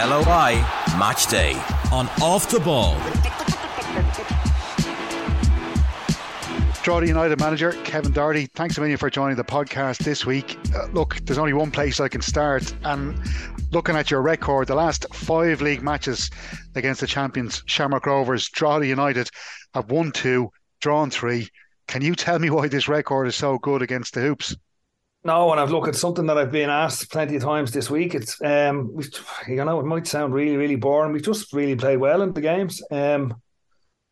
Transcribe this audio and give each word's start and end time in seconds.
LOI 0.00 0.64
Match 0.98 1.26
Day 1.26 1.52
on 1.92 2.08
Off 2.22 2.48
the 2.50 2.58
Ball. 2.58 2.94
Drogheda 6.82 7.06
United 7.06 7.38
manager 7.38 7.72
Kevin 7.84 8.10
Doherty, 8.10 8.46
thanks 8.54 8.78
a 8.78 8.80
million 8.80 8.96
for 8.96 9.10
joining 9.10 9.36
the 9.36 9.44
podcast 9.44 9.98
this 9.98 10.24
week. 10.24 10.58
Uh, 10.74 10.86
look, 10.94 11.16
there's 11.24 11.36
only 11.36 11.52
one 11.52 11.70
place 11.70 12.00
I 12.00 12.08
can 12.08 12.22
start, 12.22 12.74
and 12.84 13.20
looking 13.72 13.94
at 13.94 14.10
your 14.10 14.22
record, 14.22 14.68
the 14.68 14.74
last 14.74 15.04
five 15.12 15.60
league 15.60 15.82
matches 15.82 16.30
against 16.76 17.02
the 17.02 17.06
champions 17.06 17.62
Shamrock 17.66 18.06
Rovers, 18.06 18.48
Drogheda 18.48 18.86
United 18.86 19.28
have 19.74 19.90
won 19.90 20.12
two, 20.12 20.48
drawn 20.80 21.10
three. 21.10 21.46
Can 21.88 22.00
you 22.00 22.14
tell 22.14 22.38
me 22.38 22.48
why 22.48 22.68
this 22.68 22.88
record 22.88 23.28
is 23.28 23.36
so 23.36 23.58
good 23.58 23.82
against 23.82 24.14
the 24.14 24.22
Hoops? 24.22 24.56
No, 25.22 25.50
and 25.52 25.60
I've 25.60 25.70
looked 25.70 25.88
at 25.88 25.96
something 25.96 26.26
that 26.26 26.38
I've 26.38 26.50
been 26.50 26.70
asked 26.70 27.10
plenty 27.12 27.36
of 27.36 27.42
times 27.42 27.72
this 27.72 27.90
week. 27.90 28.14
It's 28.14 28.40
um, 28.42 28.98
you 29.46 29.62
know, 29.64 29.78
it 29.78 29.84
might 29.84 30.06
sound 30.06 30.32
really, 30.32 30.56
really 30.56 30.76
boring. 30.76 31.12
We've 31.12 31.22
just 31.22 31.52
really 31.52 31.76
played 31.76 31.98
well 31.98 32.22
in 32.22 32.32
the 32.32 32.40
games. 32.40 32.82
Um, 32.90 33.34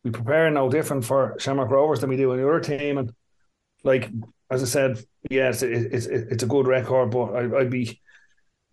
we 0.03 0.11
prepare 0.11 0.49
no 0.51 0.69
different 0.69 1.03
for 1.03 1.35
Shamrock 1.39 1.71
Rovers 1.71 2.01
than 2.01 2.11
we 2.11 2.17
do 2.17 2.31
in 2.31 2.39
the 2.39 2.47
other 2.47 2.59
team. 2.59 2.99
And 2.99 3.11
like 3.83 4.09
as 4.51 4.61
I 4.61 4.65
said, 4.67 5.03
yes, 5.29 5.63
it, 5.63 5.93
it's 5.93 6.05
it's 6.05 6.43
a 6.43 6.47
good 6.47 6.67
record, 6.67 7.09
but 7.09 7.35
I, 7.35 7.47
would 7.47 7.71
be 7.71 7.99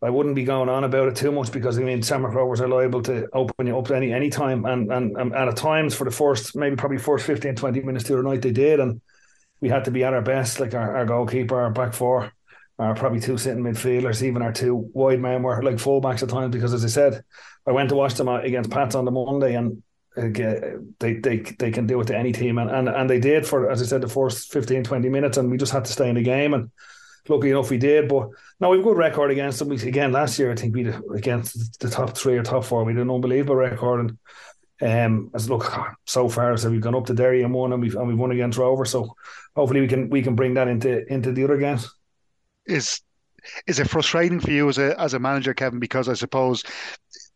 I 0.03 0.11
wouldn't 0.11 0.35
be 0.35 0.45
going 0.45 0.69
on 0.69 0.85
about 0.85 1.09
it 1.09 1.17
too 1.17 1.33
much 1.33 1.51
because 1.51 1.79
I 1.79 1.83
mean 1.83 2.03
Shamrock 2.03 2.35
Rovers 2.35 2.61
are 2.61 2.69
liable 2.69 3.03
to 3.05 3.29
open 3.33 3.67
you 3.67 3.79
up 3.79 3.91
any 3.91 4.13
any 4.13 4.29
time, 4.29 4.67
and, 4.67 4.93
and 4.93 5.17
and 5.17 5.35
at 5.35 5.57
times 5.57 5.95
for 5.95 6.05
the 6.05 6.11
first 6.11 6.55
maybe 6.55 6.77
probably 6.77 6.99
first 6.99 7.25
15, 7.25 7.57
20 7.57 7.81
minutes 7.81 8.09
the 8.09 8.23
night 8.23 8.43
they 8.43 8.53
did, 8.53 8.79
and 8.79 9.01
we 9.61 9.69
had 9.69 9.85
to 9.87 9.91
be 9.91 10.05
at 10.05 10.15
our 10.15 10.23
best. 10.23 10.61
Like 10.61 10.75
our, 10.75 10.97
our 10.97 11.07
goalkeeper, 11.07 11.61
our 11.61 11.71
back 11.71 11.93
four, 11.93 12.33
our 12.79 12.95
probably 12.95 13.21
two 13.21 13.39
sitting 13.39 13.63
midfielders, 13.63 14.23
even 14.23 14.43
our 14.43 14.53
two 14.53 14.75
wide 14.93 15.21
men 15.21 15.43
were 15.43 15.63
like 15.63 15.77
fullbacks 15.77 16.23
at 16.23 16.29
times 16.29 16.55
because 16.55 16.75
as 16.75 16.85
I 16.85 16.89
said, 16.89 17.25
I 17.67 17.73
went 17.73 17.89
to 17.89 17.97
watch 17.97 18.15
them 18.15 18.29
uh, 18.29 18.41
against 18.41 18.71
Pats 18.71 18.95
on 18.95 19.05
the 19.05 19.11
Monday 19.11 19.55
and 19.55 19.83
uh, 20.17 20.29
they 20.99 21.15
they 21.15 21.39
they 21.59 21.71
can 21.71 21.87
do 21.87 22.01
it 22.01 22.07
to 22.07 22.17
any 22.17 22.33
team 22.33 22.57
and, 22.57 22.71
and 22.71 22.89
and 22.89 23.11
they 23.11 23.21
did 23.21 23.47
for 23.47 23.71
as 23.71 23.83
I 23.83 23.85
said 23.85 24.01
the 24.01 24.09
first 24.09 24.51
15 24.51 24.85
20 24.85 25.11
minutes 25.11 25.37
and 25.37 25.51
we 25.51 25.59
just 25.59 25.73
had 25.73 25.85
to 25.85 25.93
stay 25.93 26.09
in 26.09 26.15
the 26.15 26.23
game 26.23 26.55
and 26.55 26.71
lucky 27.29 27.51
enough 27.51 27.69
we 27.69 27.77
did 27.77 28.09
but 28.09 28.31
now 28.59 28.71
we've 28.71 28.83
good 28.83 28.97
record 28.97 29.31
against 29.31 29.59
them 29.59 29.69
we, 29.69 29.77
again 29.77 30.13
last 30.13 30.39
year 30.39 30.51
I 30.51 30.55
think 30.55 30.75
we 30.75 30.91
against 31.15 31.81
the 31.81 31.91
top 31.91 32.17
three 32.17 32.39
or 32.39 32.43
top 32.43 32.65
four 32.65 32.83
we 32.85 32.95
did 32.95 33.03
an 33.03 33.11
unbelievable 33.11 33.57
record 33.57 34.01
and 34.01 34.19
um 34.83 35.31
as 35.35 35.49
look 35.49 35.73
so 36.05 36.29
far 36.29 36.57
so 36.57 36.71
we've 36.71 36.83
gone 36.83 36.95
up 36.95 37.07
to 37.07 37.15
Derry 37.15 37.43
and 37.43 37.55
won 37.55 37.73
and 37.73 37.81
we've 37.81 37.95
and 37.95 38.07
we've 38.07 38.19
won 38.19 38.33
against 38.33 38.59
Rover 38.59 38.85
so 38.85 39.15
hopefully 39.55 39.81
we 39.81 39.89
can 39.89 40.11
we 40.11 40.23
can 40.23 40.35
bring 40.35 40.55
that 40.55 40.69
into 40.69 41.11
into 41.13 41.33
the 41.33 41.45
other 41.45 41.57
games 41.57 41.91
is 42.67 43.01
is 43.67 43.79
it 43.79 43.89
frustrating 43.89 44.41
for 44.41 44.51
you 44.51 44.69
as 44.69 44.79
a 44.79 44.99
as 45.01 45.15
a 45.15 45.19
manager 45.19 45.55
Kevin 45.55 45.79
because 45.79 46.09
I 46.09 46.15
suppose 46.15 46.63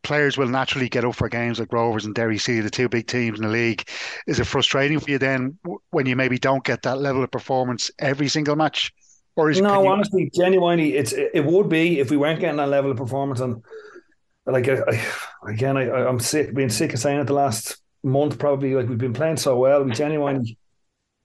players 0.02 0.36
will 0.36 0.48
naturally 0.48 0.88
get 0.88 1.04
up 1.04 1.14
for 1.14 1.28
games 1.28 1.58
like 1.58 1.72
Rovers 1.72 2.04
and 2.04 2.14
Derry 2.14 2.38
City, 2.38 2.60
the 2.60 2.70
two 2.70 2.88
big 2.88 3.06
teams 3.06 3.38
in 3.38 3.44
the 3.44 3.52
league. 3.52 3.88
Is 4.26 4.40
it 4.40 4.46
frustrating 4.46 4.98
for 4.98 5.10
you 5.10 5.18
then 5.18 5.58
when 5.90 6.06
you 6.06 6.16
maybe 6.16 6.38
don't 6.38 6.64
get 6.64 6.82
that 6.82 6.98
level 6.98 7.22
of 7.22 7.30
performance 7.30 7.90
every 7.98 8.28
single 8.28 8.56
match? 8.56 8.92
Or 9.36 9.50
is 9.50 9.60
no, 9.60 9.82
you... 9.82 9.88
honestly, 9.88 10.30
genuinely, 10.34 10.96
it's 10.96 11.12
it 11.12 11.44
would 11.44 11.68
be 11.68 12.00
if 12.00 12.10
we 12.10 12.16
weren't 12.16 12.40
getting 12.40 12.56
that 12.56 12.68
level 12.68 12.90
of 12.90 12.96
performance. 12.96 13.40
And 13.40 13.62
like 14.50 14.68
I, 14.68 14.82
I, 14.86 15.50
again, 15.50 15.76
I, 15.76 15.90
I'm 15.90 16.20
sick, 16.20 16.54
being 16.54 16.70
sick 16.70 16.92
of 16.92 17.00
saying 17.00 17.20
it 17.20 17.26
the 17.26 17.34
last 17.34 17.78
month. 18.02 18.38
Probably 18.38 18.74
like 18.74 18.88
we've 18.88 18.98
been 18.98 19.12
playing 19.12 19.38
so 19.38 19.56
well, 19.56 19.84
we 19.84 19.92
genuinely 19.92 20.58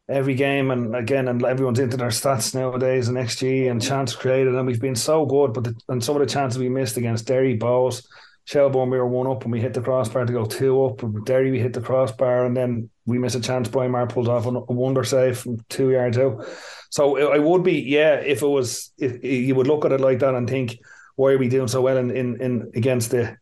every 0.07 0.35
game 0.35 0.69
and 0.69 0.95
again 0.95 1.27
and 1.27 1.43
everyone's 1.43 1.79
into 1.79 1.97
their 1.97 2.09
stats 2.09 2.53
nowadays 2.53 3.07
and 3.07 3.17
XG 3.17 3.71
and 3.71 3.81
chance 3.81 4.15
created 4.15 4.53
and 4.53 4.67
we've 4.67 4.79
been 4.79 4.95
so 4.95 5.25
good 5.25 5.51
but 5.51 5.63
the, 5.63 5.75
and 5.89 6.03
some 6.03 6.15
of 6.15 6.19
the 6.19 6.31
chances 6.31 6.59
we 6.59 6.69
missed 6.69 6.95
against 6.95 7.25
Derry 7.25 7.57
Bohs 7.57 8.05
Shelbourne 8.45 8.91
we 8.91 8.97
were 8.99 9.07
one 9.07 9.25
up 9.25 9.43
and 9.43 9.51
we 9.51 9.59
hit 9.59 9.73
the 9.73 9.81
crossbar 9.81 10.25
to 10.25 10.31
go 10.31 10.45
two 10.45 10.85
up. 10.85 11.01
With 11.01 11.25
Derry 11.25 11.49
we 11.49 11.59
hit 11.59 11.73
the 11.73 11.81
crossbar 11.81 12.45
and 12.45 12.55
then 12.55 12.89
we 13.07 13.17
miss 13.17 13.33
a 13.33 13.39
chance. 13.39 13.67
Brian 13.67 13.91
Maher 13.91 14.07
pulled 14.07 14.29
off 14.29 14.45
a 14.45 14.51
wonder 14.51 15.03
save 15.03 15.39
from 15.39 15.59
two 15.69 15.89
yards 15.91 16.17
out. 16.19 16.45
So 16.91 17.33
I 17.33 17.39
would 17.39 17.63
be 17.63 17.81
yeah 17.81 18.15
if 18.15 18.43
it 18.43 18.47
was 18.47 18.93
if 18.99 19.23
you 19.23 19.55
would 19.55 19.67
look 19.67 19.83
at 19.83 19.91
it 19.91 19.99
like 19.99 20.19
that 20.19 20.35
and 20.35 20.47
think 20.47 20.77
why 21.15 21.31
are 21.31 21.37
we 21.37 21.47
doing 21.47 21.67
so 21.67 21.81
well 21.81 21.97
in 21.97 22.11
in, 22.11 22.41
in 22.41 22.71
against 22.75 23.11
the 23.11 23.37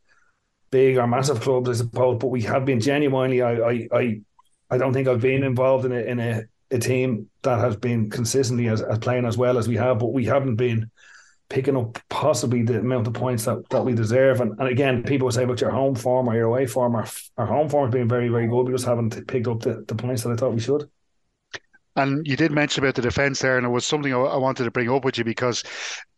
big 0.72 0.98
or 0.98 1.08
massive 1.08 1.42
clubs 1.42 1.70
I 1.70 1.74
suppose. 1.74 2.18
But 2.20 2.28
we 2.28 2.42
have 2.44 2.66
been 2.66 2.80
genuinely 2.80 3.42
I 3.42 3.54
I 3.54 3.88
I, 3.92 4.22
I 4.70 4.78
don't 4.78 4.94
think 4.94 5.08
I've 5.08 5.22
been 5.22 5.44
involved 5.44 5.86
in 5.86 5.92
a 5.92 6.02
in 6.02 6.20
a, 6.20 6.44
a 6.72 6.80
team 6.80 7.30
that 7.44 7.60
has 7.60 7.76
been 7.76 8.10
consistently 8.10 8.68
as, 8.68 8.82
as 8.82 8.98
playing 9.00 9.26
as 9.26 9.38
well 9.38 9.58
as 9.58 9.68
we 9.68 9.76
have, 9.78 10.00
but 10.00 10.14
we 10.14 10.26
haven't 10.26 10.56
been 10.56 10.90
picking 11.50 11.78
up 11.78 12.00
possibly 12.10 12.64
the 12.64 12.80
amount 12.80 13.06
of 13.06 13.14
points 13.14 13.46
that, 13.46 13.70
that 13.70 13.86
we 13.86 13.94
deserve. 13.94 14.42
And, 14.42 14.60
and 14.60 14.68
again, 14.68 15.04
people 15.04 15.30
say 15.32 15.44
about 15.44 15.62
your 15.62 15.70
home 15.70 15.94
form 15.94 16.28
or 16.28 16.36
your 16.36 16.46
away 16.46 16.66
form. 16.66 16.96
Our, 16.96 17.06
our 17.38 17.46
home 17.46 17.70
form 17.70 17.86
has 17.86 17.94
been 17.94 18.10
very, 18.10 18.28
very 18.28 18.48
good. 18.48 18.64
We 18.64 18.74
just 18.74 18.86
haven't 18.86 19.28
picked 19.28 19.48
up 19.48 19.60
the, 19.60 19.86
the 19.88 19.94
points 19.94 20.24
that 20.24 20.32
I 20.32 20.36
thought 20.36 20.54
we 20.54 20.60
should. 20.60 20.90
And 21.96 22.26
you 22.26 22.36
did 22.36 22.52
mention 22.52 22.84
about 22.84 22.96
the 22.96 23.04
defence 23.04 23.40
there, 23.40 23.58
and 23.58 23.68
it 23.68 23.70
was 23.70 23.86
something 23.86 24.12
I 24.12 24.38
wanted 24.38 24.64
to 24.64 24.72
bring 24.72 24.90
up 24.90 25.06
with 25.06 25.20
you 25.20 25.24
because 25.24 25.64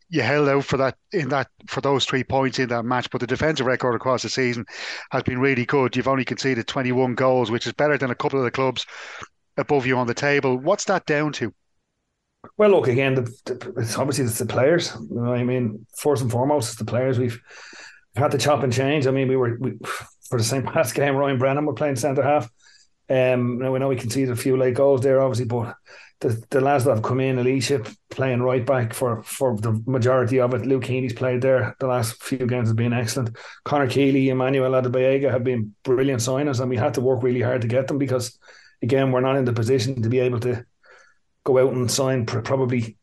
you 0.08 0.22
held 0.22 0.48
out 0.48 0.64
for 0.64 0.76
that 0.76 0.96
in 1.12 1.28
that 1.30 1.48
for 1.66 1.80
those 1.80 2.04
three 2.04 2.24
points 2.24 2.58
in 2.58 2.68
that 2.68 2.84
match. 2.84 3.10
But 3.10 3.20
the 3.20 3.26
defensive 3.26 3.66
record 3.66 3.94
across 3.94 4.22
the 4.22 4.28
season 4.28 4.64
has 5.10 5.22
been 5.22 5.38
really 5.38 5.66
good. 5.66 5.96
You've 5.96 6.08
only 6.08 6.24
conceded 6.24 6.66
21 6.66 7.14
goals, 7.14 7.50
which 7.50 7.66
is 7.66 7.72
better 7.72 7.98
than 7.98 8.10
a 8.10 8.14
couple 8.14 8.38
of 8.38 8.44
the 8.44 8.50
clubs 8.50 8.86
above 9.56 9.86
you 9.86 9.96
on 9.96 10.06
the 10.06 10.14
table. 10.14 10.56
What's 10.56 10.84
that 10.84 11.06
down 11.06 11.32
to? 11.34 11.52
Well, 12.56 12.70
look 12.70 12.88
again. 12.88 13.14
The, 13.14 13.22
the, 13.44 13.74
it's 13.78 13.98
obviously 13.98 14.24
it's 14.24 14.38
the 14.38 14.46
players. 14.46 14.94
You 15.10 15.20
know 15.20 15.32
I 15.32 15.42
mean, 15.42 15.86
first 15.98 16.22
and 16.22 16.30
foremost, 16.30 16.70
it's 16.70 16.78
the 16.78 16.84
players. 16.84 17.18
We've 17.18 17.40
had 18.14 18.30
to 18.30 18.38
chop 18.38 18.62
and 18.62 18.72
change. 18.72 19.06
I 19.06 19.10
mean, 19.10 19.28
we 19.28 19.36
were 19.36 19.56
we, 19.58 19.78
for 20.28 20.38
the 20.38 20.44
same 20.44 20.62
past 20.72 20.94
game. 20.94 21.16
Ryan 21.16 21.38
Brennan 21.38 21.66
were 21.66 21.74
playing 21.74 21.96
centre 21.96 22.22
half. 22.22 22.48
Um, 23.08 23.58
now 23.58 23.72
we 23.72 23.78
know 23.78 23.88
we 23.88 23.96
conceded 23.96 24.30
a 24.30 24.36
few 24.36 24.56
late 24.56 24.74
goals 24.74 25.00
there, 25.00 25.20
obviously, 25.20 25.46
but 25.46 25.76
the, 26.20 26.42
the 26.50 26.60
lads 26.60 26.84
that 26.84 26.94
have 26.94 27.02
come 27.02 27.20
in, 27.20 27.36
Elicha 27.36 27.94
playing 28.10 28.42
right 28.42 28.64
back 28.64 28.94
for 28.94 29.22
for 29.22 29.56
the 29.56 29.82
majority 29.86 30.40
of 30.40 30.54
it. 30.54 30.64
Luke 30.64 30.84
Heeney's 30.84 31.12
played 31.12 31.42
there 31.42 31.76
the 31.78 31.86
last 31.86 32.22
few 32.22 32.46
games 32.46 32.68
has 32.68 32.74
been 32.74 32.92
excellent. 32.92 33.36
Conor 33.64 33.88
Keeley, 33.88 34.30
Emmanuel 34.30 34.72
Adegboyega 34.72 35.30
have 35.30 35.44
been 35.44 35.74
brilliant 35.82 36.22
signers, 36.22 36.60
and 36.60 36.70
we 36.70 36.76
had 36.76 36.94
to 36.94 37.00
work 37.00 37.22
really 37.22 37.42
hard 37.42 37.62
to 37.62 37.68
get 37.68 37.86
them 37.86 37.98
because 37.98 38.38
again, 38.82 39.12
we're 39.12 39.20
not 39.20 39.36
in 39.36 39.44
the 39.44 39.52
position 39.52 40.02
to 40.02 40.08
be 40.08 40.20
able 40.20 40.40
to 40.40 40.64
go 41.44 41.58
out 41.58 41.72
and 41.72 41.90
sign 41.90 42.26
pr- 42.26 42.40
probably 42.40 42.96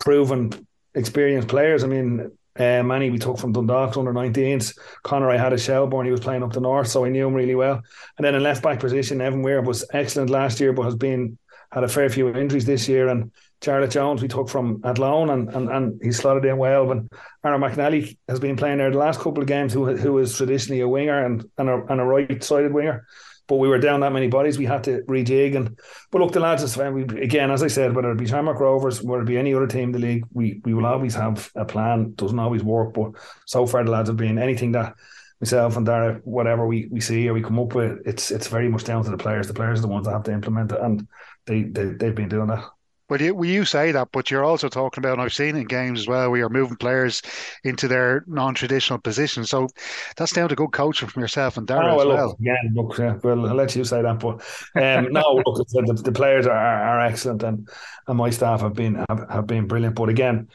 proven, 0.00 0.66
experienced 0.94 1.48
players. 1.48 1.84
I 1.84 1.86
mean, 1.86 2.30
uh, 2.58 2.82
Manny 2.82 3.10
we 3.10 3.18
took 3.18 3.38
from 3.38 3.52
Dundalk 3.52 3.96
under 3.96 4.12
19s. 4.12 4.76
Conor 5.02 5.30
I 5.30 5.36
had 5.36 5.52
a 5.52 5.58
Shelbourne, 5.58 6.04
he 6.06 6.10
was 6.10 6.20
playing 6.20 6.42
up 6.42 6.52
the 6.52 6.60
north, 6.60 6.88
so 6.88 7.04
I 7.04 7.08
knew 7.08 7.26
him 7.26 7.34
really 7.34 7.54
well. 7.54 7.80
And 8.16 8.24
then 8.24 8.34
in 8.34 8.42
left 8.42 8.62
back 8.62 8.80
position, 8.80 9.20
Evan 9.20 9.42
Weir 9.42 9.62
was 9.62 9.84
excellent 9.92 10.30
last 10.30 10.60
year, 10.60 10.72
but 10.72 10.82
has 10.82 10.96
been 10.96 11.38
had 11.72 11.84
a 11.84 11.88
fair 11.88 12.08
few 12.08 12.28
injuries 12.34 12.66
this 12.66 12.88
year. 12.88 13.08
And 13.08 13.30
Charlotte 13.62 13.90
Jones 13.90 14.22
we 14.22 14.28
took 14.28 14.48
from 14.48 14.80
Athlone 14.84 15.30
and, 15.30 15.48
and, 15.54 15.68
and 15.70 16.00
he 16.02 16.12
slotted 16.12 16.44
in 16.44 16.58
well. 16.58 16.90
And 16.90 17.10
Aaron 17.44 17.60
McNally 17.60 18.16
has 18.28 18.40
been 18.40 18.56
playing 18.56 18.78
there 18.78 18.90
the 18.90 18.98
last 18.98 19.20
couple 19.20 19.42
of 19.42 19.48
games, 19.48 19.72
who 19.72 19.96
who 19.96 20.18
is 20.18 20.36
traditionally 20.36 20.80
a 20.80 20.88
winger 20.88 21.24
and, 21.24 21.44
and 21.58 21.68
a, 21.68 21.84
and 21.86 22.00
a 22.00 22.04
right 22.04 22.42
sided 22.42 22.72
winger 22.72 23.06
but 23.48 23.56
we 23.56 23.68
were 23.68 23.78
down 23.78 24.00
that 24.00 24.12
many 24.12 24.28
bodies, 24.28 24.56
we 24.56 24.64
had 24.64 24.84
to 24.84 25.02
rejig. 25.02 25.56
And 25.56 25.78
but 26.10 26.20
look, 26.20 26.32
the 26.32 26.40
lads, 26.40 26.76
we, 26.76 27.02
again, 27.02 27.50
as 27.50 27.62
I 27.62 27.66
said, 27.66 27.94
whether 27.94 28.10
it 28.10 28.16
be 28.18 28.26
Shamrock 28.26 28.60
Rovers, 28.60 29.02
whether 29.02 29.22
it 29.22 29.26
be 29.26 29.36
any 29.36 29.52
other 29.52 29.66
team 29.66 29.84
in 29.84 29.92
the 29.92 29.98
league, 29.98 30.24
we 30.32 30.60
we 30.64 30.72
will 30.72 30.86
always 30.86 31.14
have 31.14 31.50
a 31.54 31.64
plan. 31.64 32.14
Doesn't 32.14 32.38
always 32.38 32.62
work, 32.62 32.94
but 32.94 33.12
so 33.44 33.66
far 33.66 33.84
the 33.84 33.90
lads 33.90 34.08
have 34.08 34.16
been 34.16 34.38
anything 34.38 34.72
that 34.72 34.94
myself 35.40 35.76
and 35.76 35.84
Dara, 35.84 36.20
whatever 36.24 36.66
we, 36.66 36.86
we 36.90 37.00
see 37.00 37.28
or 37.28 37.34
we 37.34 37.42
come 37.42 37.58
up 37.58 37.74
with, 37.74 37.98
it's 38.06 38.30
it's 38.30 38.46
very 38.46 38.68
much 38.68 38.84
down 38.84 39.04
to 39.04 39.10
the 39.10 39.18
players. 39.18 39.48
The 39.48 39.54
players 39.54 39.80
are 39.80 39.82
the 39.82 39.88
ones 39.88 40.06
that 40.06 40.12
have 40.12 40.22
to 40.24 40.32
implement 40.32 40.72
it, 40.72 40.80
and 40.80 41.06
they, 41.46 41.62
they 41.64 41.84
they've 41.86 42.14
been 42.14 42.28
doing 42.28 42.48
that. 42.48 42.64
Well, 43.08 43.20
you, 43.20 43.44
you 43.44 43.66
say 43.66 43.92
that, 43.92 44.08
but 44.10 44.30
you're 44.30 44.44
also 44.44 44.70
talking 44.70 45.02
about, 45.02 45.14
and 45.14 45.20
I've 45.20 45.34
seen 45.34 45.54
in 45.54 45.66
games 45.66 46.00
as 46.00 46.08
well, 46.08 46.30
we 46.30 46.40
are 46.40 46.48
moving 46.48 46.78
players 46.78 47.20
into 47.62 47.86
their 47.86 48.24
non-traditional 48.26 49.00
positions. 49.00 49.50
So 49.50 49.68
that's 50.16 50.32
down 50.32 50.48
to 50.48 50.54
good 50.54 50.72
coaching 50.72 51.08
from 51.08 51.20
yourself 51.20 51.58
and 51.58 51.66
Darren 51.66 51.92
oh, 51.92 51.96
well, 51.96 52.12
as 52.12 52.16
well. 52.16 52.28
Look, 52.28 52.36
yeah, 52.40 52.56
look, 52.72 52.98
yeah, 52.98 53.18
well, 53.22 53.46
I'll 53.50 53.54
let 53.54 53.76
you 53.76 53.84
say 53.84 54.00
that, 54.00 54.18
but 54.18 54.40
um, 54.76 55.12
no, 55.12 55.42
look, 55.44 55.68
the, 55.68 56.02
the 56.02 56.12
players 56.12 56.46
are, 56.46 56.56
are 56.56 57.00
excellent, 57.00 57.42
and 57.42 57.68
and 58.06 58.16
my 58.16 58.30
staff 58.30 58.62
have 58.62 58.72
been 58.72 59.04
have, 59.10 59.26
have 59.28 59.46
been 59.46 59.66
brilliant. 59.66 59.94
But 59.94 60.08
again, 60.08 60.48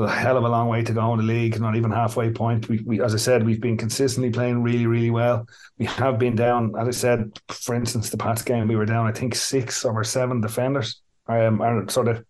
a 0.00 0.10
hell 0.10 0.36
of 0.36 0.44
a 0.44 0.48
long 0.48 0.68
way 0.68 0.82
to 0.82 0.92
go 0.92 1.12
in 1.12 1.18
the 1.18 1.24
league, 1.24 1.60
not 1.60 1.76
even 1.76 1.90
halfway 1.90 2.30
point. 2.30 2.68
We, 2.68 2.80
we, 2.84 3.02
as 3.02 3.14
I 3.14 3.18
said, 3.18 3.44
we've 3.44 3.60
been 3.60 3.76
consistently 3.76 4.30
playing 4.30 4.62
really, 4.62 4.86
really 4.86 5.10
well. 5.10 5.46
We 5.78 5.86
have 5.86 6.18
been 6.18 6.36
down, 6.36 6.74
as 6.78 6.88
I 6.88 6.90
said, 6.92 7.38
for 7.48 7.74
instance, 7.74 8.10
the 8.10 8.16
Pats 8.16 8.42
game, 8.42 8.68
we 8.68 8.76
were 8.76 8.86
down, 8.86 9.06
I 9.06 9.12
think, 9.12 9.34
six 9.34 9.84
over 9.84 10.04
seven 10.04 10.40
defenders 10.40 11.02
um, 11.26 11.60
are 11.60 11.88
sort 11.88 12.08
of 12.08 12.24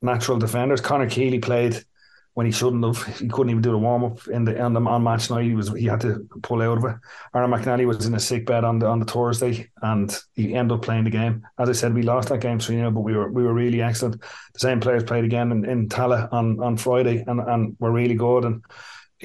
natural 0.00 0.38
defenders. 0.38 0.80
Conor 0.80 1.08
Keeley 1.08 1.38
played 1.38 1.84
when 2.34 2.46
he 2.46 2.52
shouldn't 2.52 2.84
have. 2.84 3.18
He 3.18 3.28
couldn't 3.28 3.50
even 3.50 3.62
do 3.62 3.72
the 3.72 3.78
warm 3.78 4.04
up 4.04 4.26
in 4.28 4.44
the 4.44 4.60
on 4.60 4.72
the 4.72 4.80
on 4.80 5.02
match 5.02 5.30
night. 5.30 5.44
He 5.44 5.54
was 5.54 5.72
he 5.72 5.86
had 5.86 6.00
to 6.00 6.26
pull 6.42 6.62
out 6.62 6.78
of 6.78 6.84
it. 6.84 6.96
Aaron 7.34 7.50
McNally 7.50 7.86
was 7.86 8.06
in 8.06 8.14
a 8.14 8.20
sick 8.20 8.46
bed 8.46 8.64
on 8.64 8.78
the 8.78 8.86
on 8.86 8.98
the 8.98 9.04
Thursday, 9.04 9.70
and 9.82 10.16
he 10.34 10.54
ended 10.54 10.76
up 10.76 10.82
playing 10.82 11.04
the 11.04 11.10
game. 11.10 11.46
As 11.58 11.68
I 11.68 11.72
said, 11.72 11.94
we 11.94 12.02
lost 12.02 12.28
that 12.30 12.40
game 12.40 12.58
three 12.58 12.76
0 12.76 12.90
but 12.90 13.00
we 13.00 13.14
were 13.14 13.30
we 13.30 13.42
were 13.42 13.52
really 13.52 13.82
excellent. 13.82 14.20
The 14.54 14.58
same 14.58 14.80
players 14.80 15.04
played 15.04 15.24
again 15.24 15.52
in, 15.52 15.64
in 15.64 15.88
Tallaght 15.88 16.32
on 16.32 16.60
on 16.60 16.76
Friday, 16.76 17.24
and 17.26 17.40
and 17.40 17.76
were 17.78 17.92
really 17.92 18.14
good. 18.14 18.44
And 18.44 18.62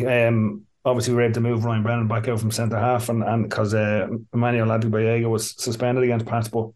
um, 0.06 0.66
obviously 0.84 1.14
we 1.14 1.18
were 1.18 1.24
able 1.24 1.34
to 1.36 1.42
move 1.42 1.66
Ryan 1.66 1.84
Brennan 1.84 2.08
back 2.08 2.28
out 2.28 2.40
from 2.40 2.52
centre 2.52 2.80
half, 2.80 3.10
and 3.10 3.24
and 3.24 3.44
because 3.44 3.74
uh, 3.74 4.08
Emmanuel 4.34 4.68
Adegboyega 4.68 5.30
was 5.30 5.52
suspended 5.62 6.04
against 6.04 6.26
Pats, 6.26 6.50
but 6.50 6.70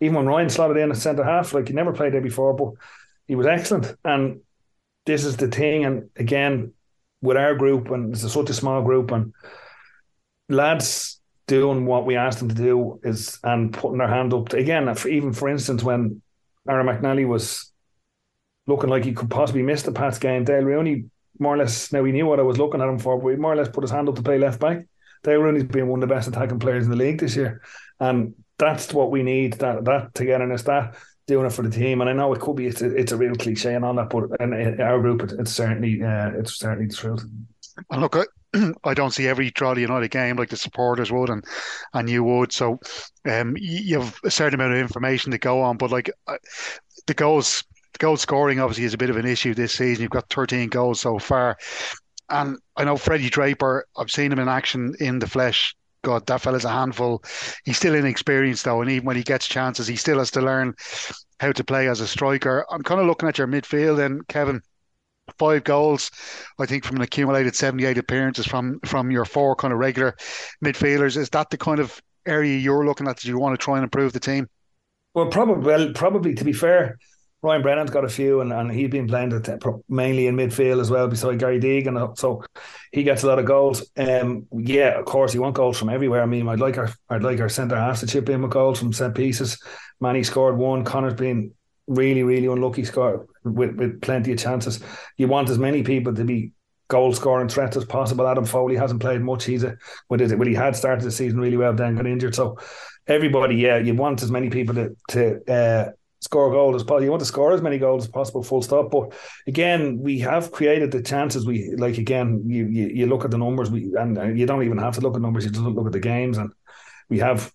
even 0.00 0.16
when 0.16 0.26
Ryan 0.26 0.48
slotted 0.48 0.76
in 0.76 0.90
at 0.90 0.96
centre 0.96 1.24
half, 1.24 1.54
like 1.54 1.68
he 1.68 1.74
never 1.74 1.92
played 1.92 2.12
there 2.12 2.20
before, 2.20 2.54
but 2.54 2.72
he 3.26 3.36
was 3.36 3.46
excellent. 3.46 3.96
And 4.04 4.40
this 5.06 5.24
is 5.24 5.36
the 5.36 5.48
thing, 5.48 5.84
and 5.84 6.10
again, 6.16 6.72
with 7.20 7.36
our 7.36 7.54
group, 7.54 7.90
and 7.90 8.12
it's 8.12 8.32
such 8.32 8.50
a 8.50 8.54
small 8.54 8.82
group, 8.82 9.10
and 9.10 9.32
lads 10.48 11.20
doing 11.46 11.86
what 11.86 12.06
we 12.06 12.16
asked 12.16 12.38
them 12.38 12.48
to 12.48 12.54
do 12.54 13.00
is 13.02 13.38
and 13.42 13.72
putting 13.72 13.98
their 13.98 14.08
hand 14.08 14.32
up 14.32 14.48
to, 14.50 14.56
again, 14.56 14.92
even 15.08 15.32
for 15.32 15.48
instance, 15.48 15.82
when 15.82 16.22
Aaron 16.68 16.86
McNally 16.86 17.26
was 17.26 17.72
looking 18.66 18.90
like 18.90 19.04
he 19.04 19.12
could 19.12 19.30
possibly 19.30 19.62
miss 19.62 19.82
the 19.82 19.92
Pats 19.92 20.18
game, 20.18 20.44
Dale 20.44 20.62
Rooney 20.62 21.04
more 21.38 21.54
or 21.54 21.58
less 21.58 21.92
now 21.92 22.02
we 22.02 22.12
knew 22.12 22.26
what 22.26 22.38
I 22.38 22.42
was 22.42 22.58
looking 22.58 22.80
at 22.80 22.88
him 22.88 22.98
for, 22.98 23.20
but 23.20 23.28
he 23.28 23.36
more 23.36 23.52
or 23.52 23.56
less 23.56 23.68
put 23.68 23.82
his 23.82 23.90
hand 23.90 24.08
up 24.08 24.14
to 24.16 24.22
play 24.22 24.38
left 24.38 24.60
back. 24.60 24.86
Dale 25.24 25.40
Rooney's 25.40 25.64
been 25.64 25.88
one 25.88 26.02
of 26.02 26.08
the 26.08 26.14
best 26.14 26.28
attacking 26.28 26.58
players 26.58 26.84
in 26.84 26.90
the 26.90 26.96
league 26.96 27.20
this 27.20 27.36
year. 27.36 27.62
And 27.98 28.34
that's 28.58 28.92
what 28.92 29.10
we 29.10 29.22
need, 29.22 29.54
that 29.54 29.84
that 29.84 30.14
togetherness, 30.14 30.62
that 30.64 30.94
doing 31.26 31.46
it 31.46 31.52
for 31.52 31.62
the 31.62 31.70
team. 31.70 32.00
And 32.00 32.10
I 32.10 32.12
know 32.12 32.32
it 32.32 32.40
could 32.40 32.56
be 32.56 32.66
it's 32.66 32.82
a, 32.82 32.94
it's 32.94 33.12
a 33.12 33.16
real 33.16 33.34
cliche 33.34 33.74
and 33.74 33.84
all 33.84 33.94
that, 33.94 34.10
but 34.10 34.24
in 34.40 34.80
our 34.80 35.00
group 35.00 35.22
it, 35.22 35.32
it's 35.38 35.52
certainly 35.52 36.02
uh, 36.02 36.30
it's 36.34 36.54
certainly 36.58 36.86
the 36.86 36.94
truth. 36.94 37.24
And 37.90 38.00
look, 38.00 38.16
I, 38.16 38.24
I 38.84 38.94
don't 38.94 39.12
see 39.12 39.28
every 39.28 39.50
Drogheda 39.50 39.80
United 39.80 40.10
game 40.10 40.36
like 40.36 40.50
the 40.50 40.56
supporters 40.56 41.10
would 41.12 41.30
and 41.30 41.44
and 41.94 42.08
you 42.08 42.24
would. 42.24 42.52
So 42.52 42.78
um, 43.28 43.56
you 43.58 44.00
have 44.00 44.18
a 44.24 44.30
certain 44.30 44.60
amount 44.60 44.74
of 44.74 44.80
information 44.80 45.32
to 45.32 45.38
go 45.38 45.60
on, 45.62 45.76
but 45.76 45.90
like 45.90 46.10
uh, 46.26 46.36
the 47.06 47.14
goals 47.14 47.64
goal 47.98 48.16
scoring 48.16 48.58
obviously 48.58 48.84
is 48.84 48.94
a 48.94 48.98
bit 48.98 49.10
of 49.10 49.16
an 49.16 49.26
issue 49.26 49.54
this 49.54 49.72
season. 49.72 50.02
You've 50.02 50.10
got 50.10 50.28
13 50.30 50.68
goals 50.68 51.00
so 51.00 51.18
far. 51.18 51.56
And 52.28 52.58
I 52.76 52.84
know 52.84 52.96
Freddie 52.96 53.30
Draper, 53.30 53.86
I've 53.96 54.10
seen 54.10 54.32
him 54.32 54.38
in 54.38 54.48
action 54.48 54.94
in 54.98 55.18
the 55.18 55.26
flesh. 55.26 55.74
God, 56.02 56.26
that 56.26 56.40
fella's 56.40 56.64
a 56.64 56.70
handful. 56.70 57.22
He's 57.64 57.76
still 57.76 57.94
inexperienced 57.94 58.64
though, 58.64 58.82
and 58.82 58.90
even 58.90 59.06
when 59.06 59.16
he 59.16 59.22
gets 59.22 59.46
chances, 59.46 59.86
he 59.86 59.96
still 59.96 60.18
has 60.18 60.30
to 60.32 60.40
learn 60.40 60.74
how 61.40 61.52
to 61.52 61.64
play 61.64 61.88
as 61.88 62.00
a 62.00 62.06
striker. 62.06 62.66
I'm 62.70 62.82
kind 62.82 63.00
of 63.00 63.06
looking 63.06 63.28
at 63.28 63.38
your 63.38 63.46
midfield 63.46 64.04
and 64.04 64.26
Kevin, 64.28 64.60
five 65.38 65.64
goals, 65.64 66.10
I 66.58 66.66
think, 66.66 66.84
from 66.84 66.96
an 66.96 67.02
accumulated 67.02 67.54
78 67.54 67.98
appearances 67.98 68.46
from 68.46 68.80
from 68.84 69.10
your 69.10 69.24
four 69.24 69.54
kind 69.56 69.72
of 69.72 69.78
regular 69.78 70.16
midfielders. 70.64 71.16
Is 71.16 71.30
that 71.30 71.50
the 71.50 71.58
kind 71.58 71.80
of 71.80 72.00
area 72.26 72.58
you're 72.58 72.86
looking 72.86 73.08
at 73.08 73.16
that 73.16 73.24
you 73.24 73.38
want 73.38 73.58
to 73.58 73.64
try 73.64 73.76
and 73.76 73.84
improve 73.84 74.12
the 74.12 74.20
team? 74.20 74.48
Well, 75.14 75.26
probably. 75.26 75.64
Well, 75.64 75.92
probably 75.94 76.34
to 76.34 76.44
be 76.44 76.52
fair, 76.52 76.98
Ryan 77.42 77.62
Brennan's 77.62 77.90
got 77.90 78.04
a 78.04 78.08
few, 78.08 78.40
and, 78.40 78.52
and 78.52 78.70
he's 78.70 78.88
been 78.88 79.08
playing 79.08 79.30
mainly 79.88 80.28
in 80.28 80.36
midfield 80.36 80.80
as 80.80 80.90
well, 80.90 81.08
beside 81.08 81.40
Gary 81.40 81.58
Deegan, 81.58 82.16
so 82.16 82.44
he 82.92 83.02
gets 83.02 83.24
a 83.24 83.26
lot 83.26 83.40
of 83.40 83.46
goals. 83.46 83.90
Um, 83.96 84.46
yeah, 84.52 84.98
of 84.98 85.06
course, 85.06 85.34
you 85.34 85.42
want 85.42 85.56
goals 85.56 85.76
from 85.76 85.88
everywhere. 85.88 86.22
I 86.22 86.26
mean, 86.26 86.48
I'd 86.48 86.60
like 86.60 86.78
our 86.78 86.90
I'd 87.08 87.24
like 87.24 87.40
our 87.40 87.48
centre 87.48 87.76
half 87.76 88.00
to 88.00 88.06
chip 88.06 88.28
in 88.28 88.42
with 88.42 88.52
goals 88.52 88.78
from 88.78 88.92
set 88.92 89.16
pieces. 89.16 89.58
Manny 90.00 90.22
scored 90.22 90.56
one. 90.56 90.84
Conor's 90.84 91.14
been 91.14 91.52
really, 91.88 92.22
really 92.22 92.46
unlucky, 92.46 92.84
score 92.84 93.26
with 93.42 93.74
with 93.74 94.00
plenty 94.00 94.32
of 94.32 94.38
chances. 94.38 94.80
You 95.16 95.26
want 95.26 95.50
as 95.50 95.58
many 95.58 95.82
people 95.82 96.14
to 96.14 96.24
be 96.24 96.52
goal 96.86 97.12
scoring 97.12 97.48
threats 97.48 97.76
as 97.76 97.84
possible. 97.84 98.28
Adam 98.28 98.44
Foley 98.44 98.76
hasn't 98.76 99.00
played 99.00 99.20
much. 99.20 99.44
He's 99.44 99.64
a 99.64 99.76
what 100.06 100.20
is 100.20 100.30
it? 100.30 100.38
Well, 100.38 100.48
he 100.48 100.54
had 100.54 100.76
started 100.76 101.04
the 101.04 101.10
season 101.10 101.40
really 101.40 101.56
well, 101.56 101.72
then 101.72 101.96
got 101.96 102.06
injured. 102.06 102.36
So 102.36 102.58
everybody, 103.06 103.56
yeah, 103.56 103.78
you 103.78 103.94
want 103.94 104.22
as 104.22 104.30
many 104.30 104.48
people 104.48 104.74
to 104.76 104.96
to 105.08 105.52
uh, 105.52 105.92
score 106.22 106.50
goals 106.50 106.76
as 106.76 106.84
possible. 106.84 107.02
You 107.02 107.10
want 107.10 107.20
to 107.20 107.26
score 107.26 107.52
as 107.52 107.60
many 107.60 107.78
goals 107.78 108.04
as 108.04 108.10
possible, 108.10 108.42
full 108.42 108.62
stop. 108.62 108.90
But 108.90 109.12
again, 109.46 109.98
we 109.98 110.20
have 110.20 110.52
created 110.52 110.92
the 110.92 111.02
chances. 111.02 111.44
We 111.44 111.74
like 111.76 111.98
again, 111.98 112.44
you 112.46 112.66
you, 112.66 112.86
you 112.88 113.06
look 113.06 113.24
at 113.24 113.32
the 113.32 113.38
numbers, 113.38 113.70
we 113.70 113.92
and 113.98 114.38
you 114.38 114.46
don't 114.46 114.62
even 114.62 114.78
have 114.78 114.94
to 114.94 115.00
look 115.00 115.16
at 115.16 115.20
numbers. 115.20 115.44
You 115.44 115.50
just 115.50 115.62
look 115.62 115.86
at 115.86 115.92
the 115.92 116.00
games, 116.00 116.38
and 116.38 116.52
we 117.08 117.18
have 117.18 117.52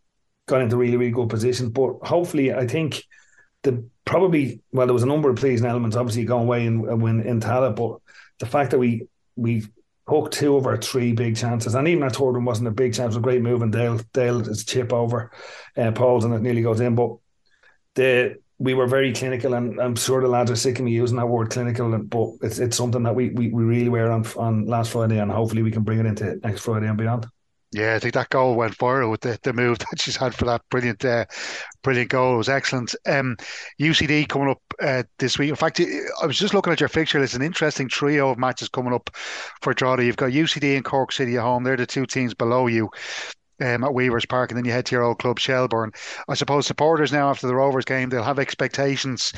got 0.48 0.62
into 0.62 0.78
really 0.78 0.98
really 0.98 1.12
good 1.12 1.30
positions. 1.30 1.70
But 1.70 2.00
hopefully, 2.04 2.54
I 2.54 2.68
think 2.68 3.04
the 3.64 3.90
probably 4.06 4.62
well, 4.72 4.86
there 4.86 4.94
was 4.94 5.04
a 5.04 5.08
number 5.08 5.30
of 5.30 5.38
pleasing 5.38 5.66
elements. 5.66 5.96
Obviously, 5.96 6.26
going 6.26 6.44
away 6.44 6.68
and 6.68 7.02
win 7.02 7.22
in 7.22 7.40
Tallaght, 7.40 7.78
but 7.78 8.00
the 8.40 8.46
fact 8.46 8.72
that 8.72 8.80
we 8.80 9.08
we 9.38 9.66
hooked 10.08 10.34
two 10.34 10.56
of 10.56 10.66
our 10.66 10.78
three 10.78 11.14
big 11.14 11.38
chances, 11.38 11.74
and 11.74 11.88
even 11.88 12.04
our 12.04 12.10
third 12.10 12.32
one 12.32 12.46
wasn't 12.46 12.68
a 12.68 12.72
big 12.72 12.94
chance. 12.94 13.00
It 13.00 13.08
was 13.08 13.18
a 13.18 13.22
great 13.22 13.42
move, 13.42 13.62
and 13.62 13.72
Dale 13.72 14.02
Dale 14.14 14.42
is 14.42 14.66
chip 14.66 14.92
over 14.92 15.32
uh, 15.78 15.92
Pohls, 15.92 16.26
and 16.26 16.34
it 16.34 16.42
nearly 16.42 16.62
goes 16.62 16.82
in. 16.82 16.96
But 16.96 17.16
the 17.96 18.38
we 18.60 18.74
were 18.74 18.88
very 18.88 19.14
clinical, 19.14 19.54
and 19.54 19.80
I'm 19.80 19.96
sure 19.96 20.22
the 20.22 20.28
lads 20.28 20.50
are 20.50 20.56
sick 20.56 20.80
of 20.80 20.86
me 20.86 20.92
using 20.92 21.18
that 21.18 21.28
word 21.28 21.52
clinical, 21.52 21.98
but 21.98 22.30
it's 22.42 22.60
it's 22.60 22.78
something 22.78 23.04
that 23.04 23.16
we 23.16 23.30
we, 23.30 23.50
we 23.50 23.64
really 23.64 23.90
were 23.90 24.12
on 24.12 24.26
on 24.38 24.66
last 24.66 24.92
Friday, 24.92 25.20
and 25.20 25.32
hopefully 25.32 25.64
we 25.64 25.72
can 25.72 25.84
bring 25.84 26.00
it 26.00 26.06
into 26.06 26.36
next 26.44 26.62
Friday 26.62 26.88
and 26.88 26.98
beyond. 26.98 27.28
Yeah, 27.74 27.96
I 27.96 28.00
think 28.00 28.14
that 28.14 28.30
goal 28.30 28.56
went 28.56 28.78
viral 28.78 29.12
with 29.12 29.22
the, 29.22 29.38
the 29.44 29.52
move 29.52 29.78
that 29.92 30.00
she's 30.00 30.16
had 30.16 30.34
for 30.34 30.46
that 30.46 30.62
brilliant, 30.70 31.04
uh, 31.04 31.26
brilliant 31.84 32.10
goal. 32.10 32.36
It 32.36 32.38
was 32.38 32.50
excellent. 32.50 32.96
Um, 33.06 33.36
UCD 33.80 34.28
coming 34.30 34.50
up 34.50 34.62
uh, 34.82 35.04
this 35.20 35.38
week. 35.38 35.50
In 35.50 35.56
fact, 35.56 35.82
I 35.82 36.26
was 36.26 36.38
just 36.38 36.54
looking 36.54 36.72
at 36.72 36.80
your 36.80 36.90
fixture. 36.90 37.22
It's 37.22 37.34
an 37.34 37.42
interesting 37.42 37.90
trio 37.90 38.30
of 38.30 38.38
matches 38.38 38.70
coming 38.70 38.94
up 38.94 39.10
for 39.62 39.74
Drogheda. 39.74 40.06
You've 40.06 40.16
got 40.16 40.32
UCD 40.32 40.78
and 40.78 40.86
Cork 40.86 41.12
City 41.12 41.36
at 41.36 41.44
home. 41.44 41.64
They're 41.64 41.76
the 41.76 41.86
two 41.86 42.06
teams 42.06 42.34
below 42.34 42.68
you 42.68 42.90
um, 43.62 43.84
at 43.84 43.94
Weavers 43.94 44.26
Park, 44.26 44.52
and 44.52 44.58
then 44.58 44.66
you 44.66 44.72
head 44.72 44.86
to 44.88 44.96
your 44.96 45.04
old 45.04 45.20
club 45.20 45.40
Shelbourne. 45.40 45.92
I 46.28 46.34
suppose 46.34 46.68
supporters 46.68 47.12
now 47.12 47.30
after 47.30 47.48
the 47.48 47.56
Rovers 47.56 47.86
game 47.86 48.10
they'll 48.10 48.24
have 48.24 48.40
expectations 48.40 49.34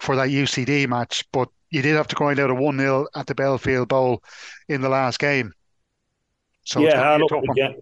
for 0.00 0.16
that 0.16 0.28
UCD 0.28 0.88
match, 0.88 1.24
but 1.32 1.48
you 1.70 1.82
did 1.82 1.96
have 1.96 2.08
to 2.08 2.16
grind 2.16 2.38
out 2.38 2.50
a 2.50 2.54
one 2.54 2.78
0 2.78 3.06
at 3.14 3.26
the 3.26 3.34
Belfield 3.34 3.88
Bowl 3.88 4.22
in 4.68 4.80
the 4.80 4.88
last 4.88 5.18
game. 5.18 5.52
So 6.64 6.80
yeah, 6.80 7.16
look, 7.16 7.30
yeah. 7.56 7.72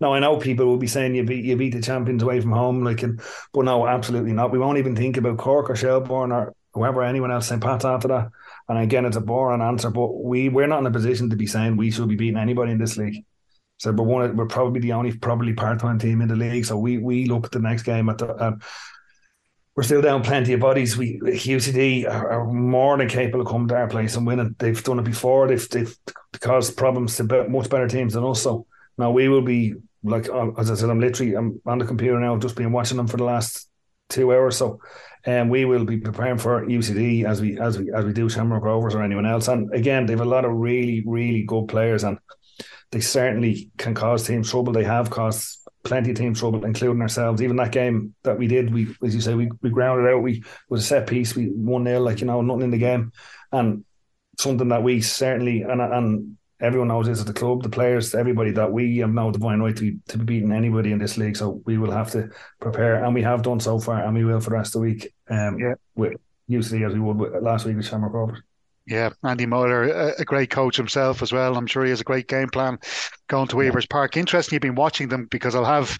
No, 0.00 0.14
I 0.14 0.20
know 0.20 0.38
people 0.38 0.66
will 0.66 0.76
be 0.76 0.86
saying 0.86 1.14
you 1.14 1.24
beat 1.24 1.44
you 1.44 1.56
beat 1.56 1.74
the 1.74 1.82
champions 1.82 2.22
away 2.22 2.40
from 2.40 2.52
home, 2.52 2.84
like, 2.84 3.02
and 3.02 3.20
but 3.52 3.64
no, 3.64 3.86
absolutely 3.86 4.32
not. 4.32 4.52
We 4.52 4.58
won't 4.58 4.78
even 4.78 4.96
think 4.96 5.16
about 5.16 5.38
Cork 5.38 5.68
or 5.68 5.76
Shelbourne 5.76 6.32
or 6.32 6.54
whoever 6.72 7.02
anyone 7.02 7.32
else 7.32 7.48
St. 7.48 7.60
Pat's 7.60 7.84
after 7.84 8.08
that. 8.08 8.30
And 8.68 8.78
again, 8.78 9.04
it's 9.04 9.16
a 9.16 9.20
boring 9.20 9.62
answer, 9.62 9.90
but 9.90 10.08
we 10.08 10.48
we're 10.48 10.66
not 10.66 10.80
in 10.80 10.86
a 10.86 10.90
position 10.90 11.30
to 11.30 11.36
be 11.36 11.46
saying 11.46 11.76
we 11.76 11.90
should 11.90 12.08
be 12.08 12.16
beating 12.16 12.38
anybody 12.38 12.72
in 12.72 12.78
this 12.78 12.96
league. 12.96 13.24
So 13.78 13.92
we're 13.92 14.04
one. 14.04 14.36
We're 14.36 14.46
probably 14.46 14.80
the 14.80 14.92
only 14.92 15.16
probably 15.16 15.52
part 15.52 15.80
time 15.80 15.98
team 15.98 16.20
in 16.22 16.28
the 16.28 16.36
league. 16.36 16.64
So 16.64 16.78
we 16.78 16.98
we 16.98 17.26
look 17.26 17.46
at 17.46 17.52
the 17.52 17.60
next 17.60 17.82
game 17.82 18.08
at 18.08 18.18
the. 18.18 18.28
Uh, 18.28 18.56
we're 19.74 19.82
still 19.82 20.00
down 20.00 20.22
plenty 20.22 20.54
of 20.54 20.60
bodies. 20.60 20.96
We 20.96 21.20
UCD 21.20 22.10
are, 22.10 22.30
are, 22.30 22.46
more 22.46 22.96
than 22.96 23.10
capable 23.10 23.42
of 23.42 23.48
coming 23.48 23.68
to 23.68 23.76
our 23.76 23.88
place 23.88 24.16
and 24.16 24.26
winning. 24.26 24.56
They've 24.58 24.82
done 24.82 24.98
it 24.98 25.04
before. 25.04 25.46
They've 25.48 25.68
they've 25.68 25.94
caused 26.40 26.78
problems 26.78 27.16
to 27.16 27.48
much 27.48 27.68
better 27.68 27.86
teams 27.86 28.14
than 28.14 28.24
us. 28.24 28.42
So 28.42 28.66
now 28.96 29.10
we 29.10 29.28
will 29.28 29.42
be 29.42 29.74
like 30.02 30.30
uh, 30.30 30.52
as 30.56 30.70
I 30.70 30.74
said, 30.74 30.88
I'm 30.88 31.00
literally 31.00 31.34
I'm 31.34 31.60
on 31.66 31.78
the 31.78 31.84
computer 31.84 32.18
now, 32.18 32.38
just 32.38 32.56
been 32.56 32.72
watching 32.72 32.96
them 32.96 33.06
for 33.06 33.18
the 33.18 33.24
last 33.24 33.68
two 34.08 34.32
hours. 34.32 34.56
So, 34.56 34.80
and 35.24 35.42
um, 35.42 35.48
we 35.50 35.66
will 35.66 35.84
be 35.84 35.98
preparing 35.98 36.38
for 36.38 36.64
UCD 36.64 37.24
as 37.24 37.42
we 37.42 37.58
as 37.58 37.78
we 37.78 37.92
as 37.92 38.04
we 38.06 38.14
do 38.14 38.30
Shamrock 38.30 38.62
Rovers 38.62 38.94
or 38.94 39.02
anyone 39.02 39.26
else. 39.26 39.48
And 39.48 39.70
again, 39.74 40.06
they've 40.06 40.18
a 40.18 40.24
lot 40.24 40.46
of 40.46 40.52
really 40.52 41.02
really 41.06 41.42
good 41.42 41.68
players 41.68 42.04
and 42.04 42.18
they 42.96 43.02
certainly 43.02 43.70
can 43.76 43.94
cause 43.94 44.26
teams 44.26 44.50
trouble. 44.50 44.72
They 44.72 44.84
have 44.84 45.10
caused 45.10 45.58
plenty 45.84 46.12
of 46.12 46.16
teams 46.16 46.40
trouble, 46.40 46.64
including 46.64 47.02
ourselves. 47.02 47.42
Even 47.42 47.56
that 47.56 47.70
game 47.70 48.14
that 48.22 48.38
we 48.38 48.46
did, 48.46 48.72
we 48.72 48.88
as 49.04 49.14
you 49.14 49.20
say, 49.20 49.34
we, 49.34 49.50
we 49.60 49.68
grounded 49.68 50.10
out. 50.10 50.22
We 50.22 50.44
was 50.70 50.82
a 50.82 50.86
set 50.86 51.06
piece. 51.06 51.36
We 51.36 51.48
one 51.48 51.84
nil, 51.84 52.00
like 52.00 52.20
you 52.20 52.26
know, 52.26 52.40
nothing 52.40 52.62
in 52.62 52.70
the 52.70 52.78
game, 52.78 53.12
and 53.52 53.84
something 54.38 54.68
that 54.68 54.82
we 54.82 55.02
certainly 55.02 55.60
and 55.60 55.82
and 55.82 56.38
everyone 56.58 56.88
knows 56.88 57.06
is 57.06 57.20
at 57.20 57.26
the 57.26 57.34
club, 57.34 57.62
the 57.62 57.68
players, 57.68 58.14
everybody 58.14 58.52
that 58.52 58.72
we 58.72 58.96
have 58.98 59.12
now 59.12 59.30
divine 59.30 59.60
right 59.60 59.76
to 59.76 59.82
be, 59.82 59.98
to 60.08 60.16
be 60.16 60.24
beating 60.24 60.52
anybody 60.52 60.90
in 60.90 60.98
this 60.98 61.18
league. 61.18 61.36
So 61.36 61.60
we 61.66 61.76
will 61.76 61.90
have 61.90 62.10
to 62.12 62.30
prepare, 62.62 63.04
and 63.04 63.14
we 63.14 63.20
have 63.24 63.42
done 63.42 63.60
so 63.60 63.78
far, 63.78 64.02
and 64.02 64.14
we 64.14 64.24
will 64.24 64.40
for 64.40 64.48
the 64.48 64.56
rest 64.56 64.74
of 64.74 64.80
the 64.80 64.88
week. 64.88 65.12
Um, 65.28 65.58
yeah, 65.58 65.74
with 65.94 66.14
UCD 66.48 66.86
as 66.86 66.94
we 66.94 67.00
would 67.00 67.42
last 67.42 67.66
week 67.66 67.76
with 67.76 67.86
Shamrock 67.86 68.14
Rovers. 68.14 68.40
Yeah, 68.86 69.10
Andy 69.24 69.46
Myler, 69.46 70.14
a, 70.16 70.24
great 70.24 70.50
coach 70.50 70.76
himself 70.76 71.20
as 71.20 71.32
well. 71.32 71.56
I'm 71.56 71.66
sure 71.66 71.82
he 71.82 71.90
has 71.90 72.00
a 72.00 72.04
great 72.04 72.28
game 72.28 72.48
plan 72.48 72.78
going 73.26 73.48
to 73.48 73.56
Weavers 73.56 73.86
Park. 73.86 74.16
Interesting, 74.16 74.54
you've 74.54 74.62
been 74.62 74.76
watching 74.76 75.08
them 75.08 75.26
because 75.28 75.56
I'll 75.56 75.64
have 75.64 75.98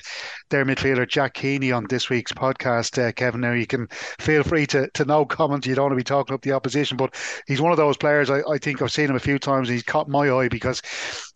their 0.50 0.64
midfielder 0.64 1.08
Jack 1.08 1.34
Keaney 1.34 1.76
on 1.76 1.86
this 1.88 2.08
week's 2.08 2.32
podcast. 2.32 2.96
Uh, 2.96 3.10
Kevin, 3.10 3.40
now 3.40 3.54
you 3.54 3.66
can 3.66 3.88
feel 4.20 4.44
free 4.44 4.66
to 4.66 4.88
to 4.94 5.04
no 5.04 5.26
comment. 5.26 5.66
You 5.66 5.74
don't 5.74 5.86
want 5.86 5.92
to 5.94 5.96
be 5.96 6.04
talking 6.04 6.32
up 6.32 6.42
the 6.42 6.52
opposition, 6.52 6.96
but 6.96 7.16
he's 7.48 7.60
one 7.60 7.72
of 7.72 7.76
those 7.76 7.96
players. 7.96 8.30
I, 8.30 8.42
I 8.48 8.58
think 8.58 8.80
I've 8.80 8.92
seen 8.92 9.10
him 9.10 9.16
a 9.16 9.20
few 9.20 9.40
times. 9.40 9.68
he's 9.68 9.82
caught 9.82 10.08
my 10.08 10.30
eye 10.30 10.48
because 10.48 10.80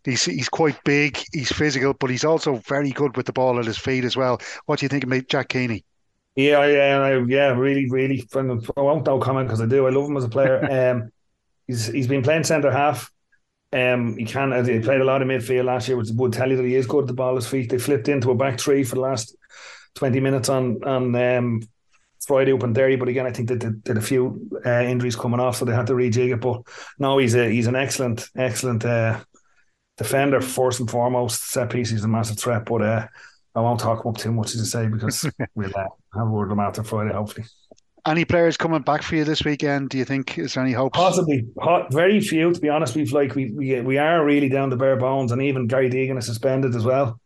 he's 0.04 0.24
he's 0.24 0.48
quite 0.48 0.78
big, 0.84 1.18
he's 1.32 1.50
physical, 1.50 1.94
but 1.94 2.10
he's 2.10 2.24
also 2.24 2.56
very 2.68 2.92
good 2.92 3.16
with 3.16 3.26
the 3.26 3.32
ball 3.32 3.58
at 3.58 3.66
his 3.66 3.78
feet 3.78 4.04
as 4.04 4.16
well. 4.16 4.40
What 4.66 4.78
do 4.78 4.84
you 4.84 4.88
think 4.88 5.02
of 5.02 5.26
Jack 5.26 5.48
Keaney? 5.48 5.82
Yeah, 6.36 6.64
yeah, 6.66 7.24
yeah, 7.26 7.48
really, 7.48 7.90
really. 7.90 8.24
I 8.36 8.80
won't 8.80 9.04
no 9.04 9.18
comment 9.18 9.48
because 9.48 9.60
I 9.60 9.66
do. 9.66 9.88
I 9.88 9.90
love 9.90 10.08
him 10.08 10.16
as 10.16 10.22
a 10.22 10.28
player. 10.28 10.60
Um, 11.00 11.10
He's 11.70 11.86
he's 11.86 12.08
been 12.08 12.22
playing 12.22 12.42
centre 12.42 12.72
half. 12.72 13.12
Um, 13.72 14.16
he 14.16 14.24
can 14.24 14.52
he 14.64 14.80
played 14.80 15.00
a 15.00 15.04
lot 15.04 15.22
of 15.22 15.28
midfield 15.28 15.66
last 15.66 15.86
year, 15.86 15.96
which 15.96 16.08
would 16.10 16.32
tell 16.32 16.50
you 16.50 16.56
that 16.56 16.64
he 16.64 16.74
is 16.74 16.86
good 16.86 17.02
at 17.02 17.06
the 17.06 17.12
ball 17.12 17.30
at 17.30 17.36
his 17.36 17.46
feet. 17.46 17.70
They 17.70 17.78
flipped 17.78 18.08
into 18.08 18.32
a 18.32 18.34
back 18.34 18.58
three 18.58 18.82
for 18.82 18.96
the 18.96 19.02
last 19.02 19.36
twenty 19.94 20.18
minutes 20.18 20.48
on 20.48 20.82
on 20.82 21.14
um, 21.14 21.60
Friday 22.26 22.52
up 22.52 22.64
in 22.64 22.72
Derry, 22.72 22.96
but 22.96 23.08
again, 23.08 23.26
I 23.26 23.30
think 23.30 23.48
that 23.50 23.60
they, 23.60 23.70
did 23.70 23.96
a 23.96 24.02
few 24.02 24.50
uh, 24.66 24.82
injuries 24.82 25.14
coming 25.14 25.38
off, 25.38 25.56
so 25.56 25.64
they 25.64 25.74
had 25.74 25.86
to 25.86 25.92
rejig 25.92 26.34
it. 26.34 26.40
But 26.40 26.62
no, 26.98 27.18
he's 27.18 27.36
a 27.36 27.48
he's 27.48 27.68
an 27.68 27.76
excellent 27.76 28.26
excellent 28.36 28.84
uh, 28.84 29.20
defender 29.96 30.40
first 30.40 30.80
and 30.80 30.90
foremost. 30.90 31.52
Set 31.52 31.70
piece 31.70 31.92
is 31.92 32.02
a 32.02 32.08
massive 32.08 32.40
threat, 32.40 32.64
but 32.64 32.82
uh, 32.82 33.06
I 33.54 33.60
won't 33.60 33.78
talk 33.78 34.04
up 34.04 34.16
too 34.16 34.32
much 34.32 34.56
as 34.56 34.62
I 34.62 34.64
say 34.64 34.88
because 34.88 35.24
we'll 35.54 35.70
uh, 35.76 35.86
have 36.14 36.26
a 36.26 36.30
word 36.30 36.48
with 36.48 36.58
them 36.58 36.66
after 36.66 36.82
Friday, 36.82 37.12
hopefully. 37.12 37.46
Any 38.10 38.24
players 38.24 38.56
coming 38.56 38.82
back 38.82 39.02
for 39.02 39.14
you 39.14 39.22
this 39.22 39.44
weekend? 39.44 39.90
Do 39.90 39.96
you 39.96 40.04
think 40.04 40.36
is 40.36 40.54
there 40.54 40.64
any 40.64 40.72
hope? 40.72 40.94
Possibly, 40.94 41.46
very 41.92 42.20
few. 42.20 42.52
To 42.52 42.60
be 42.60 42.68
honest, 42.68 42.96
we've 42.96 43.12
like 43.12 43.36
we 43.36 43.52
we 43.52 43.80
we 43.82 43.98
are 43.98 44.24
really 44.24 44.48
down 44.48 44.70
to 44.70 44.76
bare 44.76 44.96
bones, 44.96 45.30
and 45.30 45.40
even 45.40 45.68
Gary 45.68 45.88
Deegan 45.88 46.18
is 46.18 46.26
suspended 46.26 46.74
as 46.74 46.84
well. 46.84 47.20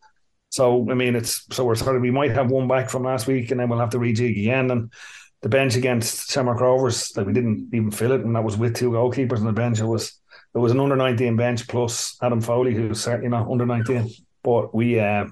So 0.50 0.86
I 0.90 0.94
mean, 0.94 1.16
it's 1.16 1.46
so 1.56 1.64
we're 1.64 1.74
sort 1.74 1.96
of 1.96 2.02
we 2.02 2.10
might 2.10 2.32
have 2.32 2.50
one 2.50 2.68
back 2.68 2.90
from 2.90 3.04
last 3.04 3.26
week, 3.26 3.50
and 3.50 3.58
then 3.58 3.70
we'll 3.70 3.78
have 3.78 3.90
to 3.90 3.98
rejig 3.98 4.38
again. 4.38 4.70
And 4.70 4.92
the 5.40 5.48
bench 5.48 5.74
against 5.74 6.30
Shamrock 6.30 6.60
Rovers, 6.60 7.16
like 7.16 7.26
we 7.26 7.32
didn't 7.32 7.70
even 7.72 7.90
fill 7.90 8.12
it, 8.12 8.20
and 8.20 8.36
that 8.36 8.44
was 8.44 8.58
with 8.58 8.76
two 8.76 8.90
goalkeepers 8.90 9.38
on 9.38 9.46
the 9.46 9.52
bench. 9.52 9.80
It 9.80 9.86
was 9.86 10.20
it 10.54 10.58
was 10.58 10.70
an 10.70 10.80
under 10.80 10.96
nineteen 10.96 11.34
bench 11.34 11.66
plus 11.66 12.18
Adam 12.20 12.42
Foley, 12.42 12.74
who's 12.74 13.00
certainly 13.00 13.30
not 13.30 13.50
under 13.50 13.64
nineteen. 13.64 14.10
But 14.42 14.74
we 14.74 15.00
uh, 15.00 15.28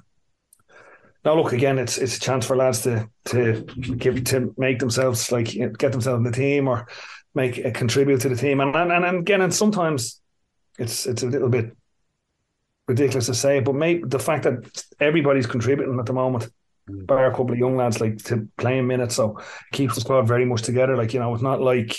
now 1.25 1.35
look 1.35 1.53
again. 1.53 1.79
It's 1.79 1.99
it's 1.99 2.17
a 2.17 2.21
chance 2.21 2.47
for 2.47 2.57
lads 2.57 2.83
to 2.83 3.09
to 3.27 3.63
give 3.97 4.23
to 4.25 4.55
make 4.59 4.79
themselves 4.79 5.31
like 5.31 5.53
get 5.53 5.93
themselves 5.93 6.19
in 6.19 6.25
the 6.25 6.33
team 6.33 6.69
or 6.69 6.87
make 7.35 7.59
a 7.59 7.71
contribute 7.71 8.21
to 8.23 8.29
the 8.29 8.37
team. 8.37 8.61
And 8.61 8.75
and, 8.75 8.93
and 8.93 9.19
again, 9.19 9.41
and 9.41 9.55
sometimes 9.55 10.21
it's 10.79 11.07
it's 11.07 11.23
a 11.23 11.29
little 11.29 11.49
bit 11.49 11.77
ridiculous 12.89 13.27
to 13.27 13.35
say, 13.35 13.61
but 13.61 13.75
maybe 13.75 14.03
the 14.07 14.19
fact 14.19 14.45
that 14.45 14.85
everybody's 15.01 15.47
contributing 15.47 15.99
at 15.99 16.07
the 16.07 16.13
moment, 16.13 16.49
mm. 16.91 17.07
bar 17.07 17.27
a 17.27 17.31
couple 17.31 17.53
of 17.53 17.59
young 17.59 17.77
lads 17.77 18.01
like 18.01 18.19
to 18.25 18.49
playing 18.57 18.87
minutes, 18.87 19.15
so 19.15 19.41
keeps 19.73 19.95
the 19.95 20.01
squad 20.01 20.27
very 20.27 20.45
much 20.45 20.63
together. 20.63 20.97
Like 20.97 21.15
you 21.15 21.21
know, 21.21 21.33
it's 21.35 21.43
not 21.43 21.61
like 21.61 21.97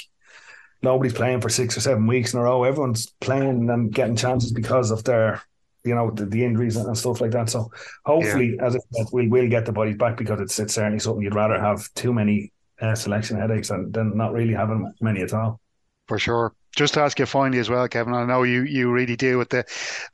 nobody's 0.81 1.13
playing 1.13 1.39
for 1.39 1.49
six 1.49 1.77
or 1.77 1.81
seven 1.81 2.07
weeks 2.07 2.33
in 2.33 2.39
a 2.39 2.43
row. 2.43 2.63
Everyone's 2.63 3.13
playing 3.21 3.69
and 3.69 3.93
getting 3.93 4.17
chances 4.17 4.51
because 4.51 4.91
of 4.91 5.05
their 5.05 5.41
you 5.83 5.95
know 5.95 6.11
the, 6.11 6.25
the 6.25 6.43
injuries 6.43 6.75
and 6.75 6.97
stuff 6.97 7.21
like 7.21 7.31
that. 7.31 7.49
So 7.49 7.71
hopefully, 8.05 8.55
yeah. 8.55 8.65
as 8.65 8.75
I 8.75 8.79
said, 8.91 9.07
we 9.11 9.27
will 9.27 9.47
get 9.47 9.65
the 9.65 9.71
bodies 9.71 9.97
back 9.97 10.17
because 10.17 10.39
it's 10.39 10.59
it's 10.59 10.75
certainly 10.75 10.99
something 10.99 11.21
you'd 11.21 11.35
rather 11.35 11.59
have 11.59 11.93
too 11.93 12.13
many 12.13 12.51
uh, 12.81 12.95
selection 12.95 13.37
headaches 13.37 13.69
than, 13.69 13.91
than 13.91 14.15
not 14.17 14.33
really 14.33 14.53
having 14.53 14.93
many 15.01 15.21
at 15.21 15.33
all. 15.33 15.59
For 16.07 16.19
sure. 16.19 16.53
Just 16.75 16.95
to 16.95 17.01
ask 17.01 17.19
you 17.19 17.27
finally 17.27 17.59
as 17.59 17.69
well, 17.69 17.87
Kevin. 17.87 18.15
I 18.15 18.25
know 18.25 18.43
you 18.43 18.63
you 18.63 18.91
really 18.91 19.15
deal 19.15 19.37
with 19.37 19.49
the 19.49 19.63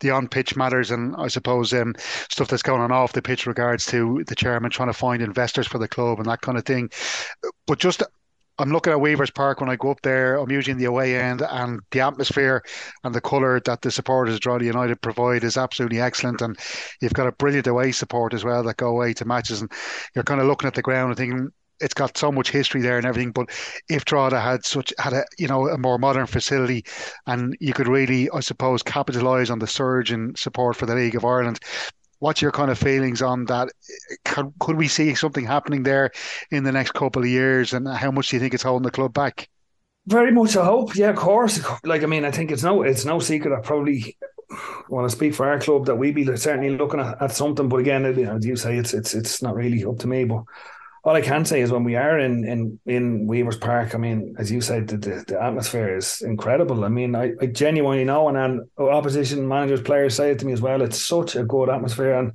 the 0.01 0.11
on 0.11 0.27
pitch 0.27 0.57
matters 0.57 0.91
and 0.91 1.15
I 1.17 1.29
suppose 1.29 1.73
um, 1.73 1.95
stuff 2.29 2.49
that's 2.49 2.63
going 2.63 2.81
on 2.81 2.91
off 2.91 3.13
the 3.13 3.21
pitch 3.21 3.47
regards 3.47 3.85
to 3.88 4.23
the 4.27 4.35
chairman 4.35 4.69
trying 4.69 4.89
to 4.89 4.93
find 4.93 5.21
investors 5.21 5.67
for 5.67 5.77
the 5.77 5.88
club 5.88 6.19
and 6.19 6.27
that 6.27 6.41
kind 6.41 6.57
of 6.57 6.65
thing. 6.65 6.89
But 7.65 7.79
just 7.79 8.03
I'm 8.60 8.72
looking 8.72 8.92
at 8.92 9.00
Weavers 9.00 9.32
Park 9.32 9.62
when 9.62 9.70
I 9.70 9.78
go 9.78 9.92
up 9.92 10.01
there. 10.01 10.36
I'm 10.36 10.51
usually 10.51 10.74
in 10.74 10.78
the 10.78 10.86
away 10.86 11.18
end, 11.18 11.42
and 11.42 11.80
the 11.92 12.01
atmosphere 12.01 12.62
and 13.06 13.16
the 13.16 13.22
colour 13.22 13.62
that 13.62 13.82
the 13.82 13.89
supporters 13.89 14.36
of 14.36 14.42
Drogheda 14.42 14.66
United 14.66 15.01
provide 15.01 15.46
is 15.46 15.56
absolutely 15.56 16.01
excellent. 16.01 16.42
And 16.42 16.60
you've 17.01 17.13
got 17.13 17.28
a 17.28 17.32
brilliant 17.32 17.68
away 17.68 17.94
support 17.94 18.34
as 18.34 18.44
well 18.44 18.62
that 18.63 18.75
go 18.75 18.89
away 18.89 19.13
to 19.13 19.25
matches, 19.25 19.62
and 19.62 19.72
you're 20.13 20.25
kind 20.25 20.42
of 20.42 20.48
looking 20.48 20.68
at 20.68 20.74
the 20.74 20.82
ground 20.82 21.10
and 21.10 21.18
thinking 21.18 21.50
it's 21.80 21.94
got 21.94 22.18
so 22.18 22.34
much 22.34 22.51
history 22.51 22.82
there 22.82 22.98
and 22.98 23.06
everything. 23.06 23.32
But 23.32 23.50
if 23.88 24.04
Drogheda 24.04 24.42
had 24.42 24.66
such 24.66 24.94
had 25.00 25.13
a 25.13 25.24
you 25.38 25.48
know 25.48 25.70
a 25.70 25.78
more 25.78 25.98
modern 25.98 26.25
facility, 26.28 26.84
and 27.28 27.56
you 27.62 27.72
could 27.72 27.88
really, 27.88 28.30
I 28.30 28.42
suppose, 28.42 28.84
capitalise 28.84 29.50
on 29.50 29.60
the 29.60 29.68
surge 29.68 30.12
in 30.12 30.36
support 30.36 30.75
for 30.75 30.86
the 30.86 30.96
League 30.96 31.16
of 31.16 31.24
Ireland, 31.24 31.60
what's 32.19 32.41
your 32.41 32.51
kind 32.51 32.69
of 32.69 32.77
feelings 32.77 33.21
on 33.21 33.45
that? 33.45 33.69
Could, 34.25 34.53
could 34.59 34.77
we 34.77 34.88
see 34.88 35.15
something 35.15 35.45
happening 35.45 35.83
there 35.83 36.11
in 36.51 36.63
the 36.63 36.71
next 36.71 36.93
couple 36.93 37.21
of 37.21 37.27
years? 37.27 37.73
And 37.73 37.88
how 37.88 38.11
much 38.11 38.29
do 38.29 38.35
you 38.35 38.39
think 38.39 38.53
it's 38.53 38.63
holding 38.63 38.85
the 38.85 38.91
club 38.91 39.13
back? 39.13 39.49
Very 40.05 40.31
much, 40.31 40.55
I 40.55 40.65
hope. 40.65 40.95
Yeah, 40.95 41.09
of 41.09 41.15
course. 41.15 41.63
Like, 41.83 42.03
I 42.03 42.07
mean, 42.07 42.25
I 42.25 42.31
think 42.31 42.51
it's 42.51 42.63
no, 42.63 42.83
it's 42.83 43.05
no 43.05 43.19
secret 43.19 43.57
I 43.57 43.61
probably 43.61 44.17
want 44.89 45.09
to 45.09 45.15
speak 45.15 45.35
for 45.35 45.47
our 45.47 45.59
club 45.59 45.85
that 45.85 45.95
we 45.95 46.11
be 46.11 46.25
certainly 46.38 46.75
looking 46.75 46.99
at, 46.99 47.21
at 47.21 47.31
something. 47.31 47.69
But 47.69 47.77
again, 47.77 48.05
as 48.05 48.45
you 48.45 48.55
say, 48.55 48.77
it's 48.77 48.93
it's 48.93 49.13
it's 49.13 49.41
not 49.41 49.55
really 49.55 49.85
up 49.85 49.99
to 49.99 50.07
me. 50.07 50.25
But 50.25 50.43
all 51.03 51.15
I 51.15 51.22
can 51.22 51.46
say 51.46 51.62
is 51.62 51.72
when 51.72 51.84
we 51.84 51.96
are 51.96 52.20
in 52.20 52.46
in 52.46 52.79
in 52.86 53.27
Weavers 53.27 53.58
Park, 53.58 53.96
I 53.96 53.98
mean, 53.98 54.36
as 54.38 54.51
you 54.51 54.62
said, 54.62 54.88
the, 54.88 54.98
the, 54.98 55.24
the 55.27 55.41
atmosphere 55.41 55.96
is 55.96 56.22
incredible. 56.22 56.84
I 56.84 56.89
mean, 56.89 57.15
I, 57.15 57.34
I 57.41 57.46
genuinely 57.48 58.03
know, 58.03 58.27
and, 58.27 58.38
and 58.38 58.62
opposition 58.77 59.48
managers, 59.48 59.82
players 59.82 60.15
say 60.15 60.32
it 60.32 60.39
to 60.39 60.46
me 60.46 60.53
as 60.53 60.62
well. 60.62 60.82
It's 60.82 61.01
such 61.01 61.36
a 61.36 61.44
good 61.44 61.70
atmosphere, 61.70 62.13
and 62.13 62.34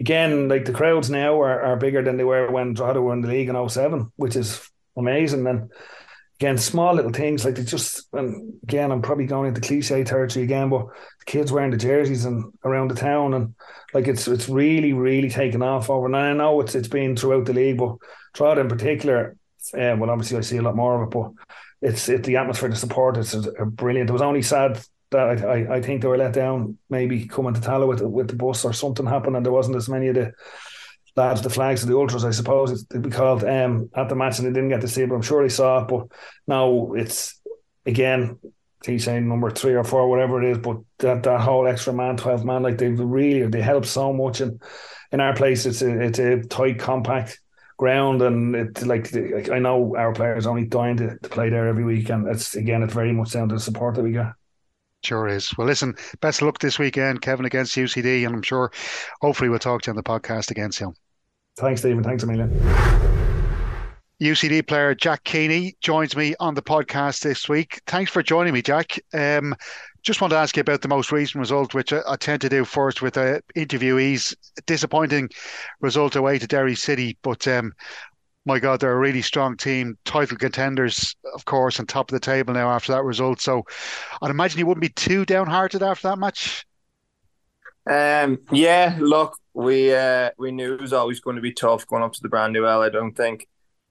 again, 0.00 0.48
like 0.48 0.64
the 0.64 0.72
crowds 0.72 1.10
now 1.10 1.40
are, 1.40 1.62
are 1.62 1.76
bigger 1.76 2.02
than 2.02 2.16
they 2.16 2.24
were 2.24 2.50
when 2.50 2.74
Drogheda 2.74 3.00
were 3.00 3.12
in 3.12 3.20
the 3.20 3.28
league 3.28 3.48
in 3.48 3.68
07, 3.68 4.10
which 4.16 4.34
is 4.34 4.68
amazing. 4.96 5.46
And 5.46 5.70
again, 6.40 6.56
small 6.56 6.94
little 6.94 7.12
things 7.12 7.44
like 7.44 7.56
they 7.56 7.64
just 7.64 8.08
and 8.14 8.54
again, 8.62 8.90
I'm 8.90 9.02
probably 9.02 9.26
going 9.26 9.48
into 9.48 9.60
cliche 9.60 10.02
territory 10.04 10.42
again, 10.42 10.70
but 10.70 10.86
the 11.18 11.24
kids 11.26 11.52
wearing 11.52 11.70
the 11.70 11.76
jerseys 11.76 12.24
and 12.24 12.50
around 12.64 12.88
the 12.88 12.94
town 12.94 13.34
and 13.34 13.54
like 13.92 14.08
it's 14.08 14.26
it's 14.26 14.48
really 14.48 14.94
really 14.94 15.28
taken 15.28 15.62
off 15.62 15.90
over. 15.90 16.06
And 16.06 16.16
I 16.16 16.32
know 16.32 16.60
it's 16.60 16.74
it's 16.74 16.88
been 16.88 17.14
throughout 17.14 17.44
the 17.44 17.52
league, 17.52 17.76
but 17.76 17.96
Drogheda 18.32 18.62
in 18.62 18.68
particular, 18.68 19.36
uh, 19.74 19.96
well, 19.98 20.08
obviously 20.08 20.38
I 20.38 20.40
see 20.40 20.56
a 20.56 20.62
lot 20.62 20.76
more 20.76 21.02
of 21.02 21.08
it, 21.08 21.12
but 21.12 21.32
it's 21.82 22.08
it 22.08 22.24
the 22.24 22.38
atmosphere, 22.38 22.70
the 22.70 22.76
support 22.76 23.18
is 23.18 23.34
brilliant. 23.66 24.08
It 24.08 24.14
was 24.14 24.22
only 24.22 24.42
sad 24.42 24.82
that 25.10 25.44
I, 25.44 25.46
I, 25.46 25.76
I 25.76 25.82
think 25.82 26.00
they 26.00 26.08
were 26.08 26.16
let 26.16 26.32
down 26.32 26.78
maybe 26.88 27.26
coming 27.26 27.52
to 27.52 27.60
Tallaght 27.60 27.88
with 27.88 28.00
with 28.00 28.28
the 28.28 28.36
bus 28.36 28.64
or 28.64 28.72
something 28.72 29.04
happened 29.04 29.36
and 29.36 29.44
there 29.44 29.52
wasn't 29.52 29.76
as 29.76 29.90
many 29.90 30.08
of 30.08 30.14
the 30.14 30.32
lads, 31.20 31.42
the 31.42 31.50
flags 31.50 31.82
of 31.82 31.88
the 31.88 31.96
ultras, 31.96 32.24
I 32.24 32.30
suppose 32.30 32.84
it'd 32.90 33.02
be 33.02 33.10
called 33.10 33.44
um, 33.44 33.90
at 33.94 34.08
the 34.08 34.16
match, 34.16 34.38
and 34.38 34.48
they 34.48 34.52
didn't 34.52 34.70
get 34.70 34.80
to 34.80 34.88
see 34.88 35.02
it, 35.02 35.08
but 35.08 35.14
I'm 35.14 35.22
sure 35.22 35.42
they 35.42 35.48
saw 35.48 35.82
it. 35.82 35.88
But 35.88 36.08
now 36.46 36.92
it's 36.94 37.40
again, 37.86 38.38
he's 38.84 39.04
saying 39.04 39.28
number 39.28 39.50
three 39.50 39.74
or 39.74 39.84
four, 39.84 40.08
whatever 40.08 40.42
it 40.42 40.50
is. 40.50 40.58
But 40.58 40.78
that 40.98 41.22
that 41.22 41.40
whole 41.40 41.66
extra 41.66 41.92
man, 41.92 42.16
twelve 42.16 42.44
man, 42.44 42.62
like 42.62 42.78
they 42.78 42.88
really 42.88 43.46
they 43.46 43.62
help 43.62 43.86
so 43.86 44.12
much. 44.12 44.40
And 44.40 44.60
in 45.12 45.20
our 45.20 45.34
place, 45.34 45.66
it's 45.66 45.82
a 45.82 46.00
it's 46.00 46.18
a 46.18 46.42
tight, 46.42 46.78
compact 46.78 47.38
ground, 47.76 48.20
and 48.20 48.54
it's 48.54 48.84
like, 48.84 49.14
I 49.50 49.58
know 49.58 49.96
our 49.96 50.12
players 50.12 50.46
only 50.46 50.66
dying 50.66 50.98
to, 50.98 51.18
to 51.18 51.28
play 51.30 51.48
there 51.48 51.66
every 51.66 51.84
week, 51.84 52.10
and 52.10 52.28
it's 52.28 52.54
again, 52.54 52.82
it's 52.82 52.94
very 52.94 53.12
much 53.12 53.32
down 53.32 53.48
to 53.48 53.54
the 53.54 53.60
support 53.60 53.94
that 53.94 54.02
we 54.02 54.12
get. 54.12 54.32
Sure 55.02 55.26
is. 55.28 55.56
Well, 55.56 55.66
listen, 55.66 55.94
best 56.20 56.42
of 56.42 56.46
luck 56.46 56.58
this 56.58 56.78
weekend, 56.78 57.22
Kevin, 57.22 57.46
against 57.46 57.74
UCD, 57.74 58.26
and 58.26 58.34
I'm 58.34 58.42
sure 58.42 58.70
hopefully 59.22 59.48
we'll 59.48 59.58
talk 59.58 59.82
to 59.82 59.88
you 59.88 59.92
on 59.92 59.96
the 59.96 60.02
podcast 60.02 60.50
again 60.50 60.72
soon. 60.72 60.94
Thanks, 61.60 61.80
Stephen. 61.80 62.02
Thanks 62.02 62.22
Amelia. 62.22 62.48
UCD 64.20 64.66
player 64.66 64.94
Jack 64.94 65.24
Keaney 65.24 65.72
joins 65.80 66.14
me 66.14 66.34
on 66.40 66.54
the 66.54 66.62
podcast 66.62 67.20
this 67.20 67.48
week. 67.48 67.80
Thanks 67.86 68.10
for 68.10 68.22
joining 68.22 68.52
me, 68.52 68.60
Jack. 68.60 68.98
Um, 69.14 69.54
just 70.02 70.20
want 70.20 70.30
to 70.32 70.36
ask 70.36 70.56
you 70.56 70.60
about 70.60 70.82
the 70.82 70.88
most 70.88 71.10
recent 71.10 71.40
result, 71.40 71.72
which 71.72 71.92
I, 71.92 72.00
I 72.06 72.16
tend 72.16 72.42
to 72.42 72.48
do 72.48 72.64
first 72.64 73.00
with 73.00 73.16
uh, 73.16 73.40
interviewees. 73.56 74.34
Disappointing 74.66 75.30
result 75.80 76.16
away 76.16 76.38
to 76.38 76.46
Derry 76.46 76.74
City, 76.74 77.16
but 77.22 77.48
um, 77.48 77.72
my 78.46 78.58
God, 78.58 78.80
they're 78.80 78.92
a 78.92 78.98
really 78.98 79.22
strong 79.22 79.56
team, 79.56 79.96
title 80.04 80.36
contenders, 80.36 81.14
of 81.34 81.44
course, 81.44 81.78
on 81.78 81.86
top 81.86 82.10
of 82.10 82.14
the 82.14 82.20
table 82.20 82.54
now 82.54 82.70
after 82.70 82.92
that 82.92 83.04
result. 83.04 83.40
So 83.40 83.62
I'd 84.20 84.30
imagine 84.30 84.58
you 84.58 84.66
wouldn't 84.66 84.82
be 84.82 84.88
too 84.90 85.24
downhearted 85.24 85.82
after 85.82 86.08
that 86.08 86.18
match. 86.18 86.64
Um, 87.90 88.38
yeah, 88.52 88.96
look, 89.00 89.36
we 89.52 89.92
uh, 89.92 90.30
we 90.38 90.52
knew 90.52 90.74
it 90.74 90.80
was 90.80 90.92
always 90.92 91.18
going 91.18 91.34
to 91.36 91.42
be 91.42 91.52
tough 91.52 91.86
going 91.88 92.04
up 92.04 92.12
to 92.12 92.22
the 92.22 92.28
Brandywell. 92.28 92.82
I 92.82 92.88
don't 92.88 93.16
think 93.16 93.48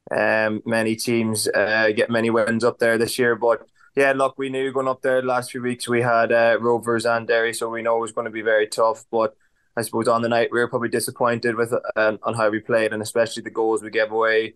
um, 0.10 0.62
many 0.66 0.96
teams 0.96 1.50
uh, 1.50 1.90
get 1.94 2.10
many 2.10 2.30
wins 2.30 2.64
up 2.64 2.80
there 2.80 2.98
this 2.98 3.20
year, 3.20 3.36
but 3.36 3.68
yeah, 3.98 4.14
look, 4.14 4.38
we 4.38 4.48
knew 4.50 4.72
going 4.72 4.88
up 4.88 5.02
there 5.02 5.20
the 5.20 5.28
last 5.28 5.52
few 5.52 5.62
weeks 5.62 5.90
we 5.90 6.02
had 6.02 6.32
uh, 6.32 6.58
Rovers 6.62 7.06
and 7.06 7.28
Derry, 7.28 7.54
so 7.54 7.70
we 7.70 7.82
know 7.82 7.98
it 7.98 8.02
was 8.02 8.14
going 8.14 8.26
to 8.26 8.32
be 8.32 8.42
very 8.42 8.68
tough. 8.68 9.04
But 9.12 9.36
I 9.76 9.82
suppose 9.82 10.08
on 10.08 10.22
the 10.22 10.30
night 10.30 10.50
we 10.50 10.60
were 10.60 10.70
probably 10.70 10.90
disappointed 10.90 11.56
with 11.56 11.74
uh, 11.74 12.18
on 12.24 12.34
how 12.36 12.50
we 12.50 12.62
played 12.62 12.94
and 12.94 13.02
especially 13.02 13.44
the 13.44 13.50
goals 13.50 13.84
we 13.84 13.90
gave 13.90 14.12
away. 14.12 14.56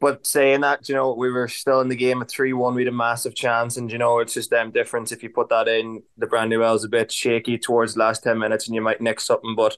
But 0.00 0.26
saying 0.26 0.60
that, 0.60 0.88
you 0.88 0.94
know, 0.94 1.12
we 1.12 1.30
were 1.30 1.48
still 1.48 1.80
in 1.80 1.88
the 1.88 1.96
game 1.96 2.22
at 2.22 2.30
3 2.30 2.52
1. 2.52 2.74
We 2.74 2.82
had 2.82 2.92
a 2.92 2.96
massive 2.96 3.34
chance. 3.34 3.76
And, 3.76 3.90
you 3.90 3.98
know, 3.98 4.20
it's 4.20 4.34
just 4.34 4.50
them 4.50 4.70
difference. 4.70 5.10
If 5.10 5.22
you 5.22 5.30
put 5.30 5.48
that 5.48 5.66
in, 5.66 6.02
the 6.16 6.26
Brandywell 6.26 6.76
is 6.76 6.84
a 6.84 6.88
bit 6.88 7.10
shaky 7.10 7.58
towards 7.58 7.94
the 7.94 8.00
last 8.00 8.22
10 8.22 8.38
minutes 8.38 8.66
and 8.66 8.74
you 8.74 8.80
might 8.80 9.00
nick 9.00 9.18
something. 9.18 9.56
But 9.56 9.76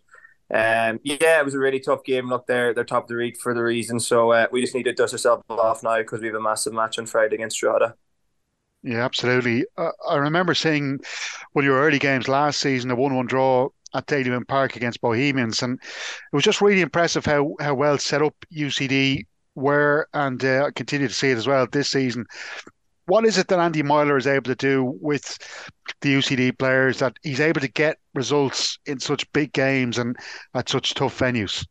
um, 0.52 1.00
yeah, 1.04 1.38
it 1.38 1.44
was 1.44 1.54
a 1.54 1.58
really 1.58 1.80
tough 1.80 2.04
game. 2.04 2.28
Look, 2.28 2.46
they're, 2.46 2.74
they're 2.74 2.84
top 2.84 3.04
of 3.04 3.08
the 3.08 3.14
league 3.14 3.38
for 3.38 3.54
the 3.54 3.62
reason. 3.62 3.98
So 3.98 4.32
uh, 4.32 4.46
we 4.52 4.60
just 4.60 4.74
need 4.74 4.82
to 4.84 4.92
dust 4.92 5.14
ourselves 5.14 5.44
off 5.48 5.82
now 5.82 5.98
because 5.98 6.20
we 6.20 6.26
have 6.26 6.36
a 6.36 6.40
massive 6.40 6.74
match 6.74 6.98
on 6.98 7.06
Friday 7.06 7.36
against 7.36 7.58
Drogheda. 7.58 7.94
Yeah, 8.82 9.04
absolutely. 9.04 9.64
Uh, 9.76 9.90
I 10.08 10.16
remember 10.16 10.54
seeing 10.54 11.00
one 11.52 11.64
of 11.64 11.66
your 11.66 11.80
early 11.80 11.98
games 11.98 12.28
last 12.28 12.60
season, 12.60 12.90
a 12.90 12.94
1 12.94 13.14
1 13.14 13.26
draw 13.26 13.68
at 13.94 14.06
Dalymount 14.06 14.48
Park 14.48 14.76
against 14.76 15.00
Bohemians. 15.00 15.62
And 15.62 15.78
it 15.80 16.36
was 16.36 16.44
just 16.44 16.60
really 16.60 16.80
impressive 16.80 17.24
how, 17.24 17.54
how 17.60 17.74
well 17.74 17.98
set 17.98 18.22
up 18.22 18.34
UCD 18.52 19.26
were, 19.60 20.08
and 20.14 20.44
uh, 20.44 20.70
continue 20.74 21.08
to 21.08 21.14
see 21.14 21.30
it 21.30 21.38
as 21.38 21.46
well 21.46 21.66
this 21.70 21.90
season. 21.90 22.26
What 23.06 23.26
is 23.26 23.38
it 23.38 23.48
that 23.48 23.58
Andy 23.60 23.82
Myler 23.82 24.16
is 24.16 24.26
able 24.26 24.44
to 24.44 24.54
do 24.54 24.84
with 25.00 25.38
the 26.02 26.14
UCD 26.14 26.52
players 26.52 27.00
that 27.00 27.16
he's 27.22 27.40
able 27.40 27.60
to 27.62 27.68
get 27.68 27.98
results 28.14 28.78
in 28.86 29.00
such 29.00 29.30
big 29.32 29.52
games 29.52 29.98
and 29.98 30.16
at 30.54 30.68
such 30.68 30.94
tough 30.94 31.18
venues? 31.18 31.66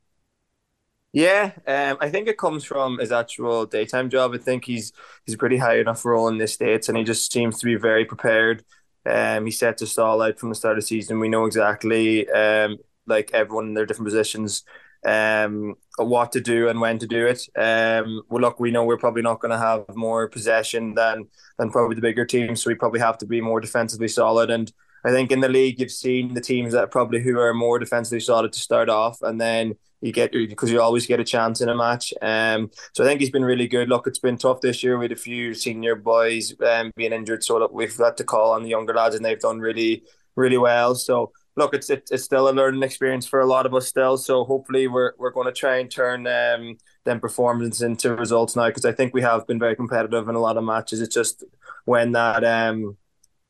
Yeah, 1.12 1.54
um, 1.66 1.98
I 2.02 2.10
think 2.10 2.28
it 2.28 2.38
comes 2.38 2.64
from 2.64 3.00
his 3.00 3.12
actual 3.12 3.66
daytime 3.66 4.10
job. 4.12 4.34
I 4.34 4.38
think 4.38 4.66
he's 4.66 4.94
he's 5.26 5.36
a 5.36 5.38
pretty 5.40 5.58
high 5.58 5.80
enough 5.80 6.06
role 6.06 6.28
in 6.28 6.38
the 6.38 6.48
states, 6.48 6.88
and 6.88 6.98
he 6.98 7.04
just 7.04 7.32
seems 7.32 7.60
to 7.60 7.66
be 7.66 7.76
very 7.76 8.06
prepared 8.06 8.64
Um, 9.08 9.46
he 9.46 9.52
sets 9.52 9.84
us 9.84 10.00
all 10.00 10.22
out 10.24 10.40
from 10.40 10.50
the 10.50 10.56
start 10.56 10.78
of 10.80 10.84
the 10.84 10.88
season. 10.88 11.20
We 11.22 11.30
know 11.30 11.46
exactly, 11.46 12.30
um, 12.30 12.78
like 13.08 13.32
everyone 13.34 13.68
in 13.70 13.76
their 13.76 13.86
different 13.88 14.08
positions, 14.10 14.64
um, 15.06 15.76
what 15.98 16.32
to 16.34 16.42
do 16.42 16.68
and 16.70 16.82
when 16.82 17.00
to 17.00 17.08
do 17.08 17.28
it. 17.28 17.48
Um, 17.58 18.22
well, 18.30 18.42
look, 18.42 18.60
we 18.60 18.72
know 18.72 18.84
we're 18.84 18.98
probably 18.98 19.22
not 19.22 19.40
going 19.40 19.52
to 19.52 19.58
have 19.58 19.86
more 19.96 20.28
possession 20.28 20.96
than 20.96 21.28
than 21.58 21.72
probably 21.72 21.96
the 21.96 22.02
bigger 22.02 22.26
teams, 22.26 22.64
so 22.64 22.70
we 22.70 22.76
probably 22.76 23.00
have 23.00 23.18
to 23.20 23.26
be 23.26 23.42
more 23.42 23.62
defensively 23.62 24.08
solid. 24.08 24.50
And 24.50 24.72
I 25.04 25.12
think 25.12 25.32
in 25.32 25.40
the 25.40 25.50
league, 25.50 25.80
you've 25.80 25.92
seen 25.92 26.34
the 26.34 26.42
teams 26.42 26.74
that 26.74 26.92
probably 26.92 27.22
who 27.22 27.40
are 27.40 27.54
more 27.54 27.80
defensively 27.80 28.20
solid 28.20 28.54
to 28.54 28.60
start 28.60 28.90
off, 28.90 29.22
and 29.22 29.40
then 29.40 29.76
you 30.02 30.14
get 30.14 30.32
because 30.32 30.72
you 30.72 30.82
always 30.82 31.06
get 31.06 31.20
a 31.20 31.26
chance 31.26 31.62
in 31.62 31.70
a 31.70 31.76
match. 31.76 32.14
Um, 32.22 32.72
so 32.94 33.04
I 33.04 33.08
think 33.08 33.20
he's 33.20 33.30
been 33.30 33.46
really 33.46 33.68
good. 33.68 33.90
Look, 33.90 34.08
it's 34.08 34.20
been 34.20 34.38
tough 34.38 34.62
this 34.62 34.84
year 34.84 34.98
with 34.98 35.12
a 35.12 35.18
few 35.18 35.54
senior 35.54 35.96
boys 35.96 36.54
um, 36.62 36.92
being 36.96 37.14
injured, 37.14 37.44
so 37.44 37.60
that 37.60 37.74
we've 37.74 37.96
had 37.96 38.18
to 38.18 38.24
call 38.24 38.52
on 38.52 38.64
the 38.64 38.70
younger 38.70 38.94
lads, 38.94 39.16
and 39.16 39.24
they've 39.24 39.40
done 39.40 39.60
really, 39.60 40.04
really 40.36 40.58
well. 40.58 40.96
So 40.96 41.32
look, 41.56 41.74
it's 41.74 41.90
it, 41.90 42.08
it's 42.12 42.24
still 42.24 42.50
a 42.50 42.52
learning 42.52 42.84
experience 42.84 43.28
for 43.28 43.40
a 43.40 43.46
lot 43.46 43.66
of 43.66 43.74
us 43.74 43.88
still. 43.88 44.18
So 44.18 44.44
hopefully 44.44 44.88
we're 44.88 45.14
we're 45.18 45.32
going 45.32 45.48
to 45.48 45.54
try 45.54 45.78
and 45.78 45.90
turn 45.90 46.28
um, 46.28 46.78
them 47.06 47.20
performance 47.20 47.82
into 47.82 48.16
results 48.16 48.56
now 48.56 48.68
because 48.68 48.86
I 48.86 48.92
think 48.92 49.14
we 49.14 49.22
have 49.22 49.48
been 49.48 49.60
very 49.60 49.76
competitive 49.76 50.28
in 50.28 50.36
a 50.36 50.40
lot 50.40 50.58
of 50.58 50.64
matches. 50.64 51.02
It's 51.02 51.14
just 51.14 51.44
when 51.86 52.12
that 52.14 52.44
um 52.44 52.98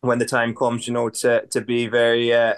when 0.01 0.19
the 0.19 0.25
time 0.25 0.55
comes, 0.55 0.87
you 0.87 0.93
know, 0.93 1.09
to 1.09 1.45
to 1.47 1.61
be 1.61 1.87
very 1.87 2.33
uh, 2.33 2.55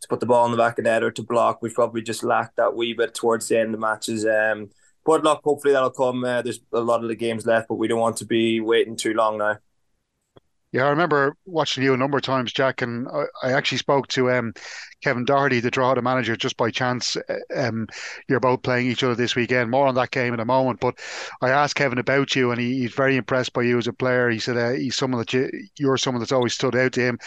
to 0.00 0.08
put 0.08 0.20
the 0.20 0.26
ball 0.26 0.46
in 0.46 0.52
the 0.52 0.58
back 0.58 0.78
of 0.78 0.84
the 0.84 0.90
net 0.90 1.02
or 1.02 1.10
to 1.10 1.22
block. 1.22 1.62
We've 1.62 1.74
probably 1.74 2.02
just 2.02 2.22
lacked 2.22 2.56
that 2.56 2.74
wee 2.76 2.94
bit 2.94 3.14
towards 3.14 3.48
the 3.48 3.58
end 3.58 3.74
of 3.74 3.80
the 3.80 3.86
matches. 3.86 4.26
Um, 4.26 4.70
but 5.04 5.22
look, 5.22 5.40
hopefully 5.44 5.72
that'll 5.72 5.90
come. 5.90 6.24
Uh, 6.24 6.42
there's 6.42 6.60
a 6.72 6.80
lot 6.80 7.02
of 7.02 7.08
the 7.08 7.14
games 7.14 7.46
left, 7.46 7.68
but 7.68 7.76
we 7.76 7.88
don't 7.88 8.00
want 8.00 8.16
to 8.18 8.26
be 8.26 8.60
waiting 8.60 8.96
too 8.96 9.14
long 9.14 9.38
now. 9.38 9.58
Yeah, 10.72 10.84
I 10.84 10.90
remember 10.90 11.36
watching 11.46 11.84
you 11.84 11.94
a 11.94 11.96
number 11.96 12.18
of 12.18 12.22
times, 12.22 12.52
Jack, 12.52 12.82
and 12.82 13.06
I, 13.08 13.24
I 13.42 13.52
actually 13.52 13.78
spoke 13.78 14.08
to 14.08 14.30
um, 14.30 14.52
Kevin 15.02 15.24
Doherty, 15.24 15.60
the 15.60 15.70
draw 15.70 15.94
Drogheda 15.94 16.02
manager, 16.02 16.36
just 16.36 16.56
by 16.56 16.70
chance. 16.70 17.16
Uh, 17.16 17.34
um, 17.54 17.86
you're 18.28 18.40
both 18.40 18.62
playing 18.62 18.88
each 18.90 19.02
other 19.02 19.14
this 19.14 19.36
weekend. 19.36 19.70
More 19.70 19.86
on 19.86 19.94
that 19.94 20.10
game 20.10 20.34
in 20.34 20.40
a 20.40 20.44
moment. 20.44 20.80
But 20.80 20.98
I 21.40 21.50
asked 21.50 21.76
Kevin 21.76 21.98
about 21.98 22.36
you, 22.36 22.50
and 22.50 22.60
he, 22.60 22.80
he's 22.80 22.92
very 22.92 23.16
impressed 23.16 23.52
by 23.52 23.62
you 23.62 23.78
as 23.78 23.86
a 23.86 23.92
player. 23.92 24.28
He 24.28 24.38
said 24.38 24.56
uh, 24.56 24.72
he's 24.72 24.96
someone 24.96 25.20
that 25.20 25.32
you, 25.32 25.50
you're 25.78 25.96
someone 25.96 26.20
that's 26.20 26.32
always 26.32 26.52
stood 26.52 26.76
out 26.76 26.92
to 26.92 27.00
him 27.00 27.18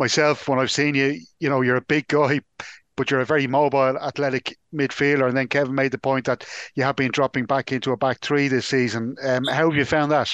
myself, 0.00 0.48
when 0.48 0.58
I've 0.58 0.70
seen 0.70 0.94
you, 0.96 1.20
you 1.38 1.48
know, 1.48 1.60
you're 1.60 1.76
a 1.76 1.82
big 1.82 2.08
guy, 2.08 2.40
but 2.96 3.10
you're 3.10 3.20
a 3.20 3.26
very 3.26 3.46
mobile, 3.46 3.96
athletic 3.98 4.56
midfielder. 4.74 5.28
And 5.28 5.36
then 5.36 5.46
Kevin 5.46 5.74
made 5.74 5.92
the 5.92 5.98
point 5.98 6.24
that 6.24 6.44
you 6.74 6.82
have 6.82 6.96
been 6.96 7.12
dropping 7.12 7.44
back 7.44 7.70
into 7.70 7.92
a 7.92 7.96
back 7.96 8.20
three 8.20 8.48
this 8.48 8.66
season. 8.66 9.14
Um, 9.22 9.44
how 9.44 9.68
have 9.68 9.76
you 9.76 9.84
found 9.84 10.10
that? 10.10 10.32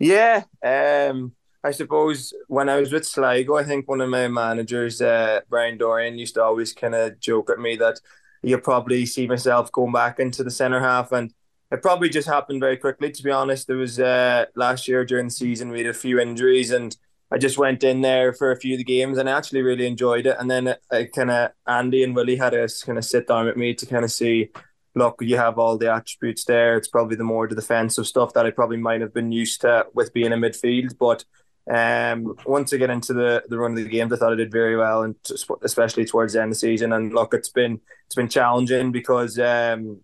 Yeah, 0.00 0.44
um, 0.64 1.32
I 1.62 1.72
suppose 1.72 2.32
when 2.48 2.70
I 2.70 2.80
was 2.80 2.90
with 2.90 3.06
Sligo, 3.06 3.56
I 3.56 3.64
think 3.64 3.86
one 3.86 4.00
of 4.00 4.08
my 4.08 4.28
managers, 4.28 5.02
uh, 5.02 5.40
Brian 5.50 5.76
Dorian, 5.76 6.18
used 6.18 6.34
to 6.34 6.42
always 6.42 6.72
kind 6.72 6.94
of 6.94 7.20
joke 7.20 7.50
at 7.50 7.58
me 7.58 7.76
that 7.76 8.00
you 8.42 8.56
probably 8.58 9.04
see 9.04 9.26
myself 9.26 9.70
going 9.70 9.92
back 9.92 10.18
into 10.18 10.42
the 10.42 10.50
centre 10.50 10.80
half. 10.80 11.12
And 11.12 11.34
it 11.70 11.82
probably 11.82 12.08
just 12.08 12.26
happened 12.26 12.60
very 12.60 12.78
quickly, 12.78 13.10
to 13.10 13.22
be 13.22 13.30
honest. 13.30 13.66
There 13.66 13.76
was 13.76 14.00
uh, 14.00 14.46
last 14.56 14.88
year 14.88 15.04
during 15.04 15.26
the 15.26 15.32
season, 15.32 15.68
we 15.68 15.80
had 15.80 15.88
a 15.88 15.94
few 15.94 16.18
injuries 16.18 16.70
and 16.70 16.96
I 17.30 17.36
just 17.36 17.58
went 17.58 17.84
in 17.84 18.00
there 18.00 18.32
for 18.32 18.52
a 18.52 18.56
few 18.56 18.74
of 18.74 18.78
the 18.78 18.84
games 18.84 19.18
and 19.18 19.28
I 19.28 19.36
actually 19.36 19.60
really 19.60 19.86
enjoyed 19.86 20.24
it. 20.24 20.36
And 20.40 20.50
then 20.50 20.74
I 20.90 21.04
kind 21.14 21.30
of 21.30 21.50
Andy 21.66 22.02
and 22.04 22.16
Willie 22.16 22.36
had 22.36 22.50
to 22.50 22.68
kind 22.86 22.96
of 22.96 23.04
sit 23.04 23.28
down 23.28 23.44
with 23.44 23.56
me 23.58 23.74
to 23.74 23.84
kind 23.84 24.04
of 24.04 24.10
see, 24.10 24.48
look, 24.94 25.16
you 25.20 25.36
have 25.36 25.58
all 25.58 25.78
the 25.78 25.92
attributes 25.92 26.44
there. 26.44 26.76
It's 26.76 26.88
probably 26.88 27.16
the 27.16 27.24
more 27.24 27.48
the 27.48 27.54
defensive 27.54 28.06
stuff 28.06 28.32
that 28.34 28.46
I 28.46 28.50
probably 28.50 28.76
might 28.76 29.00
have 29.00 29.14
been 29.14 29.32
used 29.32 29.60
to 29.62 29.86
with 29.94 30.12
being 30.12 30.32
in 30.32 30.40
midfield. 30.40 30.98
But 30.98 31.24
um, 31.70 32.34
once 32.46 32.72
I 32.72 32.78
get 32.78 32.90
into 32.90 33.12
the, 33.12 33.44
the 33.48 33.58
run 33.58 33.72
of 33.72 33.76
the 33.76 33.88
games, 33.88 34.12
I 34.12 34.16
thought 34.16 34.32
I 34.32 34.36
did 34.36 34.50
very 34.50 34.76
well, 34.76 35.02
and 35.02 35.14
especially 35.62 36.04
towards 36.04 36.32
the 36.32 36.42
end 36.42 36.48
of 36.48 36.56
the 36.56 36.60
season. 36.60 36.92
And 36.92 37.12
look, 37.12 37.34
it's 37.34 37.50
been 37.50 37.80
it's 38.06 38.16
been 38.16 38.28
challenging 38.28 38.90
because 38.90 39.38
um, 39.38 40.00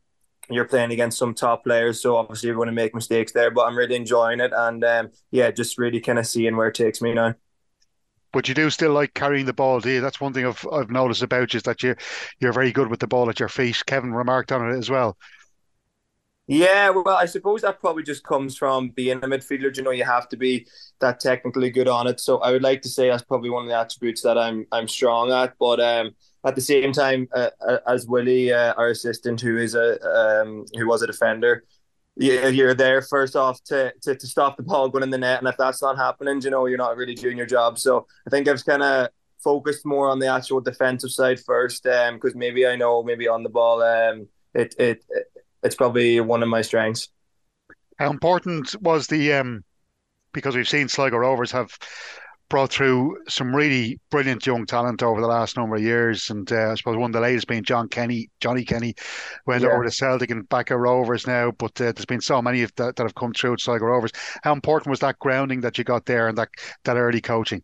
you're 0.49 0.67
playing 0.67 0.93
against 0.93 1.19
some 1.19 1.35
top 1.35 1.65
players, 1.65 2.01
so 2.01 2.17
obviously 2.17 2.47
you're 2.49 2.57
going 2.57 2.67
to 2.67 2.73
make 2.73 2.95
mistakes 2.95 3.33
there. 3.33 3.51
But 3.51 3.67
I'm 3.67 3.77
really 3.77 3.97
enjoying 3.97 4.41
it, 4.41 4.53
and 4.55 4.85
um, 4.85 5.11
yeah, 5.31 5.51
just 5.51 5.79
really 5.79 6.01
kind 6.01 6.19
of 6.19 6.27
seeing 6.27 6.57
where 6.57 6.69
it 6.69 6.75
takes 6.75 7.03
me 7.03 7.15
now. 7.15 7.35
But 8.37 8.49
you 8.49 8.55
do 8.55 8.69
still 8.69 8.93
like 8.93 9.15
carrying 9.15 9.47
the 9.47 9.55
ball, 9.55 9.81
do 9.81 9.89
you? 9.89 10.03
That's 10.03 10.21
one 10.21 10.35
thing 10.35 10.45
I've 10.45 10.63
I've 10.71 10.91
noticed 10.91 11.23
about 11.23 11.55
you 11.55 11.57
is 11.57 11.63
that 11.63 11.83
you 11.83 11.97
you're 12.39 12.53
very 12.53 12.71
good 12.71 12.89
with 12.89 13.01
the 13.01 13.07
ball 13.07 13.31
at 13.31 13.41
your 13.41 13.49
feet. 13.49 13.83
Kevin 13.87 14.13
remarked 14.13 14.53
on 14.53 14.71
it 14.71 14.77
as 14.77 14.91
well. 14.91 15.17
Yeah, 16.47 16.91
well, 16.91 17.17
I 17.17 17.25
suppose 17.25 17.63
that 17.63 17.81
probably 17.81 18.03
just 18.03 18.25
comes 18.25 18.55
from 18.55 18.91
being 18.91 19.17
a 19.17 19.27
midfielder. 19.27 19.75
You 19.75 19.83
know, 19.83 19.91
you 19.91 20.05
have 20.05 20.29
to 20.29 20.37
be 20.37 20.67
that 21.01 21.19
technically 21.19 21.71
good 21.71 21.89
on 21.89 22.07
it. 22.07 22.21
So 22.21 22.37
I 22.41 22.53
would 22.53 22.63
like 22.63 22.83
to 22.83 22.91
say 22.91 23.09
that's 23.09 23.23
probably 23.23 23.49
one 23.49 23.63
of 23.63 23.71
the 23.71 23.79
attributes 23.79 24.21
that 24.21 24.37
I'm 24.37 24.67
I'm 24.71 24.87
strong 24.87 25.33
at. 25.33 25.55
But 25.59 25.81
um, 25.81 26.11
at 26.45 26.57
the 26.57 26.61
same 26.61 26.93
time, 26.93 27.29
uh, 27.35 27.49
uh, 27.67 27.79
as 27.89 28.07
Willie, 28.07 28.53
uh, 28.53 28.75
our 28.75 28.91
assistant, 28.91 29.41
who 29.41 29.57
is 29.57 29.75
a 29.75 29.99
um, 30.43 30.67
who 30.75 30.87
was 30.87 31.01
a 31.01 31.07
defender, 31.07 31.65
you're 32.17 32.75
there 32.75 33.03
first 33.03 33.37
off 33.37 33.63
to, 33.65 33.93
to, 34.03 34.15
to 34.17 34.27
stop 34.27 34.57
the 34.57 34.63
ball 34.63 34.89
going 34.89 35.03
in 35.03 35.11
the 35.11 35.19
net, 35.19 35.39
and 35.39 35.49
if 35.49 35.57
that's 35.57 35.83
not 35.83 35.97
happening, 35.97 36.41
you 36.41 36.51
know 36.51 36.67
you're 36.67 36.79
not 36.79 36.97
really 36.97 37.15
doing 37.15 37.37
your 37.37 37.47
job. 37.47 37.79
So 37.79 38.07
I 38.27 38.31
think 38.31 38.49
I've 38.49 38.65
kind 38.65 38.83
of 38.83 39.09
focused 39.43 39.85
more 39.85 40.09
on 40.09 40.19
the 40.19 40.27
actual 40.27 40.61
defensive 40.61 41.11
side 41.11 41.39
first, 41.41 41.83
because 41.83 42.33
um, 42.35 42.39
maybe 42.39 42.67
I 42.67 42.77
know 42.77 43.03
maybe 43.03 43.29
on 43.29 43.43
the 43.43 43.49
ball, 43.49 43.83
um, 43.83 44.29
it, 44.55 44.75
it 44.79 45.05
it 45.11 45.27
it's 45.63 45.75
probably 45.75 46.21
one 46.21 46.43
of 46.43 46.49
my 46.49 46.63
strengths. 46.63 47.09
How 47.99 48.11
important 48.11 48.75
was 48.81 49.07
the 49.07 49.35
um, 49.35 49.65
because 50.33 50.57
we've 50.57 50.69
seen 50.69 50.89
Sligo 50.89 51.17
Rovers 51.17 51.53
have 51.53 51.77
brought 52.49 52.71
through 52.71 53.19
some 53.29 53.55
really 53.55 53.99
brilliant 54.11 54.47
young 54.47 54.67
talent 54.67 55.03
over 55.03 55.21
the 55.21 55.27
last 55.27 55.57
number 55.57 55.77
of 55.77 55.83
years. 55.83 56.31
And 56.31 56.51
uh, 56.53 56.71
I 56.71 56.75
suppose 56.75 56.97
one 56.97 57.11
of 57.11 57.15
the 57.15 57.21
latest 57.21 57.49
being 57.49 57.65
John 57.65 57.89
Kenny, 57.89 58.31
Johnny 58.41 58.65
Kenny, 58.65 58.95
went 59.47 59.63
yeah. 59.63 59.71
over 59.71 59.85
to 59.85 59.91
Celtic 59.91 60.31
and 60.31 60.49
back 60.49 60.71
at 60.71 60.79
Rovers 60.79 61.27
now. 61.27 61.51
But 61.51 61.81
uh, 61.81 61.93
there's 61.93 62.07
been 62.07 62.21
so 62.21 62.41
many 62.41 62.63
of 62.63 62.75
that, 62.77 62.97
that 62.97 63.03
have 63.03 63.15
come 63.15 63.33
through 63.33 63.55
at 63.55 63.61
Sligo 63.61 63.87
Rovers. 63.87 64.13
How 64.43 64.53
important 64.53 64.91
was 64.91 65.01
that 65.01 65.19
grounding 65.19 65.61
that 65.63 65.79
you 65.79 65.85
got 65.85 66.07
there 66.07 66.29
and 66.29 66.39
that, 66.39 66.49
that 66.85 66.97
early 66.97 67.21
coaching? 67.21 67.63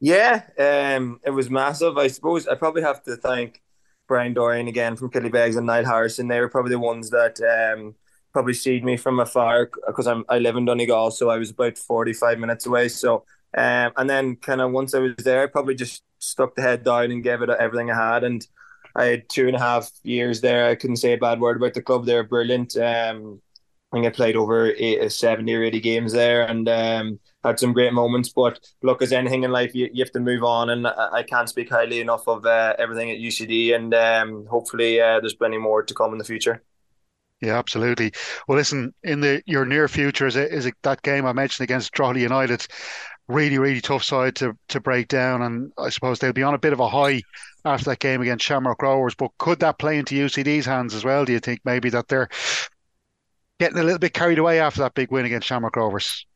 Yeah, 0.00 0.42
um, 0.58 1.20
it 1.24 1.30
was 1.30 1.50
massive. 1.50 1.98
I 1.98 2.06
suppose 2.06 2.46
I 2.46 2.54
probably 2.54 2.82
have 2.82 3.02
to 3.04 3.16
thank 3.16 3.60
Brian 4.06 4.32
Dorian 4.32 4.68
again 4.68 4.96
from 4.96 5.10
Killybegs 5.10 5.56
and 5.56 5.66
Niall 5.66 5.84
Harrison. 5.84 6.28
They 6.28 6.40
were 6.40 6.48
probably 6.48 6.70
the 6.70 6.78
ones 6.78 7.10
that 7.10 7.40
um, 7.40 7.96
probably 8.32 8.54
seed 8.54 8.84
me 8.84 8.96
from 8.96 9.18
afar 9.18 9.68
because 9.86 10.06
I'm 10.06 10.24
I 10.28 10.38
live 10.38 10.56
in 10.56 10.64
Donegal, 10.64 11.10
so 11.10 11.30
I 11.30 11.36
was 11.36 11.50
about 11.50 11.76
45 11.76 12.38
minutes 12.38 12.66
away. 12.66 12.88
So 12.88 13.24
um, 13.56 13.92
and 13.96 14.08
then 14.08 14.36
kind 14.36 14.60
of 14.60 14.72
once 14.72 14.94
I 14.94 14.98
was 14.98 15.16
there, 15.16 15.42
I 15.42 15.46
probably 15.46 15.74
just 15.74 16.02
stuck 16.18 16.54
the 16.54 16.62
head 16.62 16.84
down 16.84 17.10
and 17.10 17.22
gave 17.22 17.42
it 17.42 17.50
everything 17.50 17.90
I 17.90 18.12
had. 18.12 18.24
And 18.24 18.46
I 18.94 19.06
had 19.06 19.28
two 19.28 19.46
and 19.46 19.56
a 19.56 19.60
half 19.60 19.90
years 20.02 20.40
there. 20.40 20.68
I 20.68 20.74
couldn't 20.74 20.96
say 20.96 21.12
a 21.12 21.18
bad 21.18 21.40
word 21.40 21.56
about 21.56 21.74
the 21.74 21.82
club. 21.82 22.04
They're 22.04 22.24
brilliant. 22.24 22.76
Um, 22.76 23.40
I 23.90 23.96
think 23.96 24.06
I 24.06 24.10
played 24.10 24.36
over 24.36 24.72
eight, 24.76 25.10
70 25.10 25.54
or 25.54 25.62
80 25.62 25.80
games 25.80 26.12
there 26.12 26.42
and 26.42 26.68
um, 26.68 27.20
had 27.42 27.58
some 27.58 27.72
great 27.72 27.94
moments. 27.94 28.28
But 28.28 28.60
look, 28.82 29.00
as 29.00 29.12
anything 29.12 29.44
in 29.44 29.50
life, 29.50 29.74
you, 29.74 29.88
you 29.92 30.04
have 30.04 30.12
to 30.12 30.20
move 30.20 30.44
on. 30.44 30.68
And 30.70 30.86
I, 30.86 31.08
I 31.12 31.22
can't 31.22 31.48
speak 31.48 31.70
highly 31.70 32.00
enough 32.00 32.28
of 32.28 32.44
uh, 32.44 32.74
everything 32.78 33.10
at 33.10 33.18
UCD. 33.18 33.74
And 33.74 33.94
um, 33.94 34.46
hopefully, 34.46 35.00
uh, 35.00 35.20
there's 35.20 35.34
plenty 35.34 35.56
more 35.56 35.82
to 35.82 35.94
come 35.94 36.12
in 36.12 36.18
the 36.18 36.24
future. 36.24 36.62
Yeah, 37.40 37.56
absolutely. 37.56 38.12
Well, 38.46 38.58
listen, 38.58 38.92
in 39.04 39.20
the 39.20 39.42
your 39.46 39.64
near 39.64 39.86
future, 39.86 40.26
is 40.26 40.34
it, 40.34 40.52
is 40.52 40.66
it 40.66 40.74
that 40.82 41.02
game 41.02 41.24
I 41.24 41.32
mentioned 41.32 41.64
against 41.64 41.92
Drogheda 41.92 42.20
United? 42.20 42.66
Really, 43.28 43.58
really 43.58 43.80
tough 43.80 44.02
side 44.02 44.34
to 44.36 44.56
to 44.68 44.80
break 44.80 45.08
down. 45.08 45.42
And 45.42 45.72
I 45.78 45.90
suppose 45.90 46.18
they'll 46.18 46.32
be 46.32 46.42
on 46.42 46.54
a 46.54 46.58
bit 46.58 46.72
of 46.72 46.80
a 46.80 46.88
high 46.88 47.22
after 47.64 47.90
that 47.90 48.00
game 48.00 48.20
against 48.22 48.44
Shamrock 48.44 48.82
Rovers. 48.82 49.14
But 49.14 49.30
could 49.38 49.60
that 49.60 49.78
play 49.78 49.98
into 49.98 50.14
UCD's 50.14 50.66
hands 50.66 50.94
as 50.94 51.04
well? 51.04 51.24
Do 51.24 51.32
you 51.32 51.40
think 51.40 51.60
maybe 51.64 51.90
that 51.90 52.08
they're 52.08 52.28
getting 53.60 53.78
a 53.78 53.82
little 53.82 53.98
bit 53.98 54.14
carried 54.14 54.38
away 54.38 54.60
after 54.60 54.80
that 54.80 54.94
big 54.94 55.10
win 55.10 55.26
against 55.26 55.46
Shamrock 55.46 55.76
Rovers? 55.76 56.26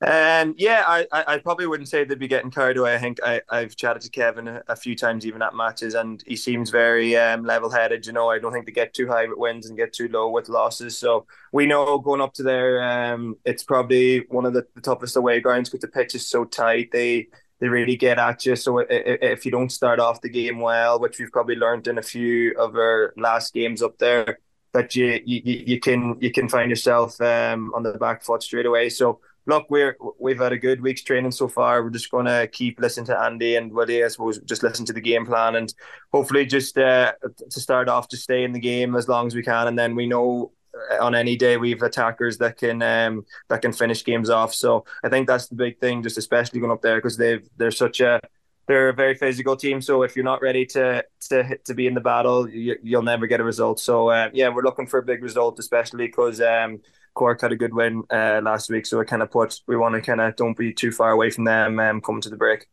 Um, 0.00 0.54
yeah, 0.56 0.84
I, 0.86 1.06
I 1.10 1.38
probably 1.38 1.66
wouldn't 1.66 1.88
say 1.88 2.04
they'd 2.04 2.18
be 2.18 2.28
getting 2.28 2.52
carried 2.52 2.76
away. 2.76 2.94
I 2.94 2.98
think 2.98 3.18
I, 3.24 3.40
I've 3.48 3.74
chatted 3.74 4.02
to 4.02 4.10
Kevin 4.10 4.46
a, 4.46 4.62
a 4.68 4.76
few 4.76 4.94
times, 4.94 5.26
even 5.26 5.42
at 5.42 5.56
matches, 5.56 5.94
and 5.94 6.22
he 6.24 6.36
seems 6.36 6.70
very 6.70 7.16
um, 7.16 7.44
level 7.44 7.68
headed. 7.68 8.06
You 8.06 8.12
know, 8.12 8.30
I 8.30 8.38
don't 8.38 8.52
think 8.52 8.66
they 8.66 8.70
get 8.70 8.94
too 8.94 9.08
high 9.08 9.26
with 9.26 9.38
wins 9.38 9.66
and 9.68 9.76
get 9.76 9.92
too 9.92 10.06
low 10.08 10.30
with 10.30 10.48
losses. 10.48 10.96
So 10.96 11.26
we 11.52 11.66
know 11.66 11.98
going 11.98 12.20
up 12.20 12.32
to 12.34 12.44
there, 12.44 12.80
um, 12.80 13.38
it's 13.44 13.64
probably 13.64 14.20
one 14.28 14.46
of 14.46 14.52
the, 14.52 14.64
the 14.76 14.80
toughest 14.80 15.16
away 15.16 15.40
grounds 15.40 15.68
because 15.68 15.82
the 15.82 15.88
pitch 15.88 16.14
is 16.14 16.28
so 16.28 16.44
tight. 16.44 16.90
They 16.92 17.26
they 17.58 17.66
really 17.66 17.96
get 17.96 18.18
at 18.20 18.46
you. 18.46 18.54
So 18.54 18.78
if 18.88 19.44
you 19.44 19.50
don't 19.50 19.72
start 19.72 19.98
off 19.98 20.20
the 20.20 20.28
game 20.28 20.60
well, 20.60 21.00
which 21.00 21.18
we've 21.18 21.32
probably 21.32 21.56
learned 21.56 21.88
in 21.88 21.98
a 21.98 22.02
few 22.02 22.54
of 22.56 22.76
our 22.76 23.12
last 23.16 23.52
games 23.52 23.82
up 23.82 23.98
there, 23.98 24.38
that 24.74 24.94
you 24.94 25.20
you, 25.24 25.42
you 25.44 25.80
can 25.80 26.16
you 26.20 26.30
can 26.30 26.48
find 26.48 26.70
yourself 26.70 27.20
um, 27.20 27.72
on 27.74 27.82
the 27.82 27.94
back 27.94 28.22
foot 28.22 28.44
straight 28.44 28.66
away. 28.66 28.88
So 28.90 29.18
look, 29.48 29.66
we're 29.70 29.96
we've 30.20 30.38
had 30.38 30.52
a 30.52 30.58
good 30.58 30.80
week's 30.80 31.02
training 31.02 31.32
so 31.32 31.48
far. 31.48 31.82
We're 31.82 31.90
just 31.90 32.10
to 32.10 32.48
keep 32.52 32.78
listening 32.78 33.06
to 33.06 33.18
Andy 33.18 33.56
and 33.56 33.72
Willie. 33.72 34.04
I 34.04 34.08
suppose 34.08 34.38
just 34.40 34.62
listen 34.62 34.84
to 34.86 34.92
the 34.92 35.00
game 35.00 35.26
plan 35.26 35.56
and 35.56 35.74
hopefully 36.12 36.46
just 36.46 36.78
uh, 36.78 37.14
to 37.50 37.60
start 37.60 37.88
off, 37.88 38.08
just 38.08 38.22
stay 38.22 38.44
in 38.44 38.52
the 38.52 38.60
game 38.60 38.94
as 38.94 39.08
long 39.08 39.26
as 39.26 39.34
we 39.34 39.42
can, 39.42 39.66
and 39.66 39.78
then 39.78 39.96
we 39.96 40.06
know 40.06 40.52
on 41.00 41.14
any 41.14 41.36
day 41.36 41.56
we've 41.56 41.82
attackers 41.82 42.38
that 42.38 42.56
can 42.58 42.82
um, 42.82 43.24
that 43.48 43.62
can 43.62 43.72
finish 43.72 44.04
games 44.04 44.30
off. 44.30 44.54
So 44.54 44.84
I 45.02 45.08
think 45.08 45.26
that's 45.26 45.48
the 45.48 45.56
big 45.56 45.80
thing, 45.80 46.02
just 46.02 46.18
especially 46.18 46.60
going 46.60 46.72
up 46.72 46.82
there 46.82 46.98
because 46.98 47.16
they've 47.16 47.48
they're 47.56 47.70
such 47.70 48.00
a 48.00 48.20
they're 48.68 48.90
a 48.90 48.94
very 48.94 49.14
physical 49.14 49.56
team. 49.56 49.80
So 49.80 50.02
if 50.02 50.14
you're 50.14 50.24
not 50.24 50.42
ready 50.42 50.64
to 50.66 51.04
to 51.30 51.58
to 51.64 51.74
be 51.74 51.86
in 51.86 51.94
the 51.94 52.00
battle, 52.00 52.48
you, 52.48 52.76
will 52.84 53.02
never 53.02 53.26
get 53.26 53.40
a 53.40 53.44
result. 53.44 53.80
So 53.80 54.10
uh, 54.10 54.30
yeah, 54.32 54.50
we're 54.50 54.62
looking 54.62 54.86
for 54.86 54.98
a 54.98 55.02
big 55.02 55.22
result, 55.22 55.58
especially 55.58 56.06
because 56.06 56.40
um, 56.40 56.80
Cork 57.14 57.40
had 57.40 57.50
a 57.50 57.56
good 57.56 57.74
win 57.74 58.04
uh, 58.10 58.40
last 58.44 58.70
week. 58.70 58.86
So 58.86 59.00
it 59.00 59.08
kind 59.08 59.22
of 59.22 59.30
puts 59.30 59.62
we 59.66 59.76
want 59.76 59.94
to 59.94 60.02
kind 60.02 60.20
of 60.20 60.36
don't 60.36 60.56
be 60.56 60.72
too 60.72 60.92
far 60.92 61.10
away 61.10 61.30
from 61.30 61.44
them 61.44 61.80
um, 61.80 62.00
coming 62.00 62.20
to 62.20 62.30
the 62.30 62.36
break. 62.36 62.66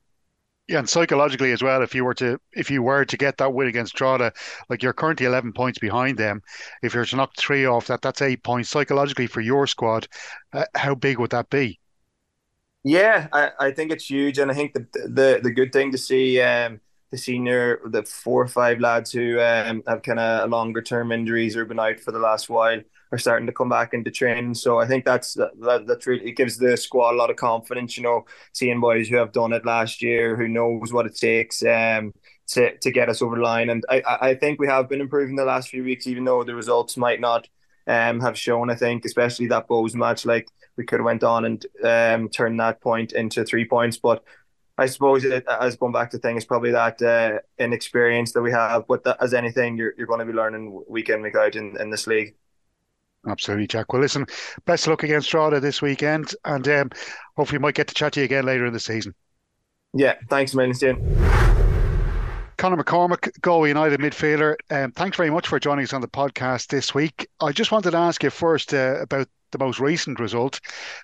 Yeah, 0.68 0.80
and 0.80 0.90
psychologically 0.90 1.52
as 1.52 1.62
well, 1.62 1.84
if 1.84 1.94
you 1.94 2.04
were 2.04 2.16
to 2.16 2.40
if 2.54 2.70
you 2.70 2.84
were 2.84 3.06
to 3.06 3.18
get 3.18 3.38
that 3.38 3.54
win 3.54 3.68
against 3.68 3.96
Drogheda, 3.96 4.34
like 4.68 4.84
you're 4.84 4.94
currently 4.94 5.28
eleven 5.28 5.54
points 5.54 5.80
behind 5.80 6.18
them. 6.18 6.42
If 6.84 6.94
you're 6.94 7.06
to 7.06 7.16
knock 7.16 7.38
three 7.38 7.66
off 7.66 7.88
that, 7.88 8.02
that's 8.02 8.22
eight 8.22 8.44
points. 8.44 8.70
Psychologically 8.70 9.28
for 9.28 9.42
your 9.42 9.66
squad, 9.68 10.08
uh, 10.52 10.66
how 10.76 10.96
big 10.96 11.20
would 11.20 11.32
that 11.32 11.50
be? 11.50 11.80
Yeah, 12.88 13.28
I, 13.34 13.52
I 13.60 13.72
think 13.72 13.92
it's 13.92 14.10
huge, 14.10 14.38
and 14.38 14.52
I 14.52 14.54
think 14.54 14.74
the 14.74 14.86
the 15.08 15.40
the 15.42 15.52
good 15.52 15.74
thing 15.74 15.92
to 15.92 15.98
see 15.98 16.40
um, 16.42 16.80
the 17.12 17.18
senior 17.18 17.80
the 17.90 18.04
four 18.04 18.44
or 18.44 18.48
five 18.48 18.80
lads 18.80 19.12
who 19.12 19.40
um, 19.40 19.82
have 19.88 20.04
kind 20.04 20.20
of 20.20 20.44
a 20.44 20.48
longer 20.52 20.84
term 20.84 21.12
injuries 21.12 21.58
or 21.58 21.66
been 21.66 21.80
out 21.80 22.00
for 22.00 22.12
the 22.12 22.20
last 22.20 22.48
while 22.48 22.82
are 23.12 23.18
starting 23.18 23.48
to 23.48 23.54
come 23.54 23.70
back 23.70 23.94
into 23.96 24.12
training. 24.12 24.54
So 24.54 24.80
I 24.80 24.86
think 24.88 25.04
that's 25.04 25.34
that 25.34 25.86
that's 25.88 26.06
really 26.06 26.28
it 26.30 26.38
gives 26.38 26.58
the 26.58 26.78
squad 26.78 27.14
a 27.14 27.18
lot 27.18 27.32
of 27.32 27.38
confidence. 27.38 27.98
You 27.98 28.04
know, 28.04 28.26
seeing 28.54 28.80
boys 28.80 29.08
who 29.08 29.16
have 29.18 29.32
done 29.32 29.54
it 29.54 29.66
last 29.66 30.04
year, 30.04 30.36
who 30.36 30.48
knows 30.48 30.94
what 30.94 31.08
it 31.08 31.16
takes 31.16 31.64
um, 31.66 32.14
to 32.50 32.78
to 32.78 32.92
get 32.92 33.10
us 33.10 33.22
over 33.24 33.36
the 33.36 33.42
line. 33.42 33.72
And 33.72 33.84
I 33.90 34.04
I 34.22 34.36
think 34.36 34.60
we 34.60 34.68
have 34.68 34.90
been 34.90 35.02
improving 35.02 35.36
the 35.36 35.46
last 35.46 35.70
few 35.70 35.84
weeks, 35.84 36.06
even 36.06 36.24
though 36.26 36.44
the 36.44 36.54
results 36.56 36.98
might 36.98 37.20
not 37.20 37.48
um 37.88 38.20
have 38.20 38.38
shown. 38.38 38.70
I 38.70 38.76
think 38.76 39.06
especially 39.06 39.48
that 39.48 39.68
Bohs 39.68 39.96
match, 39.96 40.26
like 40.26 40.48
we 40.78 40.86
could 40.86 41.00
have 41.00 41.06
went 41.06 41.24
on 41.24 41.46
and 41.46 41.66
um 41.84 42.30
turned 42.30 42.60
that 42.60 42.82
point 42.82 43.14
into 43.14 43.44
three 43.44 43.66
points, 43.66 43.98
but. 43.98 44.24
I 44.78 44.88
suppose 44.88 45.24
it, 45.24 45.46
as 45.48 45.78
going 45.78 45.94
back 45.94 46.12
to 46.12 46.18
thing 46.18 46.36
is 46.36 46.44
probably 46.44 46.72
that 46.72 47.02
uh, 47.02 47.40
inexperience 47.58 48.34
that 48.34 48.42
we 48.42 48.52
have. 48.52 48.86
But 48.88 49.06
that, 49.06 49.16
as 49.22 49.34
anything, 49.34 49.78
you're, 49.78 49.94
you're 49.98 50.06
going 50.06 50.20
to 50.20 50.26
be 50.26 50.34
learning 50.34 50.84
week 50.90 51.08
in 51.08 51.22
week 51.22 51.36
out 51.38 51.56
in, 51.56 51.80
in 51.80 51.92
this 51.92 52.08
league. 52.08 52.36
Absolutely, 53.26 53.68
Jack. 53.68 53.94
Well, 53.94 54.02
listen, 54.02 54.26
best 54.66 54.86
of 54.86 54.92
luck 54.92 55.04
against 55.04 55.32
Drogheda 55.32 55.60
this 55.60 55.82
weekend, 55.82 56.36
and 56.44 56.68
um, 56.68 56.92
hopefully, 57.38 57.58
we 57.58 57.62
might 57.62 57.76
get 57.76 57.88
to 57.88 57.94
chat 57.94 58.14
to 58.14 58.20
you 58.20 58.26
again 58.26 58.46
later 58.46 58.66
in 58.66 58.74
the 58.74 58.80
season. 58.80 59.16
Yeah, 59.94 60.16
thanks, 60.30 60.54
man. 60.54 60.74
Conor 62.58 62.84
McCormack, 62.84 63.32
Galway 63.42 63.70
United 63.70 64.00
midfielder. 64.00 64.56
Um, 64.70 64.92
thanks 64.92 65.18
very 65.18 65.30
much 65.30 65.48
for 65.48 65.60
joining 65.60 65.84
us 65.84 65.94
on 65.94 66.02
the 66.02 66.08
podcast 66.08 66.68
this 66.68 66.94
week. 66.94 67.28
I 67.40 67.52
just 67.52 67.72
wanted 67.72 67.92
to 67.92 67.98
ask 67.98 68.24
you 68.24 68.30
first 68.30 68.74
uh, 68.74 68.98
about 69.02 69.28
the 69.52 69.60
most 69.60 69.80
recent 69.80 70.20
result, 70.20 70.60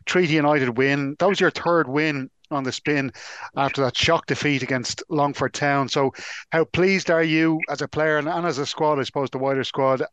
Treaty 0.05 0.33
United 0.33 0.77
win. 0.77 1.15
That 1.19 1.29
was 1.29 1.39
your 1.39 1.51
third 1.51 1.87
win 1.87 2.29
on 2.51 2.63
the 2.63 2.71
spin 2.71 3.11
after 3.55 3.81
that 3.81 3.97
shock 3.97 4.25
defeat 4.25 4.61
against 4.63 5.03
Longford 5.09 5.53
Town. 5.53 5.87
So, 5.87 6.11
how 6.51 6.65
pleased 6.65 7.09
are 7.09 7.23
you 7.23 7.59
as 7.69 7.81
a 7.81 7.87
player 7.87 8.17
and, 8.17 8.27
and 8.27 8.45
as 8.45 8.57
a 8.57 8.65
squad, 8.65 8.99
I 8.99 9.03
suppose, 9.03 9.29
the 9.29 9.37
wider 9.37 9.63
squad, 9.63 10.03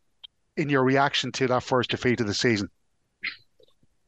in 0.56 0.68
your 0.68 0.82
reaction 0.84 1.32
to 1.32 1.46
that 1.48 1.62
first 1.62 1.90
defeat 1.90 2.20
of 2.20 2.26
the 2.26 2.34
season? 2.34 2.68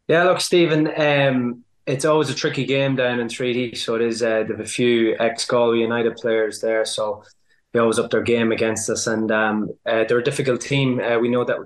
Yeah, 0.09 0.25
look, 0.25 0.41
Stephen, 0.41 0.91
um, 1.01 1.65
it's 1.87 2.05
always 2.05 2.31
a 2.31 2.35
tricky 2.35 2.65
game 2.65 2.97
down 2.97 3.21
in 3.21 3.29
Treaty. 3.29 3.75
So 3.75 3.95
it 3.95 4.03
is. 4.03 4.23
Uh, 4.23 4.45
have 4.49 4.61
a 4.61 4.65
few 4.65 5.17
ex 5.19 5.45
Galway 5.45 5.79
United 5.79 6.17
players 6.17 6.61
there, 6.61 6.85
so 6.85 7.23
they 7.73 7.79
always 7.79 7.99
up 7.99 8.11
their 8.11 8.23
game 8.23 8.53
against 8.53 8.91
us, 8.91 9.07
and 9.07 9.31
um, 9.31 9.71
uh, 9.87 10.05
they're 10.05 10.19
a 10.19 10.25
difficult 10.25 10.61
team. 10.61 11.01
Uh, 11.01 11.19
we 11.19 11.29
know 11.29 11.45
that 11.45 11.59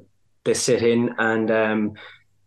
they 0.44 0.54
sit 0.54 0.82
in, 0.82 1.14
and 1.18 1.50
um, 1.50 1.94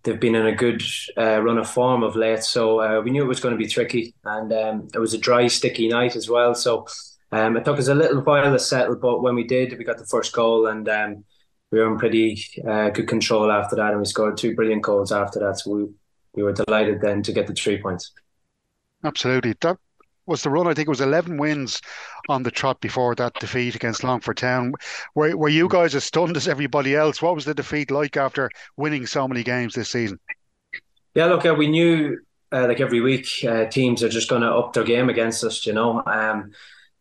they've 0.08 0.20
been 0.20 0.36
in 0.36 0.48
a 0.48 0.56
good 0.56 0.82
uh, 1.18 1.42
run 1.42 1.58
of 1.58 1.70
form 1.70 2.02
of 2.02 2.16
late. 2.16 2.44
So 2.44 2.80
uh, 2.80 3.02
we 3.02 3.12
knew 3.12 3.24
it 3.24 3.28
was 3.28 3.42
going 3.42 3.54
to 3.54 3.58
be 3.58 3.68
tricky, 3.68 4.16
and 4.24 4.52
um, 4.54 4.88
it 4.94 5.00
was 5.00 5.14
a 5.14 5.18
dry, 5.18 5.48
sticky 5.48 5.90
night 5.90 6.16
as 6.16 6.30
well. 6.30 6.56
So 6.56 6.88
um, 7.32 7.58
it 7.58 7.66
took 7.66 7.78
us 7.78 7.90
a 7.90 7.96
little 7.96 8.22
while 8.22 8.52
to 8.52 8.58
settle, 8.58 8.96
but 8.96 9.22
when 9.22 9.36
we 9.36 9.44
did, 9.44 9.78
we 9.78 9.84
got 9.84 9.98
the 9.98 10.06
first 10.06 10.34
goal, 10.34 10.68
and 10.68 10.88
um, 10.88 11.26
we 11.72 11.80
were 11.80 11.92
in 11.92 12.00
pretty 12.00 12.42
uh, 12.68 12.90
good 12.90 13.08
control 13.08 13.52
after 13.52 13.76
that, 13.76 13.92
and 13.92 14.00
we 14.00 14.06
scored 14.06 14.38
two 14.38 14.56
brilliant 14.56 14.82
goals 14.82 15.12
after 15.12 15.40
that. 15.40 15.60
So 15.60 15.72
we 15.72 15.86
we 16.34 16.44
were 16.44 16.54
delighted 16.54 17.02
then 17.02 17.22
to 17.24 17.34
get 17.34 17.48
the 17.48 17.54
three 17.54 17.82
points. 17.82 18.12
Absolutely, 19.04 19.56
that 19.62 19.78
was 20.28 20.44
the 20.44 20.50
run. 20.50 20.68
I 20.68 20.74
think 20.74 20.88
it 20.88 20.90
was 20.90 21.02
eleven 21.02 21.38
wins 21.38 21.82
on 22.30 22.44
the 22.44 22.52
trot 22.52 22.80
before 22.82 23.16
that 23.16 23.34
defeat 23.36 23.76
against 23.76 24.04
Longford 24.04 24.38
Town. 24.38 24.74
Were 25.16 25.36
were 25.36 25.50
you 25.50 25.68
guys 25.68 25.96
as 25.96 26.04
stunned 26.04 26.38
as 26.38 26.48
everybody 26.48 26.96
else? 26.96 27.22
What 27.22 27.36
was 27.36 27.46
the 27.46 27.54
defeat 27.54 27.92
like 27.92 28.18
after 28.18 28.50
winning 28.76 29.06
so 29.06 29.28
many 29.28 29.44
games 29.44 29.74
this 29.74 29.90
season? 29.90 30.20
Yeah, 31.16 31.26
look, 31.26 31.46
uh, 31.46 31.56
we 31.56 31.68
knew 31.68 32.20
uh, 32.52 32.68
like 32.68 32.80
every 32.80 33.02
week 33.02 33.28
uh, 33.48 33.66
teams 33.66 34.04
are 34.04 34.10
just 34.10 34.30
going 34.30 34.42
to 34.42 34.52
up 34.52 34.74
their 34.74 34.84
game 34.84 35.10
against 35.10 35.44
us. 35.44 35.66
You 35.66 35.74
know, 35.74 36.04
um, 36.06 36.52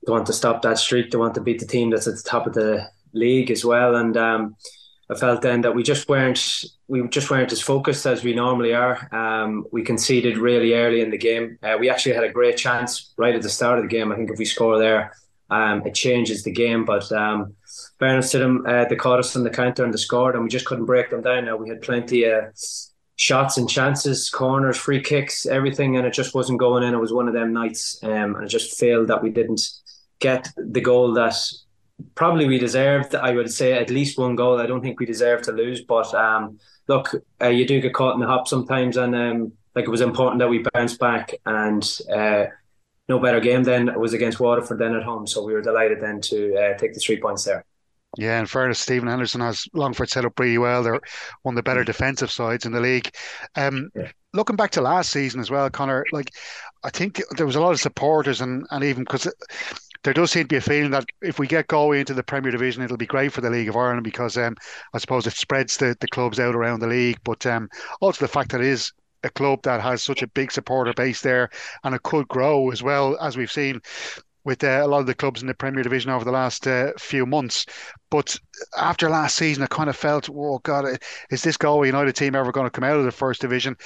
they 0.06 0.12
want 0.12 0.26
to 0.26 0.32
stop 0.32 0.62
that 0.62 0.78
streak. 0.78 1.10
They 1.10 1.18
want 1.18 1.34
to 1.34 1.40
beat 1.40 1.58
the 1.58 1.66
team 1.66 1.90
that's 1.90 2.06
at 2.06 2.14
the 2.14 2.22
top 2.22 2.46
of 2.46 2.54
the 2.54 2.88
league 3.12 3.50
as 3.50 3.64
well. 3.64 3.96
And 3.96 4.16
um, 4.16 4.56
I 5.08 5.14
felt 5.14 5.42
then 5.42 5.60
that 5.60 5.74
we 5.74 5.82
just 5.84 6.08
weren't 6.08 6.64
we 6.88 7.06
just 7.08 7.30
weren't 7.30 7.52
as 7.52 7.62
focused 7.62 8.06
as 8.06 8.24
we 8.24 8.34
normally 8.34 8.74
are. 8.74 9.08
Um, 9.14 9.66
we 9.70 9.82
conceded 9.82 10.36
really 10.36 10.74
early 10.74 11.00
in 11.00 11.10
the 11.10 11.18
game. 11.18 11.58
Uh, 11.62 11.76
we 11.78 11.88
actually 11.88 12.14
had 12.14 12.24
a 12.24 12.32
great 12.32 12.56
chance 12.56 13.12
right 13.16 13.34
at 13.34 13.42
the 13.42 13.48
start 13.48 13.78
of 13.78 13.84
the 13.84 13.88
game. 13.88 14.10
I 14.10 14.16
think 14.16 14.30
if 14.30 14.38
we 14.38 14.44
score 14.44 14.78
there, 14.78 15.12
um, 15.48 15.86
it 15.86 15.94
changes 15.94 16.42
the 16.42 16.50
game. 16.50 16.84
But 16.84 17.10
um, 17.12 17.54
fairness 18.00 18.32
to 18.32 18.38
them, 18.38 18.64
uh, 18.66 18.86
they 18.86 18.96
caught 18.96 19.20
us 19.20 19.36
on 19.36 19.44
the 19.44 19.50
counter 19.50 19.84
and 19.84 19.94
they 19.94 19.98
scored, 19.98 20.34
and 20.34 20.42
we 20.42 20.50
just 20.50 20.66
couldn't 20.66 20.86
break 20.86 21.10
them 21.10 21.22
down. 21.22 21.44
Now 21.44 21.56
we 21.56 21.68
had 21.68 21.82
plenty 21.82 22.24
of 22.24 22.52
shots 23.14 23.56
and 23.56 23.68
chances, 23.68 24.28
corners, 24.28 24.76
free 24.76 25.00
kicks, 25.00 25.46
everything, 25.46 25.96
and 25.96 26.06
it 26.06 26.12
just 26.12 26.34
wasn't 26.34 26.58
going 26.58 26.82
in. 26.82 26.94
It 26.94 27.00
was 27.00 27.12
one 27.12 27.28
of 27.28 27.34
them 27.34 27.52
nights, 27.52 27.98
um, 28.02 28.34
and 28.34 28.44
it 28.44 28.48
just 28.48 28.78
failed 28.78 29.08
that 29.08 29.22
we 29.22 29.30
didn't 29.30 29.68
get 30.18 30.48
the 30.56 30.80
goal 30.80 31.12
that 31.14 31.36
probably 32.14 32.46
we 32.46 32.58
deserved. 32.58 33.14
I 33.14 33.32
would 33.32 33.50
say 33.50 33.72
at 33.72 33.90
least 33.90 34.18
one 34.18 34.36
goal. 34.36 34.60
I 34.60 34.66
don't 34.66 34.82
think 34.82 35.00
we 35.00 35.06
deserve 35.06 35.42
to 35.42 35.52
lose, 35.52 35.82
but 35.82 36.12
um, 36.14 36.58
look, 36.88 37.14
uh, 37.40 37.48
you 37.48 37.66
do 37.66 37.80
get 37.80 37.94
caught 37.94 38.14
in 38.14 38.20
the 38.20 38.26
hop 38.26 38.48
sometimes, 38.48 38.96
and 38.96 39.14
um, 39.14 39.52
like 39.74 39.84
it 39.86 39.90
was 39.90 40.00
important 40.00 40.40
that 40.40 40.48
we 40.48 40.64
bounced 40.72 40.98
back. 40.98 41.34
And 41.44 41.82
uh, 42.12 42.46
no 43.08 43.18
better 43.18 43.40
game 43.40 43.62
then 43.62 43.88
it 43.88 43.98
was 43.98 44.14
against 44.14 44.40
Waterford 44.40 44.78
then 44.78 44.94
at 44.94 45.02
home, 45.02 45.26
so 45.26 45.44
we 45.44 45.52
were 45.52 45.62
delighted 45.62 46.00
then 46.00 46.20
to 46.22 46.54
uh, 46.56 46.78
take 46.78 46.92
the 46.92 47.00
three 47.00 47.20
points 47.20 47.44
there. 47.44 47.64
Yeah, 48.16 48.40
in 48.40 48.46
fairness, 48.46 48.78
Stephen 48.78 49.08
Henderson 49.08 49.42
has 49.42 49.66
Longford 49.74 50.08
set 50.08 50.24
up 50.24 50.38
really 50.38 50.58
well. 50.58 50.82
They're 50.82 51.00
one 51.42 51.54
of 51.54 51.56
the 51.56 51.62
better 51.62 51.84
defensive 51.84 52.30
sides 52.30 52.64
in 52.64 52.72
the 52.72 52.80
league. 52.80 53.10
Um, 53.56 53.90
yeah. 53.94 54.10
Looking 54.32 54.56
back 54.56 54.70
to 54.72 54.80
last 54.80 55.10
season 55.10 55.40
as 55.40 55.50
well, 55.50 55.68
Conor, 55.68 56.04
like 56.12 56.30
I 56.82 56.90
think 56.90 57.22
there 57.36 57.46
was 57.46 57.56
a 57.56 57.60
lot 57.60 57.72
of 57.72 57.80
supporters 57.80 58.40
and, 58.40 58.66
and 58.70 58.84
even 58.84 59.04
because 59.04 59.30
there 60.06 60.14
does 60.14 60.30
seem 60.30 60.44
to 60.44 60.48
be 60.48 60.56
a 60.56 60.60
feeling 60.60 60.92
that 60.92 61.04
if 61.20 61.40
we 61.40 61.48
get 61.48 61.66
Galway 61.66 61.98
into 61.98 62.14
the 62.14 62.22
Premier 62.22 62.52
Division, 62.52 62.80
it'll 62.80 62.96
be 62.96 63.06
great 63.06 63.32
for 63.32 63.40
the 63.40 63.50
League 63.50 63.68
of 63.68 63.76
Ireland 63.76 64.04
because 64.04 64.36
um, 64.36 64.54
I 64.94 64.98
suppose 64.98 65.26
it 65.26 65.32
spreads 65.32 65.78
the, 65.78 65.96
the 65.98 66.06
clubs 66.06 66.38
out 66.38 66.54
around 66.54 66.78
the 66.78 66.86
league. 66.86 67.18
But 67.24 67.44
um, 67.44 67.68
also 68.00 68.24
the 68.24 68.32
fact 68.32 68.52
that 68.52 68.60
it 68.60 68.68
is 68.68 68.92
a 69.24 69.30
club 69.30 69.62
that 69.64 69.80
has 69.80 70.04
such 70.04 70.22
a 70.22 70.28
big 70.28 70.52
supporter 70.52 70.92
base 70.94 71.22
there 71.22 71.50
and 71.82 71.92
it 71.92 72.04
could 72.04 72.28
grow 72.28 72.70
as 72.70 72.84
well 72.84 73.18
as 73.20 73.36
we've 73.36 73.50
seen 73.50 73.80
with 74.44 74.62
uh, 74.62 74.80
a 74.80 74.86
lot 74.86 75.00
of 75.00 75.06
the 75.06 75.14
clubs 75.14 75.42
in 75.42 75.48
the 75.48 75.54
Premier 75.54 75.82
Division 75.82 76.12
over 76.12 76.24
the 76.24 76.30
last 76.30 76.68
uh, 76.68 76.92
few 77.00 77.26
months. 77.26 77.66
But 78.08 78.38
after 78.78 79.10
last 79.10 79.34
season, 79.34 79.64
I 79.64 79.66
kind 79.66 79.90
of 79.90 79.96
felt, 79.96 80.30
oh 80.30 80.60
God, 80.60 80.86
is 81.30 81.42
this 81.42 81.56
Galway 81.56 81.88
United 81.88 82.14
team 82.14 82.36
ever 82.36 82.52
going 82.52 82.66
to 82.66 82.70
come 82.70 82.84
out 82.84 82.96
of 82.96 83.04
the 83.04 83.10
first 83.10 83.40
division? 83.40 83.76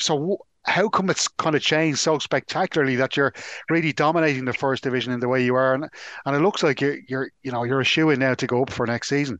So 0.00 0.38
how 0.66 0.88
come 0.88 1.10
it's 1.10 1.28
kind 1.28 1.54
of 1.54 1.62
changed 1.62 1.98
so 1.98 2.18
spectacularly 2.18 2.96
that 2.96 3.16
you're 3.16 3.32
really 3.70 3.92
dominating 3.92 4.44
the 4.44 4.52
first 4.52 4.82
division 4.82 5.12
in 5.12 5.20
the 5.20 5.28
way 5.28 5.44
you 5.44 5.54
are, 5.54 5.74
and 5.74 5.88
and 6.24 6.36
it 6.36 6.40
looks 6.40 6.62
like 6.62 6.80
you're 6.80 6.98
you're 7.08 7.30
you 7.42 7.52
know 7.52 7.64
you're 7.64 7.80
a 7.80 7.84
shoe 7.84 8.10
in 8.10 8.18
now 8.18 8.34
to 8.34 8.46
go 8.46 8.62
up 8.62 8.70
for 8.70 8.86
next 8.86 9.08
season. 9.08 9.38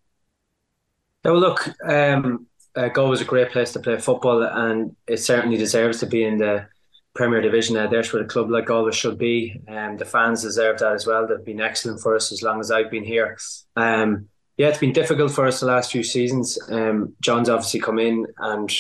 Well, 1.25 1.39
look, 1.39 1.69
um, 1.85 2.47
uh, 2.77 3.11
is 3.11 3.21
a 3.21 3.25
great 3.25 3.51
place 3.51 3.73
to 3.73 3.81
play 3.81 3.99
football, 3.99 4.43
and 4.43 4.95
it 5.07 5.19
certainly 5.19 5.57
deserves 5.57 5.99
to 6.01 6.07
be 6.07 6.25
in 6.25 6.39
the 6.39 6.67
Premier 7.15 7.41
Division. 7.41 7.77
Uh, 7.77 7.89
there's 7.89 8.13
where 8.13 8.23
a 8.23 8.27
club 8.27 8.51
like 8.51 8.67
Galway 8.67 8.93
should 8.93 9.19
be, 9.19 9.61
and 9.67 9.93
um, 9.93 9.97
the 9.97 10.05
fans 10.05 10.43
deserve 10.43 10.79
that 10.79 10.93
as 10.93 11.07
well. 11.07 11.27
They've 11.27 11.45
been 11.45 11.61
excellent 11.61 12.01
for 12.01 12.15
us 12.15 12.31
as 12.31 12.43
long 12.43 12.61
as 12.61 12.71
I've 12.71 12.91
been 12.91 13.05
here. 13.05 13.37
Um, 13.75 14.29
yeah, 14.57 14.69
it's 14.69 14.79
been 14.79 14.93
difficult 14.93 15.33
for 15.33 15.47
us 15.47 15.61
the 15.61 15.67
last 15.67 15.91
few 15.91 16.03
seasons. 16.03 16.59
Um, 16.71 17.15
John's 17.21 17.49
obviously 17.49 17.81
come 17.81 17.99
in 17.99 18.27
and 18.39 18.71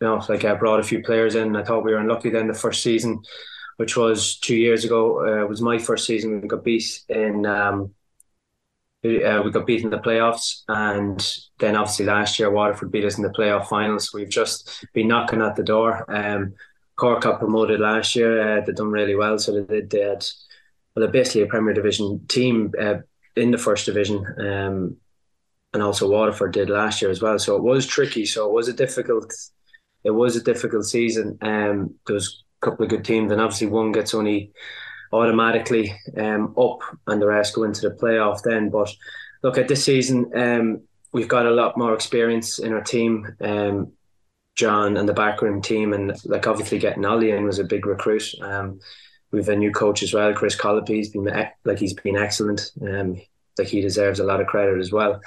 you 0.00 0.06
know, 0.06 0.22
like 0.28 0.44
I 0.44 0.54
brought 0.54 0.80
a 0.80 0.84
few 0.84 1.02
players 1.02 1.34
in. 1.34 1.56
I 1.56 1.64
thought 1.64 1.84
we 1.84 1.92
were 1.92 1.98
unlucky 1.98 2.30
then 2.30 2.46
the 2.46 2.54
first 2.54 2.82
season, 2.82 3.20
which 3.76 3.96
was 3.96 4.38
two 4.38 4.56
years 4.56 4.84
ago. 4.84 5.42
Uh, 5.42 5.46
was 5.46 5.60
my 5.60 5.78
first 5.78 6.06
season. 6.06 6.40
We 6.40 6.48
got 6.48 6.64
beat 6.64 7.02
in. 7.08 7.46
Um, 7.46 7.94
uh, 9.04 9.40
we 9.44 9.52
got 9.52 9.66
beat 9.66 9.84
in 9.84 9.90
the 9.90 9.98
playoffs, 9.98 10.62
and 10.66 11.24
then 11.60 11.76
obviously 11.76 12.04
last 12.04 12.38
year 12.38 12.50
Waterford 12.50 12.90
beat 12.90 13.04
us 13.04 13.16
in 13.16 13.22
the 13.22 13.30
playoff 13.30 13.68
finals. 13.68 14.12
We've 14.12 14.28
just 14.28 14.84
been 14.92 15.06
knocking 15.06 15.40
at 15.40 15.54
the 15.54 15.62
door. 15.62 16.04
Um, 16.12 16.54
Cork 16.96 17.22
got 17.22 17.38
promoted 17.38 17.78
last 17.78 18.16
year. 18.16 18.58
Uh, 18.58 18.64
they've 18.64 18.74
done 18.74 18.90
really 18.90 19.14
well, 19.14 19.38
so 19.38 19.52
they 19.52 19.80
did. 19.80 19.90
They 19.90 20.00
had, 20.00 20.24
well, 20.94 21.04
they're 21.04 21.12
basically 21.12 21.42
a 21.42 21.46
Premier 21.46 21.72
Division 21.72 22.26
team 22.26 22.72
uh, 22.78 22.96
in 23.36 23.52
the 23.52 23.58
first 23.58 23.86
division. 23.86 24.26
Um, 24.36 24.96
and 25.72 25.82
also 25.82 26.08
Waterford 26.10 26.52
did 26.52 26.70
last 26.70 27.00
year 27.00 27.10
as 27.10 27.22
well. 27.22 27.38
So 27.38 27.54
it 27.54 27.62
was 27.62 27.86
tricky. 27.86 28.26
So 28.26 28.48
it 28.48 28.52
was 28.52 28.66
a 28.66 28.72
difficult, 28.72 29.32
it 30.04 30.10
was 30.10 30.36
a 30.36 30.42
difficult 30.42 30.84
season. 30.84 31.38
Um, 31.42 31.94
there 32.06 32.14
was 32.14 32.44
a 32.62 32.66
couple 32.66 32.84
of 32.84 32.90
good 32.90 33.04
teams, 33.04 33.32
and 33.32 33.40
obviously 33.40 33.66
one 33.68 33.92
gets 33.92 34.14
only 34.14 34.52
automatically 35.12 35.94
um, 36.16 36.54
up, 36.58 36.80
and 37.06 37.20
the 37.20 37.26
rest 37.26 37.54
go 37.54 37.64
into 37.64 37.88
the 37.88 37.94
playoff 37.94 38.42
then. 38.42 38.70
But 38.70 38.90
look 39.42 39.58
at 39.58 39.68
this 39.68 39.84
season, 39.84 40.30
um, 40.34 40.82
we've 41.12 41.28
got 41.28 41.46
a 41.46 41.50
lot 41.50 41.78
more 41.78 41.94
experience 41.94 42.58
in 42.58 42.72
our 42.72 42.82
team. 42.82 43.26
Um, 43.40 43.92
John 44.56 44.96
and 44.96 45.08
the 45.08 45.14
backroom 45.14 45.62
team, 45.62 45.92
and 45.92 46.12
like 46.24 46.48
obviously 46.48 46.78
getting 46.78 47.04
Ollie 47.04 47.30
in 47.30 47.44
was 47.44 47.60
a 47.60 47.64
big 47.64 47.86
recruit. 47.86 48.34
Um, 48.42 48.80
we've 49.30 49.48
a 49.48 49.54
new 49.54 49.70
coach 49.70 50.02
as 50.02 50.12
well, 50.12 50.34
Chris 50.34 50.56
Colopy. 50.56 50.96
He's 50.96 51.10
been 51.10 51.24
like 51.64 51.78
he's 51.78 51.94
been 51.94 52.16
excellent. 52.16 52.72
Um, 52.82 53.20
like 53.56 53.68
he 53.68 53.80
deserves 53.80 54.20
a 54.20 54.24
lot 54.24 54.40
of 54.40 54.48
credit 54.48 54.78
as 54.80 54.90
well. 54.90 55.20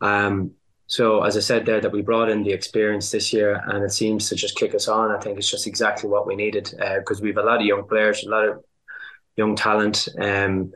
Um, 0.00 0.52
so 0.88 1.22
as 1.22 1.36
I 1.36 1.40
said 1.40 1.66
there, 1.66 1.82
that 1.82 1.92
we 1.92 2.00
brought 2.00 2.30
in 2.30 2.42
the 2.42 2.52
experience 2.52 3.10
this 3.10 3.30
year, 3.30 3.62
and 3.66 3.84
it 3.84 3.92
seems 3.92 4.28
to 4.30 4.34
just 4.34 4.56
kick 4.56 4.74
us 4.74 4.88
on. 4.88 5.10
I 5.10 5.20
think 5.20 5.36
it's 5.36 5.50
just 5.50 5.66
exactly 5.66 6.08
what 6.08 6.26
we 6.26 6.34
needed 6.34 6.72
because 6.98 7.20
uh, 7.20 7.22
we've 7.22 7.36
a 7.36 7.42
lot 7.42 7.60
of 7.60 7.66
young 7.66 7.86
players, 7.86 8.24
a 8.24 8.30
lot 8.30 8.48
of 8.48 8.64
young 9.36 9.54
talent, 9.54 10.08
um, 10.18 10.72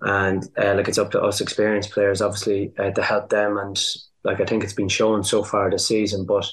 and 0.00 0.48
uh, 0.56 0.74
like 0.76 0.86
it's 0.86 0.98
up 0.98 1.10
to 1.10 1.20
us 1.20 1.40
experienced 1.40 1.90
players, 1.90 2.22
obviously, 2.22 2.72
uh, 2.78 2.92
to 2.92 3.02
help 3.02 3.30
them. 3.30 3.58
And 3.58 3.76
like 4.22 4.40
I 4.40 4.44
think 4.44 4.62
it's 4.62 4.74
been 4.74 4.88
shown 4.88 5.24
so 5.24 5.42
far 5.42 5.68
this 5.68 5.88
season, 5.88 6.24
but 6.24 6.48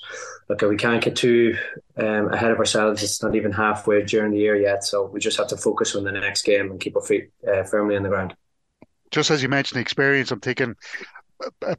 look, 0.49 0.61
we 0.61 0.75
can't 0.75 1.03
get 1.03 1.15
too 1.15 1.55
um, 1.95 2.33
ahead 2.33 2.49
of 2.49 2.57
ourselves. 2.57 3.03
It's 3.03 3.21
not 3.21 3.35
even 3.35 3.51
halfway 3.51 4.03
during 4.03 4.31
the 4.31 4.39
year 4.39 4.55
yet, 4.55 4.83
so 4.83 5.05
we 5.05 5.19
just 5.19 5.37
have 5.37 5.47
to 5.49 5.57
focus 5.57 5.95
on 5.95 6.05
the 6.05 6.11
next 6.11 6.41
game 6.41 6.71
and 6.71 6.79
keep 6.79 6.95
our 6.95 7.03
feet 7.03 7.29
uh, 7.47 7.61
firmly 7.65 7.95
on 7.95 8.01
the 8.01 8.09
ground. 8.09 8.33
Just 9.11 9.29
as 9.29 9.43
you 9.43 9.49
mentioned 9.49 9.77
the 9.77 9.81
experience, 9.81 10.31
I'm 10.31 10.39
thinking 10.39 10.75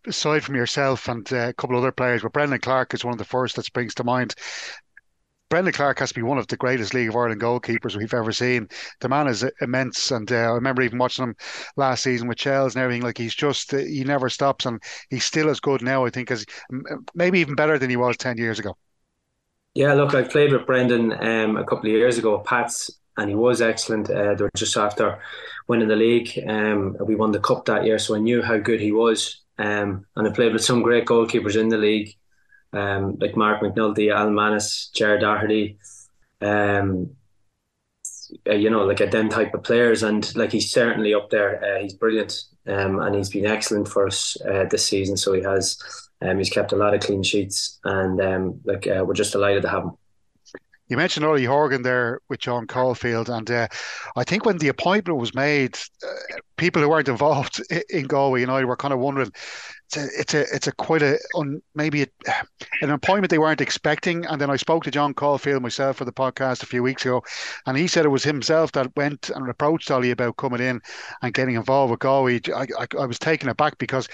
aside 0.06 0.44
from 0.44 0.54
yourself 0.54 1.08
and 1.08 1.30
uh, 1.32 1.48
a 1.48 1.52
couple 1.52 1.76
other 1.76 1.92
players, 1.92 2.22
but 2.22 2.32
Brendan 2.32 2.60
Clarke 2.60 2.94
is 2.94 3.04
one 3.04 3.12
of 3.12 3.18
the 3.18 3.24
first 3.24 3.56
that 3.56 3.64
springs 3.64 3.94
to 3.94 4.04
mind. 4.04 4.34
Brendan 5.50 5.72
Clarke 5.72 5.98
has 5.98 6.10
to 6.10 6.14
be 6.14 6.22
one 6.22 6.38
of 6.38 6.46
the 6.46 6.56
greatest 6.56 6.94
League 6.94 7.08
of 7.08 7.16
Ireland 7.16 7.40
goalkeepers 7.40 7.96
we've 7.96 8.14
ever 8.14 8.30
seen. 8.30 8.68
The 9.00 9.08
man 9.08 9.26
is 9.26 9.44
immense, 9.60 10.12
and 10.12 10.30
uh, 10.30 10.36
I 10.36 10.50
remember 10.52 10.82
even 10.82 10.98
watching 10.98 11.24
him 11.24 11.34
last 11.76 12.04
season 12.04 12.28
with 12.28 12.40
Shels 12.40 12.76
and 12.76 12.82
everything. 12.82 13.02
Like 13.02 13.18
he's 13.18 13.34
just 13.34 13.74
uh, 13.74 13.78
he 13.78 14.04
never 14.04 14.28
stops, 14.28 14.64
and 14.66 14.80
he's 15.08 15.24
still 15.24 15.50
as 15.50 15.58
good 15.58 15.82
now. 15.82 16.04
I 16.04 16.10
think 16.10 16.30
as 16.30 16.46
maybe 17.14 17.40
even 17.40 17.56
better 17.56 17.78
than 17.80 17.90
he 17.90 17.96
was 17.96 18.16
ten 18.16 18.38
years 18.38 18.60
ago. 18.60 18.76
Yeah, 19.74 19.92
look, 19.94 20.14
I 20.14 20.22
played 20.22 20.52
with 20.52 20.66
Brendan 20.66 21.12
um, 21.12 21.56
a 21.56 21.64
couple 21.64 21.90
of 21.90 21.96
years 21.96 22.16
ago 22.16 22.38
at 22.38 22.46
Pats, 22.46 22.88
and 23.16 23.28
he 23.28 23.34
was 23.34 23.60
excellent. 23.60 24.08
Uh, 24.08 24.34
they 24.34 24.44
were 24.44 24.50
just 24.56 24.76
after 24.76 25.20
winning 25.66 25.88
the 25.88 25.96
league. 25.96 26.30
Um, 26.48 26.96
we 27.00 27.16
won 27.16 27.32
the 27.32 27.40
cup 27.40 27.64
that 27.64 27.84
year, 27.84 27.98
so 27.98 28.14
I 28.14 28.18
knew 28.18 28.40
how 28.40 28.58
good 28.58 28.80
he 28.80 28.92
was. 28.92 29.40
Um, 29.60 30.06
and 30.16 30.26
I 30.26 30.30
played 30.30 30.54
with 30.54 30.64
some 30.64 30.82
great 30.82 31.04
goalkeepers 31.04 31.60
in 31.60 31.68
the 31.68 31.76
league, 31.76 32.16
um, 32.72 33.18
like 33.20 33.36
Mark 33.36 33.60
McNulty, 33.60 34.10
Alan 34.10 34.34
Mannus, 34.34 34.90
Gerard 34.94 35.20
Doherty, 35.20 35.76
um, 36.40 37.10
uh, 38.48 38.54
you 38.54 38.70
know, 38.70 38.84
like 38.84 39.00
a 39.00 39.06
them 39.06 39.28
type 39.28 39.52
of 39.52 39.62
players. 39.62 40.02
And 40.02 40.34
like 40.34 40.50
he's 40.50 40.70
certainly 40.70 41.12
up 41.12 41.28
there. 41.28 41.62
Uh, 41.62 41.82
he's 41.82 41.92
brilliant, 41.92 42.42
um, 42.66 43.00
and 43.00 43.14
he's 43.14 43.28
been 43.28 43.44
excellent 43.44 43.86
for 43.86 44.06
us 44.06 44.40
uh, 44.48 44.64
this 44.70 44.86
season. 44.86 45.18
So 45.18 45.34
he 45.34 45.42
has, 45.42 45.78
um, 46.22 46.38
he's 46.38 46.48
kept 46.48 46.72
a 46.72 46.76
lot 46.76 46.94
of 46.94 47.02
clean 47.02 47.22
sheets, 47.22 47.80
and 47.84 48.18
um, 48.20 48.60
like 48.64 48.86
uh, 48.86 49.04
we're 49.04 49.14
just 49.14 49.32
delighted 49.32 49.62
to 49.62 49.68
have 49.68 49.84
him. 49.84 49.92
You 50.90 50.96
mentioned 50.96 51.24
Ollie 51.24 51.44
Horgan 51.44 51.82
there 51.82 52.20
with 52.28 52.40
John 52.40 52.66
Caulfield, 52.66 53.30
and 53.30 53.48
uh, 53.48 53.68
I 54.16 54.24
think 54.24 54.44
when 54.44 54.58
the 54.58 54.66
appointment 54.66 55.20
was 55.20 55.32
made, 55.36 55.78
uh, 56.04 56.36
people 56.56 56.82
who 56.82 56.88
weren't 56.88 57.08
involved 57.08 57.62
in 57.90 58.08
Galway 58.08 58.40
United 58.40 58.66
were 58.66 58.76
kind 58.76 58.92
of 58.92 58.98
wondering. 58.98 59.30
It's 59.86 59.96
a, 59.96 60.20
it's 60.20 60.34
a, 60.34 60.40
it's 60.52 60.66
a 60.66 60.72
quite 60.72 61.02
a 61.02 61.16
maybe 61.76 62.02
a, 62.02 62.06
an 62.82 62.90
appointment 62.90 63.30
they 63.30 63.38
weren't 63.38 63.60
expecting. 63.60 64.26
And 64.26 64.40
then 64.40 64.50
I 64.50 64.56
spoke 64.56 64.82
to 64.82 64.90
John 64.90 65.14
Caulfield 65.14 65.62
myself 65.62 65.96
for 65.96 66.04
the 66.04 66.12
podcast 66.12 66.64
a 66.64 66.66
few 66.66 66.82
weeks 66.82 67.04
ago, 67.04 67.22
and 67.66 67.76
he 67.76 67.86
said 67.86 68.04
it 68.04 68.08
was 68.08 68.24
himself 68.24 68.72
that 68.72 68.94
went 68.96 69.30
and 69.30 69.48
approached 69.48 69.92
Ollie 69.92 70.10
about 70.10 70.38
coming 70.38 70.60
in 70.60 70.80
and 71.22 71.32
getting 71.32 71.54
involved 71.54 71.92
with 71.92 72.00
Galway. 72.00 72.40
I, 72.52 72.66
I, 72.76 72.86
I 72.98 73.06
was 73.06 73.20
taken 73.20 73.48
aback 73.48 73.78
because 73.78 74.08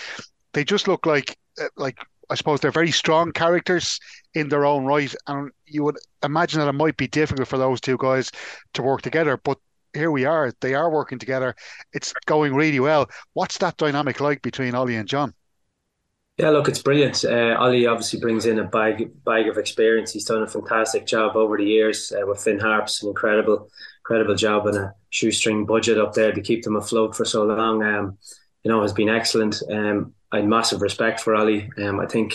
they 0.53 0.63
just 0.63 0.89
look 0.89 1.07
like 1.07 1.39
uh, 1.59 1.69
like 1.79 1.99
I 2.29 2.35
suppose 2.35 2.61
they're 2.61 2.71
very 2.71 2.91
strong 2.91 3.33
characters 3.33 4.01
in 4.35 4.49
their 4.49 4.65
own 4.65 4.85
right, 4.85 5.15
and 5.27 5.51
you 5.67 5.85
would 5.85 5.97
imagine 6.23 6.61
that 6.61 6.69
it 6.69 6.73
might 6.73 6.97
be 6.97 7.09
difficult 7.09 7.49
for 7.49 7.59
those 7.59 7.81
two 7.81 7.97
guys 7.99 8.31
to 8.75 8.83
work 8.83 9.03
together. 9.03 9.37
But 9.37 9.59
here 9.95 10.11
we 10.11 10.25
are; 10.25 10.53
they 10.61 10.75
are 10.75 10.91
working 10.91 11.19
together. 11.19 11.55
It's 11.93 12.13
going 12.27 12.55
really 12.55 12.81
well. 12.81 13.09
What's 13.35 13.59
that 13.59 13.77
dynamic 13.77 14.21
like 14.21 14.43
between 14.43 14.75
Ollie 14.75 14.97
and 14.97 15.09
John? 15.09 15.35
Yeah, 16.39 16.51
look, 16.51 16.69
it's 16.69 16.83
brilliant. 16.83 17.25
Uh, 17.25 17.57
Ollie 17.59 17.87
obviously 17.87 18.21
brings 18.21 18.45
in 18.45 18.59
a 18.59 18.65
bag 18.65 19.11
bag 19.25 19.49
of 19.49 19.57
experience. 19.57 20.13
He's 20.13 20.27
done 20.27 20.43
a 20.43 20.47
fantastic 20.47 21.07
job 21.07 21.35
over 21.35 21.57
the 21.57 21.65
years 21.65 22.13
uh, 22.13 22.27
with 22.27 22.43
Finn 22.43 22.59
Harps, 22.59 23.03
an 23.03 23.09
incredible, 23.09 23.71
incredible 24.01 24.35
job 24.35 24.67
and 24.67 24.77
a 24.77 24.95
shoestring 25.09 25.65
budget 25.65 25.99
up 25.99 26.13
there 26.13 26.33
to 26.33 26.43
keep 26.43 26.63
them 26.63 26.77
afloat 26.77 27.17
for 27.17 27.25
so 27.25 27.45
long. 27.45 27.83
Um, 27.83 28.19
you 28.63 28.71
know, 28.71 28.83
has 28.83 28.93
been 28.93 29.09
excellent. 29.09 29.63
Um, 29.71 30.13
I 30.33 30.39
had 30.39 30.49
massive 30.49 30.83
respect 30.83 31.21
for 31.21 31.35
Ollie. 31.35 31.71
Um, 31.79 32.01
I 32.01 32.07
think 32.07 32.35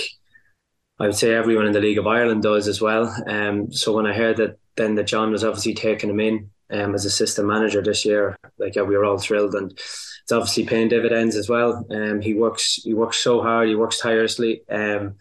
I 0.99 1.07
would 1.07 1.15
say 1.15 1.33
everyone 1.33 1.65
in 1.65 1.73
the 1.73 1.79
League 1.79 1.97
of 1.97 2.07
Ireland 2.07 2.43
does 2.43 2.67
as 2.67 2.81
well. 2.81 3.13
Um, 3.27 3.71
so 3.71 3.95
when 3.95 4.05
I 4.05 4.13
heard 4.13 4.37
that 4.37 4.57
then 4.77 4.95
that 4.95 5.07
John 5.07 5.31
was 5.31 5.43
obviously 5.43 5.73
taking 5.73 6.09
him 6.09 6.19
in 6.19 6.49
um, 6.71 6.95
as 6.95 7.05
assistant 7.05 7.47
manager 7.47 7.81
this 7.81 8.05
year, 8.05 8.37
like 8.57 8.75
yeah, 8.75 8.83
we 8.83 8.95
were 8.95 9.05
all 9.05 9.17
thrilled, 9.17 9.55
and 9.55 9.71
it's 9.71 10.31
obviously 10.31 10.65
paying 10.65 10.89
dividends 10.89 11.35
as 11.35 11.49
well. 11.49 11.85
Um, 11.89 12.21
he 12.21 12.33
works 12.33 12.75
he 12.75 12.93
works 12.93 13.17
so 13.17 13.41
hard, 13.41 13.67
he 13.67 13.75
works 13.75 13.99
tirelessly. 13.99 14.61
Um, 14.69 15.15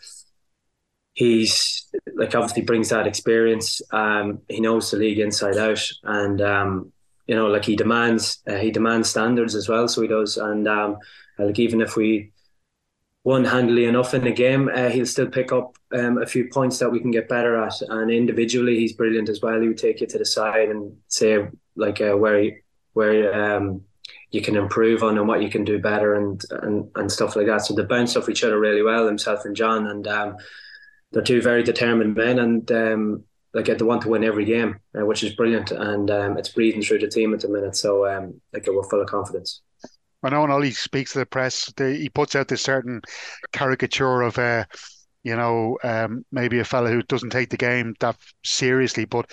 he's 1.14 1.88
like 2.14 2.34
obviously 2.34 2.62
brings 2.62 2.90
that 2.90 3.06
experience. 3.06 3.82
Um, 3.92 4.40
he 4.48 4.60
knows 4.60 4.90
the 4.90 4.98
league 4.98 5.18
inside 5.18 5.56
out, 5.56 5.84
and 6.04 6.40
um, 6.40 6.92
you 7.26 7.34
know, 7.34 7.46
like 7.46 7.64
he 7.64 7.74
demands 7.74 8.40
uh, 8.46 8.56
he 8.56 8.70
demands 8.70 9.08
standards 9.08 9.54
as 9.54 9.68
well. 9.68 9.88
So 9.88 10.02
he 10.02 10.08
does, 10.08 10.36
and 10.36 10.68
um, 10.68 10.98
like 11.38 11.58
even 11.58 11.80
if 11.80 11.96
we 11.96 12.32
won 13.24 13.44
handily 13.44 13.84
enough 13.84 14.14
in 14.14 14.24
the 14.24 14.32
game, 14.32 14.70
uh, 14.74 14.88
he'll 14.88 15.06
still 15.06 15.28
pick 15.28 15.52
up 15.52 15.76
um, 15.92 16.18
a 16.18 16.26
few 16.26 16.48
points 16.48 16.78
that 16.78 16.90
we 16.90 17.00
can 17.00 17.10
get 17.10 17.28
better 17.28 17.62
at. 17.62 17.74
And 17.82 18.10
individually, 18.10 18.78
he's 18.78 18.94
brilliant 18.94 19.28
as 19.28 19.40
well. 19.42 19.60
He 19.60 19.68
would 19.68 19.78
take 19.78 20.00
you 20.00 20.06
to 20.06 20.18
the 20.18 20.24
side 20.24 20.70
and 20.70 20.96
say 21.08 21.46
like 21.76 22.00
uh, 22.00 22.16
where 22.16 22.50
where 22.92 23.56
um, 23.56 23.82
you 24.30 24.40
can 24.40 24.56
improve 24.56 25.02
on 25.02 25.18
and 25.18 25.28
what 25.28 25.42
you 25.42 25.50
can 25.50 25.64
do 25.64 25.78
better 25.78 26.14
and 26.14 26.42
and 26.62 26.90
and 26.94 27.12
stuff 27.12 27.36
like 27.36 27.46
that. 27.46 27.62
So 27.62 27.74
they 27.74 27.84
bounce 27.84 28.16
off 28.16 28.28
each 28.28 28.44
other 28.44 28.58
really 28.58 28.82
well, 28.82 29.06
himself 29.06 29.44
and 29.44 29.56
John, 29.56 29.86
and 29.86 30.06
um, 30.08 30.36
they're 31.12 31.22
two 31.22 31.42
very 31.42 31.62
determined 31.62 32.14
men 32.14 32.38
and. 32.38 32.70
Um, 32.72 33.24
like 33.52 33.64
they 33.64 33.84
want 33.84 34.02
to 34.02 34.08
win 34.08 34.22
every 34.22 34.44
game, 34.44 34.78
uh, 34.96 35.04
which 35.04 35.24
is 35.24 35.34
brilliant, 35.34 35.72
and 35.72 36.08
um, 36.08 36.38
it's 36.38 36.50
breathing 36.50 36.82
through 36.82 37.00
the 37.00 37.08
team 37.08 37.34
at 37.34 37.40
the 37.40 37.48
minute. 37.48 37.74
So, 37.74 38.06
um, 38.06 38.40
like 38.52 38.64
we're 38.68 38.88
full 38.88 39.00
of 39.00 39.08
confidence. 39.08 39.60
I 40.22 40.28
know 40.28 40.42
when 40.42 40.50
Ollie 40.50 40.72
speaks 40.72 41.12
to 41.12 41.20
the 41.20 41.26
press, 41.26 41.72
he 41.78 42.08
puts 42.10 42.36
out 42.36 42.48
this 42.48 42.62
certain 42.62 43.00
caricature 43.52 44.22
of, 44.22 44.38
uh, 44.38 44.64
you 45.22 45.34
know, 45.34 45.78
um, 45.82 46.24
maybe 46.30 46.58
a 46.58 46.64
fellow 46.64 46.90
who 46.90 47.02
doesn't 47.02 47.30
take 47.30 47.50
the 47.50 47.56
game 47.56 47.94
that 48.00 48.16
seriously, 48.44 49.06
but 49.06 49.30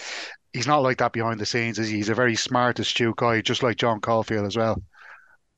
he's 0.54 0.67
not 0.67 0.84
like 0.84 0.97
that 1.00 1.13
behind 1.13 1.39
the 1.39 1.45
scenes. 1.45 1.80
Is 1.80 1.89
he? 1.89 1.97
He's 1.97 2.10
a 2.10 2.15
very 2.15 2.36
smart, 2.36 2.80
astute 2.80 3.17
guy, 3.17 3.41
just 3.41 3.63
like 3.63 3.78
John 3.78 4.00
Caulfield 4.00 4.45
as 4.45 4.56
well. 4.56 4.82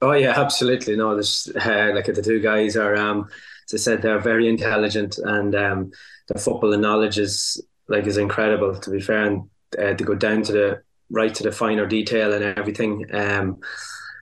Oh 0.02 0.14
yeah, 0.14 0.40
absolutely. 0.40 0.96
No, 0.96 1.14
there's 1.14 1.52
uh, 1.56 1.92
like 1.94 2.06
the 2.06 2.22
two 2.22 2.40
guys 2.40 2.78
are, 2.78 2.96
um, 2.96 3.28
as 3.68 3.74
I 3.74 3.84
said, 3.84 4.02
they're 4.02 4.20
very 4.20 4.48
intelligent, 4.48 5.18
and 5.18 5.54
um, 5.56 5.92
their 6.28 6.42
football 6.42 6.76
knowledge 6.78 7.20
is 7.20 7.62
like 7.88 8.08
is 8.08 8.18
incredible. 8.18 8.80
To 8.80 8.90
be 8.90 9.02
fair, 9.02 9.26
and 9.26 9.50
uh, 9.78 9.94
to 9.94 10.04
go 10.04 10.16
down 10.16 10.42
to 10.44 10.52
the 10.52 10.82
right 11.10 11.34
to 11.36 11.44
the 11.44 11.52
finer 11.52 11.86
detail 11.86 12.34
and 12.34 12.44
everything. 12.44 13.06
Um, 13.14 13.60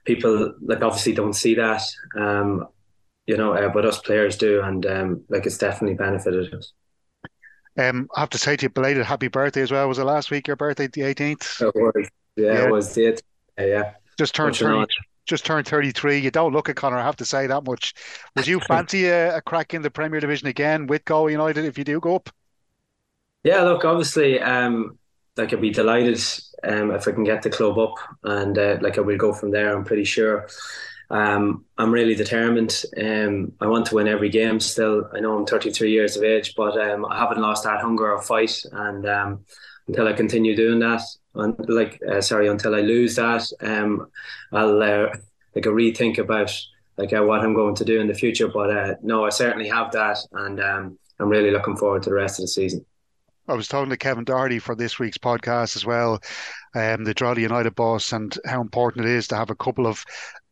people 0.07 0.53
like 0.61 0.81
obviously 0.81 1.13
don't 1.13 1.33
see 1.33 1.53
that, 1.55 1.83
um, 2.17 2.65
you 3.27 3.37
know, 3.37 3.53
uh, 3.53 3.69
but 3.69 3.85
us 3.85 3.99
players 3.99 4.37
do, 4.37 4.61
and 4.61 4.85
um, 4.85 5.23
like 5.29 5.45
it's 5.45 5.57
definitely 5.57 5.95
benefited 5.95 6.51
us. 6.53 6.71
Um, 7.77 8.09
I 8.15 8.21
have 8.21 8.29
to 8.31 8.39
say 8.39 8.55
to 8.55 8.65
you, 8.65 8.69
belated 8.69 9.05
happy 9.05 9.27
birthday 9.27 9.61
as 9.61 9.71
well. 9.71 9.87
Was 9.87 9.99
it 9.99 10.05
last 10.05 10.31
week 10.31 10.47
your 10.47 10.55
birthday, 10.55 10.87
the 10.87 11.03
eighteenth? 11.03 11.61
It 11.61 11.75
was. 11.75 12.09
Yeah, 12.37 12.53
yeah, 12.53 12.63
it 12.65 12.71
was 12.71 12.97
it. 12.97 13.21
Uh, 13.59 13.65
yeah. 13.65 13.91
Just 14.17 14.33
turned 14.33 14.55
thirty. 14.55 14.91
Just 15.25 15.45
turned 15.45 15.67
thirty-three. 15.67 16.17
You 16.19 16.31
don't 16.31 16.53
look 16.53 16.69
at 16.69 16.77
Conor. 16.77 16.97
I 16.97 17.03
have 17.03 17.17
to 17.17 17.25
say 17.25 17.45
that 17.47 17.65
much. 17.65 17.93
Would 18.35 18.47
you 18.47 18.59
fancy 18.67 19.05
a, 19.05 19.37
a 19.37 19.41
crack 19.41 19.73
in 19.73 19.81
the 19.81 19.91
Premier 19.91 20.21
Division 20.21 20.47
again 20.47 20.87
with 20.87 21.03
Galway 21.03 21.33
United 21.33 21.65
if 21.65 21.77
you 21.77 21.83
do 21.83 21.99
go 21.99 22.15
up? 22.15 22.29
Yeah, 23.43 23.61
look, 23.63 23.85
obviously, 23.85 24.39
um, 24.39 24.97
like 25.35 25.53
I'd 25.53 25.61
be 25.61 25.69
delighted 25.69 26.19
um, 26.63 26.91
if 26.91 27.07
I 27.07 27.11
can 27.11 27.23
get 27.23 27.41
the 27.41 27.49
club 27.49 27.77
up, 27.77 27.95
and 28.23 28.57
uh, 28.57 28.77
like 28.81 28.97
I 28.97 29.01
will 29.01 29.17
go 29.17 29.33
from 29.33 29.51
there. 29.51 29.75
I'm 29.75 29.83
pretty 29.83 30.05
sure. 30.05 30.47
Um, 31.09 31.65
I'm 31.77 31.91
really 31.91 32.15
determined. 32.15 32.83
Um, 33.01 33.53
I 33.61 33.67
want 33.67 33.85
to 33.87 33.95
win 33.95 34.07
every 34.07 34.29
game. 34.29 34.59
Still, 34.59 35.09
I 35.13 35.19
know 35.19 35.37
I'm 35.37 35.45
33 35.45 35.91
years 35.91 36.17
of 36.17 36.23
age, 36.23 36.53
but 36.55 36.77
um, 36.77 37.05
I 37.05 37.17
haven't 37.17 37.41
lost 37.41 37.63
that 37.63 37.81
hunger 37.81 38.11
or 38.11 38.21
fight. 38.21 38.61
And 38.71 39.07
um, 39.07 39.45
until 39.87 40.07
I 40.07 40.13
continue 40.13 40.55
doing 40.55 40.79
that, 40.79 41.01
and 41.35 41.55
like 41.69 42.01
uh, 42.09 42.21
sorry, 42.21 42.47
until 42.47 42.75
I 42.75 42.81
lose 42.81 43.15
that, 43.15 43.49
um, 43.61 44.07
I'll 44.51 44.81
uh, 44.81 45.09
like 45.55 45.65
a 45.65 45.69
rethink 45.69 46.17
about 46.17 46.51
like 46.97 47.13
uh, 47.13 47.23
what 47.23 47.41
I'm 47.41 47.53
going 47.53 47.75
to 47.75 47.85
do 47.85 48.01
in 48.01 48.07
the 48.07 48.13
future. 48.13 48.47
But 48.47 48.69
uh, 48.69 48.95
no, 49.01 49.25
I 49.25 49.29
certainly 49.29 49.69
have 49.69 49.91
that, 49.93 50.17
and 50.33 50.59
um, 50.59 50.99
I'm 51.19 51.29
really 51.29 51.51
looking 51.51 51.77
forward 51.77 52.03
to 52.03 52.09
the 52.09 52.15
rest 52.15 52.39
of 52.39 52.43
the 52.43 52.47
season. 52.49 52.85
I 53.47 53.53
was 53.53 53.67
talking 53.69 53.89
to 53.89 53.97
Kevin 53.97 54.25
Doherty 54.25 54.59
for 54.59 54.75
this 54.75 54.99
week's 54.99 55.17
podcast 55.17 55.77
as 55.77 55.85
well, 55.85 56.19
um, 56.75 57.05
the 57.05 57.13
Drogheda 57.13 57.41
United 57.41 57.75
boss, 57.75 58.11
and 58.11 58.37
how 58.45 58.59
important 58.59 59.05
it 59.05 59.11
is 59.11 59.27
to 59.29 59.37
have 59.37 59.49
a 59.49 59.55
couple 59.55 59.87
of 59.87 60.03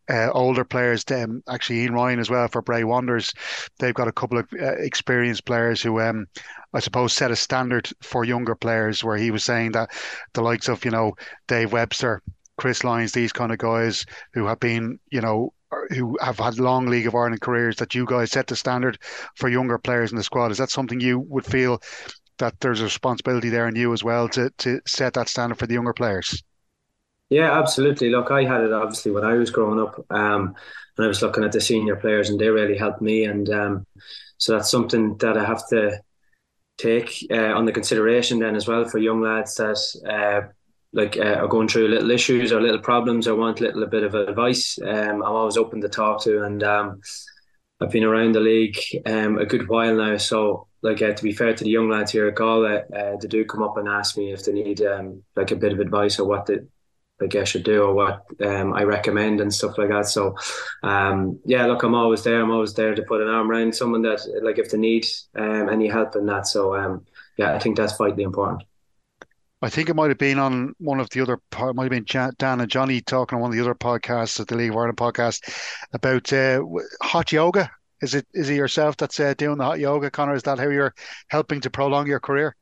uh, 0.09 0.29
older 0.31 0.63
players. 0.63 1.03
Um, 1.11 1.43
actually, 1.49 1.81
Ian 1.81 1.93
Ryan 1.93 2.19
as 2.19 2.29
well 2.29 2.47
for 2.47 2.61
Bray 2.61 2.85
Wanderers. 2.85 3.33
They've 3.79 3.93
got 3.93 4.07
a 4.07 4.13
couple 4.13 4.37
of 4.37 4.47
uh, 4.53 4.75
experienced 4.77 5.45
players 5.45 5.81
who, 5.81 5.99
um, 5.99 6.27
I 6.73 6.79
suppose, 6.79 7.11
set 7.11 7.31
a 7.31 7.35
standard 7.35 7.89
for 8.01 8.23
younger 8.23 8.55
players. 8.55 9.03
Where 9.03 9.17
he 9.17 9.31
was 9.31 9.43
saying 9.43 9.73
that 9.73 9.91
the 10.33 10.41
likes 10.41 10.69
of 10.69 10.85
you 10.85 10.91
know 10.91 11.15
Dave 11.47 11.73
Webster, 11.73 12.21
Chris 12.57 12.85
Lyons, 12.85 13.11
these 13.11 13.33
kind 13.33 13.51
of 13.51 13.57
guys 13.57 14.05
who 14.33 14.45
have 14.45 14.61
been 14.61 14.99
you 15.09 15.19
know 15.19 15.51
who 15.89 16.17
have 16.21 16.39
had 16.39 16.59
long 16.59 16.85
League 16.85 17.07
of 17.07 17.15
Ireland 17.15 17.41
careers, 17.41 17.75
that 17.77 17.93
you 17.93 18.05
guys 18.05 18.31
set 18.31 18.47
the 18.47 18.55
standard 18.55 18.97
for 19.35 19.49
younger 19.49 19.77
players 19.77 20.11
in 20.11 20.17
the 20.17 20.23
squad. 20.23 20.51
Is 20.51 20.59
that 20.59 20.69
something 20.69 21.01
you 21.01 21.19
would 21.19 21.45
feel 21.45 21.81
that 22.39 22.59
there's 22.59 22.81
a 22.81 22.85
responsibility 22.85 23.49
there 23.49 23.67
in 23.67 23.75
you 23.75 23.93
as 23.93 24.03
well 24.03 24.27
to 24.29 24.49
to 24.57 24.79
set 24.87 25.13
that 25.13 25.29
standard 25.29 25.57
for 25.57 25.67
the 25.67 25.73
younger 25.73 25.93
players? 25.93 26.43
Yeah, 27.29 27.57
absolutely. 27.57 28.09
Look, 28.09 28.29
I 28.31 28.43
had 28.43 28.61
it 28.61 28.73
obviously 28.73 29.11
when 29.11 29.23
I 29.25 29.33
was 29.33 29.49
growing 29.49 29.79
up, 29.79 30.05
um, 30.11 30.55
and 30.97 31.05
I 31.05 31.07
was 31.07 31.21
looking 31.21 31.43
at 31.43 31.51
the 31.51 31.61
senior 31.61 31.95
players, 31.95 32.29
and 32.29 32.39
they 32.39 32.49
really 32.49 32.77
helped 32.77 33.01
me. 33.01 33.25
And 33.25 33.49
um, 33.49 33.85
so 34.37 34.53
that's 34.53 34.69
something 34.69 35.17
that 35.17 35.37
I 35.37 35.43
have 35.43 35.67
to 35.69 35.99
take 36.77 37.25
uh, 37.31 37.53
on 37.53 37.65
the 37.65 37.71
consideration 37.71 38.39
then 38.39 38.55
as 38.55 38.67
well 38.67 38.85
for 38.85 38.97
young 38.97 39.21
lads 39.21 39.55
that 39.55 39.77
uh, 40.09 40.47
like 40.93 41.17
uh, 41.17 41.35
are 41.35 41.47
going 41.47 41.67
through 41.67 41.87
little 41.87 42.11
issues 42.11 42.51
or 42.51 42.61
little 42.61 42.79
problems 42.79 43.27
or 43.27 43.35
want 43.35 43.59
a 43.59 43.63
little 43.63 43.85
bit 43.87 44.03
of 44.03 44.15
advice. 44.15 44.79
Um, 44.81 45.21
I'm 45.21 45.23
always 45.23 45.57
open 45.57 45.81
to 45.81 45.89
talk 45.89 46.23
to, 46.23 46.43
and 46.43 46.63
um, 46.63 47.01
I've 47.81 47.91
been 47.91 48.03
around 48.05 48.33
the 48.33 48.39
league 48.39 48.77
um, 49.05 49.37
a 49.37 49.45
good 49.45 49.67
while 49.67 49.95
now. 49.95 50.17
So, 50.17 50.67
like 50.85 51.01
uh, 51.01 51.13
to 51.13 51.23
be 51.23 51.33
fair 51.33 51.53
to 51.53 51.63
the 51.63 51.69
young 51.69 51.89
lads 51.89 52.11
here 52.11 52.27
at 52.27 52.35
Galway, 52.35 52.83
uh, 52.95 53.17
they 53.19 53.27
do 53.27 53.43
come 53.43 53.63
up 53.63 53.75
and 53.77 53.87
ask 53.87 54.17
me 54.17 54.31
if 54.31 54.45
they 54.45 54.53
need 54.53 54.81
um, 54.81 55.23
like 55.35 55.51
a 55.51 55.55
bit 55.55 55.73
of 55.73 55.79
advice 55.79 56.19
or 56.19 56.27
what 56.27 56.45
they 56.45 56.59
like 57.19 57.35
I 57.35 57.43
should 57.45 57.63
do 57.63 57.83
or 57.83 57.93
what 57.93 58.25
um, 58.45 58.73
I 58.73 58.83
recommend 58.83 59.39
and 59.39 59.53
stuff 59.53 59.77
like 59.77 59.89
that. 59.89 60.07
So, 60.07 60.35
um, 60.83 61.39
yeah, 61.45 61.65
look, 61.65 61.83
I'm 61.83 61.95
always 61.95 62.23
there. 62.23 62.41
I'm 62.41 62.51
always 62.51 62.73
there 62.73 62.93
to 62.93 63.03
put 63.03 63.21
an 63.21 63.29
arm 63.29 63.49
around 63.49 63.73
someone 63.73 64.01
that, 64.01 64.19
like, 64.43 64.59
if 64.59 64.69
they 64.69 64.77
need 64.77 65.07
um, 65.35 65.69
any 65.69 65.87
help 65.87 66.15
in 66.17 66.25
that. 66.25 66.45
So, 66.45 66.75
um, 66.75 67.05
yeah, 67.37 67.53
I 67.53 67.59
think 67.59 67.77
that's 67.77 67.95
vitally 67.95 68.23
important. 68.23 68.63
I 69.61 69.69
think 69.69 69.87
it 69.87 69.95
might 69.95 70.09
have 70.09 70.17
been 70.17 70.39
on 70.39 70.75
one 70.77 70.99
of 70.99 71.09
the 71.11 71.21
other, 71.21 71.35
it 71.35 71.75
might 71.75 71.91
have 71.91 72.05
been 72.05 72.33
Dan 72.37 72.59
and 72.59 72.69
Johnny 72.69 72.99
talking 72.99 73.37
on 73.37 73.41
one 73.41 73.51
of 73.51 73.55
the 73.55 73.63
other 73.63 73.75
podcasts 73.75 74.39
at 74.39 74.47
the 74.47 74.55
League 74.57 74.71
of 74.71 74.77
Ireland 74.77 74.97
podcast 74.97 75.41
about 75.93 76.31
uh, 76.33 76.61
hot 77.01 77.31
yoga. 77.31 77.71
Is 78.01 78.13
it 78.13 78.27
is 78.33 78.49
it 78.49 78.55
yourself 78.55 78.97
that's 78.97 79.19
uh, 79.19 79.33
doing 79.37 79.57
the 79.57 79.63
hot 79.63 79.79
yoga, 79.79 80.11
Conor? 80.11 80.35
Is 80.35 80.43
that 80.43 80.59
how 80.59 80.69
you're 80.69 80.93
helping 81.29 81.61
to 81.61 81.69
prolong 81.69 82.07
your 82.07 82.19
career? 82.19 82.55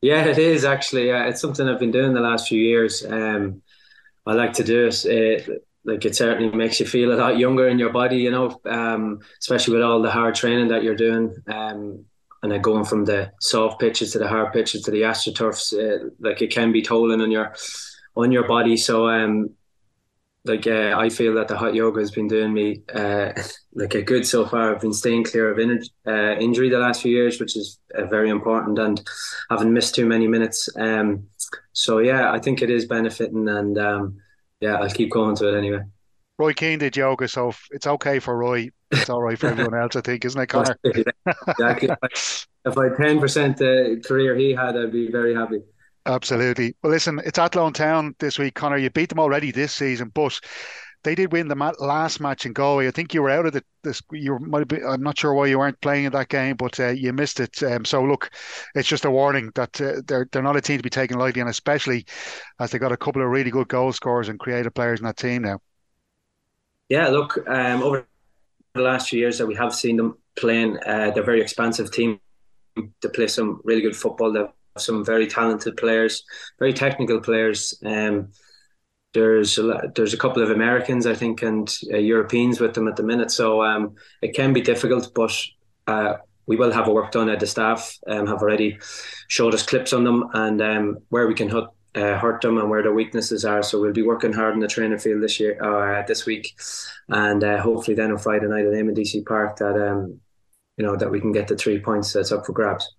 Yeah, 0.00 0.24
it 0.24 0.38
is 0.38 0.64
actually. 0.64 1.08
Yeah, 1.08 1.24
it's 1.26 1.40
something 1.40 1.66
I've 1.66 1.78
been 1.78 1.90
doing 1.90 2.12
the 2.12 2.20
last 2.20 2.48
few 2.48 2.60
years. 2.60 3.04
Um, 3.04 3.62
I 4.26 4.32
like 4.34 4.52
to 4.54 4.64
do 4.64 4.86
it. 4.86 5.04
it. 5.06 5.66
Like 5.86 6.04
it 6.06 6.16
certainly 6.16 6.54
makes 6.56 6.80
you 6.80 6.86
feel 6.86 7.12
a 7.12 7.20
lot 7.20 7.38
younger 7.38 7.68
in 7.68 7.78
your 7.78 7.92
body, 7.92 8.16
you 8.16 8.30
know, 8.30 8.58
um, 8.64 9.20
especially 9.38 9.74
with 9.74 9.82
all 9.82 10.00
the 10.00 10.10
hard 10.10 10.34
training 10.34 10.68
that 10.68 10.82
you're 10.82 10.94
doing. 10.94 11.36
Um, 11.46 12.06
and 12.42 12.52
then 12.52 12.60
going 12.60 12.84
from 12.84 13.04
the 13.06 13.32
soft 13.40 13.80
pitches 13.80 14.12
to 14.12 14.18
the 14.18 14.28
hard 14.28 14.52
pitches 14.52 14.82
to 14.82 14.90
the 14.90 15.02
astroturfs, 15.02 15.72
uh, 15.72 16.10
like 16.20 16.42
it 16.42 16.50
can 16.50 16.72
be 16.72 16.82
tolling 16.82 17.20
on 17.22 17.30
your 17.30 17.54
on 18.16 18.32
your 18.32 18.46
body. 18.46 18.76
So 18.76 19.08
um, 19.08 19.50
like 20.44 20.66
uh, 20.66 20.94
I 20.96 21.08
feel 21.08 21.34
that 21.34 21.48
the 21.48 21.56
hot 21.56 21.74
yoga 21.74 22.00
has 22.00 22.10
been 22.10 22.28
doing 22.28 22.52
me 22.52 22.82
uh, 22.94 23.32
like 23.74 23.94
a 23.94 24.02
good 24.02 24.26
so 24.26 24.46
far. 24.46 24.74
I've 24.74 24.80
been 24.80 24.92
staying 24.92 25.24
clear 25.24 25.50
of 25.50 25.58
in- 25.58 25.82
uh, 26.06 26.36
injury 26.38 26.68
the 26.68 26.78
last 26.78 27.02
few 27.02 27.12
years, 27.12 27.40
which 27.40 27.56
is 27.56 27.78
uh, 27.94 28.04
very 28.06 28.28
important, 28.28 28.78
and 28.78 29.00
haven't 29.50 29.72
missed 29.72 29.94
too 29.94 30.06
many 30.06 30.28
minutes. 30.28 30.68
Um, 30.76 31.24
so 31.72 31.98
yeah, 31.98 32.30
I 32.30 32.38
think 32.38 32.62
it 32.62 32.70
is 32.70 32.86
benefiting, 32.86 33.48
and 33.48 33.78
um, 33.78 34.18
yeah, 34.60 34.76
I'll 34.76 34.90
keep 34.90 35.10
going 35.10 35.36
to 35.36 35.48
it 35.48 35.58
anyway. 35.58 35.80
Roy 36.38 36.52
Keane 36.52 36.80
did 36.80 36.96
yoga, 36.96 37.28
so 37.28 37.52
it's 37.70 37.86
okay 37.86 38.18
for 38.18 38.36
Roy. 38.36 38.70
It's 38.90 39.08
all 39.08 39.22
right 39.22 39.38
for 39.38 39.46
everyone 39.50 39.74
else, 39.74 39.96
I 39.96 40.00
think, 40.02 40.24
isn't 40.24 40.40
it, 40.40 40.48
Conor? 40.48 40.76
exactly. 40.84 41.88
if 42.66 42.78
I 42.78 42.88
ten 42.96 43.18
percent 43.18 43.56
the 43.56 44.02
career 44.04 44.36
he 44.36 44.52
had, 44.52 44.76
I'd 44.76 44.92
be 44.92 45.10
very 45.10 45.34
happy. 45.34 45.62
Absolutely. 46.06 46.74
Well, 46.82 46.92
listen, 46.92 47.20
it's 47.24 47.38
Athlone 47.38 47.72
Town 47.72 48.14
this 48.18 48.38
week, 48.38 48.54
Connor. 48.54 48.76
You 48.76 48.90
beat 48.90 49.08
them 49.08 49.18
already 49.18 49.50
this 49.50 49.72
season, 49.72 50.10
but 50.12 50.38
they 51.02 51.14
did 51.14 51.32
win 51.32 51.48
the 51.48 51.74
last 51.78 52.20
match 52.20 52.44
in 52.44 52.52
Galway. 52.52 52.88
I 52.88 52.90
think 52.90 53.14
you 53.14 53.22
were 53.22 53.30
out 53.30 53.46
of 53.46 53.52
the 53.52 53.62
this. 53.82 54.02
You 54.12 54.38
might 54.38 54.68
be. 54.68 54.82
I'm 54.82 55.02
not 55.02 55.18
sure 55.18 55.32
why 55.32 55.46
you 55.46 55.58
weren't 55.58 55.80
playing 55.80 56.04
in 56.04 56.12
that 56.12 56.28
game, 56.28 56.56
but 56.56 56.78
uh, 56.78 56.88
you 56.88 57.12
missed 57.12 57.40
it. 57.40 57.62
Um, 57.62 57.84
so 57.86 58.02
look, 58.02 58.30
it's 58.74 58.88
just 58.88 59.06
a 59.06 59.10
warning 59.10 59.50
that 59.54 59.80
uh, 59.80 60.02
they're 60.06 60.26
they're 60.30 60.42
not 60.42 60.56
a 60.56 60.60
team 60.60 60.78
to 60.78 60.82
be 60.82 60.90
taken 60.90 61.18
lightly, 61.18 61.40
and 61.40 61.50
especially 61.50 62.04
as 62.58 62.70
they 62.70 62.78
got 62.78 62.92
a 62.92 62.96
couple 62.98 63.22
of 63.22 63.28
really 63.28 63.50
good 63.50 63.68
goal 63.68 63.92
scorers 63.92 64.28
and 64.28 64.38
creative 64.38 64.74
players 64.74 65.00
in 65.00 65.06
that 65.06 65.16
team 65.16 65.42
now. 65.42 65.58
Yeah, 66.90 67.08
look, 67.08 67.38
um, 67.48 67.82
over 67.82 68.06
the 68.74 68.82
last 68.82 69.08
few 69.08 69.20
years 69.20 69.38
that 69.38 69.46
we 69.46 69.54
have 69.54 69.74
seen 69.74 69.96
them 69.96 70.18
playing, 70.36 70.78
uh, 70.86 71.10
they're 71.12 71.22
a 71.22 71.26
very 71.26 71.40
expansive 71.40 71.90
team. 71.90 72.20
to 73.00 73.08
play 73.08 73.28
some 73.28 73.60
really 73.64 73.80
good 73.80 73.96
football. 73.96 74.32
They've 74.32 74.48
some 74.76 75.04
very 75.04 75.26
talented 75.26 75.76
players, 75.76 76.24
very 76.58 76.72
technical 76.72 77.20
players. 77.20 77.74
Um, 77.84 78.28
there's 79.12 79.58
a, 79.58 79.92
there's 79.94 80.14
a 80.14 80.18
couple 80.18 80.42
of 80.42 80.50
Americans, 80.50 81.06
I 81.06 81.14
think, 81.14 81.42
and 81.42 81.72
uh, 81.92 81.98
Europeans 81.98 82.60
with 82.60 82.74
them 82.74 82.88
at 82.88 82.96
the 82.96 83.04
minute. 83.04 83.30
So 83.30 83.62
um, 83.62 83.94
it 84.22 84.34
can 84.34 84.52
be 84.52 84.60
difficult, 84.60 85.12
but 85.14 85.32
uh, 85.86 86.14
we 86.46 86.56
will 86.56 86.72
have 86.72 86.88
a 86.88 86.92
work 86.92 87.12
done 87.12 87.28
at 87.28 87.40
the 87.40 87.46
staff. 87.46 87.96
Um, 88.08 88.26
have 88.26 88.42
already 88.42 88.78
showed 89.28 89.54
us 89.54 89.64
clips 89.64 89.92
on 89.92 90.04
them 90.04 90.28
and 90.34 90.60
um, 90.60 90.98
where 91.10 91.28
we 91.28 91.34
can 91.34 91.48
hurt, 91.48 91.68
uh, 91.94 92.18
hurt 92.18 92.40
them 92.40 92.58
and 92.58 92.68
where 92.68 92.82
their 92.82 92.92
weaknesses 92.92 93.44
are. 93.44 93.62
So 93.62 93.80
we'll 93.80 93.92
be 93.92 94.02
working 94.02 94.32
hard 94.32 94.54
in 94.54 94.60
the 94.60 94.68
training 94.68 94.98
field 94.98 95.22
this 95.22 95.38
year, 95.38 95.62
uh, 95.62 96.04
this 96.06 96.26
week, 96.26 96.52
and 97.08 97.44
uh, 97.44 97.62
hopefully 97.62 97.94
then 97.94 98.10
on 98.10 98.18
Friday 98.18 98.48
night 98.48 98.66
at 98.66 98.94
Deacy 98.94 99.24
Park 99.24 99.58
that 99.58 99.76
um, 99.76 100.20
you 100.76 100.84
know 100.84 100.96
that 100.96 101.10
we 101.10 101.20
can 101.20 101.30
get 101.30 101.46
the 101.46 101.56
three 101.56 101.78
points 101.78 102.12
that's 102.12 102.32
up 102.32 102.44
for 102.44 102.52
grabs. 102.52 102.92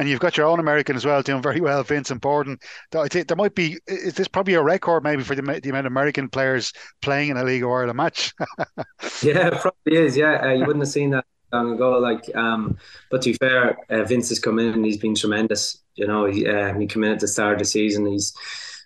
And 0.00 0.08
you've 0.08 0.18
got 0.18 0.38
your 0.38 0.46
own 0.46 0.58
American 0.58 0.96
as 0.96 1.04
well, 1.04 1.20
doing 1.20 1.42
very 1.42 1.60
well, 1.60 1.82
Vincent 1.82 2.22
Borden. 2.22 2.58
I 2.96 3.06
think 3.08 3.28
there 3.28 3.36
might 3.36 3.54
be, 3.54 3.76
is 3.86 4.14
this 4.14 4.28
probably 4.28 4.54
a 4.54 4.62
record 4.62 5.04
maybe 5.04 5.22
for 5.22 5.34
the, 5.34 5.42
the 5.42 5.68
amount 5.68 5.86
of 5.86 5.92
American 5.92 6.30
players 6.30 6.72
playing 7.02 7.28
in 7.28 7.36
a 7.36 7.44
League 7.44 7.62
of 7.62 7.68
Ireland 7.68 7.98
match? 7.98 8.32
yeah, 9.22 9.50
probably 9.50 9.98
is. 9.98 10.16
Yeah, 10.16 10.40
uh, 10.42 10.52
you 10.52 10.60
wouldn't 10.64 10.82
have 10.82 10.88
seen 10.88 11.10
that 11.10 11.26
long 11.52 11.74
ago. 11.74 11.98
Like, 11.98 12.34
um, 12.34 12.78
but 13.10 13.20
to 13.20 13.32
be 13.32 13.36
fair, 13.36 13.76
uh, 13.90 14.04
Vince 14.04 14.30
has 14.30 14.38
come 14.38 14.58
in 14.58 14.72
and 14.72 14.86
he's 14.86 14.96
been 14.96 15.14
tremendous. 15.14 15.76
You 15.96 16.06
know, 16.06 16.24
he, 16.24 16.46
uh, 16.48 16.72
he 16.78 16.86
came 16.86 17.04
in 17.04 17.12
at 17.12 17.20
the 17.20 17.28
start 17.28 17.52
of 17.52 17.58
the 17.58 17.66
season. 17.66 18.06
He's 18.06 18.34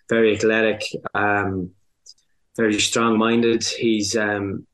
very 0.09 0.35
athletic, 0.35 0.83
um, 1.15 1.71
very 2.57 2.81
strong-minded. 2.81 3.63
He's 3.63 4.17
um, 4.17 4.67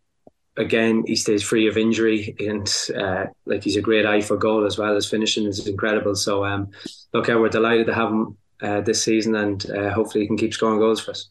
again, 0.60 1.04
he 1.06 1.16
stays 1.16 1.42
free 1.42 1.66
of 1.66 1.76
injury, 1.76 2.34
and 2.38 2.72
uh, 2.96 3.26
like 3.46 3.64
he's 3.64 3.76
a 3.76 3.80
great 3.80 4.06
eye 4.06 4.20
for 4.20 4.36
goal 4.36 4.64
as 4.66 4.78
well 4.78 4.96
as 4.96 5.08
finishing 5.08 5.46
is 5.46 5.66
incredible. 5.66 6.14
So, 6.14 6.44
um, 6.44 6.68
look, 7.12 7.28
we're 7.28 7.48
delighted 7.48 7.86
to 7.86 7.94
have 7.94 8.10
him 8.10 8.36
uh, 8.62 8.80
this 8.82 9.02
season, 9.02 9.34
and 9.34 9.70
uh, 9.70 9.90
hopefully 9.90 10.22
he 10.22 10.26
can 10.28 10.36
keep 10.36 10.54
scoring 10.54 10.78
goals 10.78 11.00
for 11.00 11.12
us. 11.12 11.28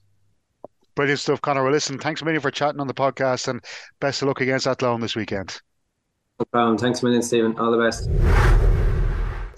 Brilliant 0.96 1.20
stuff, 1.20 1.42
Conor. 1.42 1.64
Well, 1.64 1.72
listen, 1.72 1.98
thanks 1.98 2.22
a 2.22 2.26
million 2.26 2.42
for 2.42 2.52
chatting 2.52 2.82
on 2.82 2.88
the 2.88 2.94
podcast, 2.94 3.48
and 3.48 3.64
best 4.00 4.22
of 4.22 4.28
luck 4.28 4.42
against 4.42 4.68
Athlone 4.68 5.00
this 5.00 5.16
weekend. 5.16 5.62
No 6.40 6.46
problem. 6.46 6.78
Thanks 6.78 7.02
a 7.02 7.06
million, 7.06 7.22
Stephen. 7.22 7.58
All 7.58 7.72
the 7.72 7.78
best. 7.78 8.10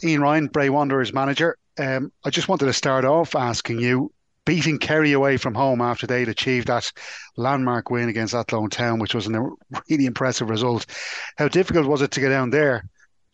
Ian 0.04 0.22
Ryan, 0.22 0.48
Bray 0.48 0.70
Wanderers 0.70 1.14
manager. 1.14 1.58
Um, 1.80 2.12
I 2.26 2.30
just 2.30 2.48
wanted 2.48 2.66
to 2.66 2.74
start 2.74 3.06
off 3.06 3.36
asking 3.36 3.80
you 3.80 4.12
beating 4.52 4.80
Kerry 4.80 5.14
away 5.14 5.38
from 5.38 5.56
home 5.56 5.80
after 5.80 6.06
they'd 6.06 6.28
achieved 6.28 6.68
that 6.68 6.92
landmark 7.38 7.90
win 7.90 8.10
against 8.10 8.34
Athlone 8.34 8.70
Town, 8.70 9.00
which 9.00 9.16
was 9.16 9.26
a 9.26 9.50
really 9.90 10.06
impressive 10.06 10.50
result. 10.50 10.86
How 11.38 11.48
difficult 11.48 11.88
was 11.88 12.02
it 12.02 12.12
to 12.12 12.20
get 12.20 12.28
down 12.28 12.50
there 12.50 12.84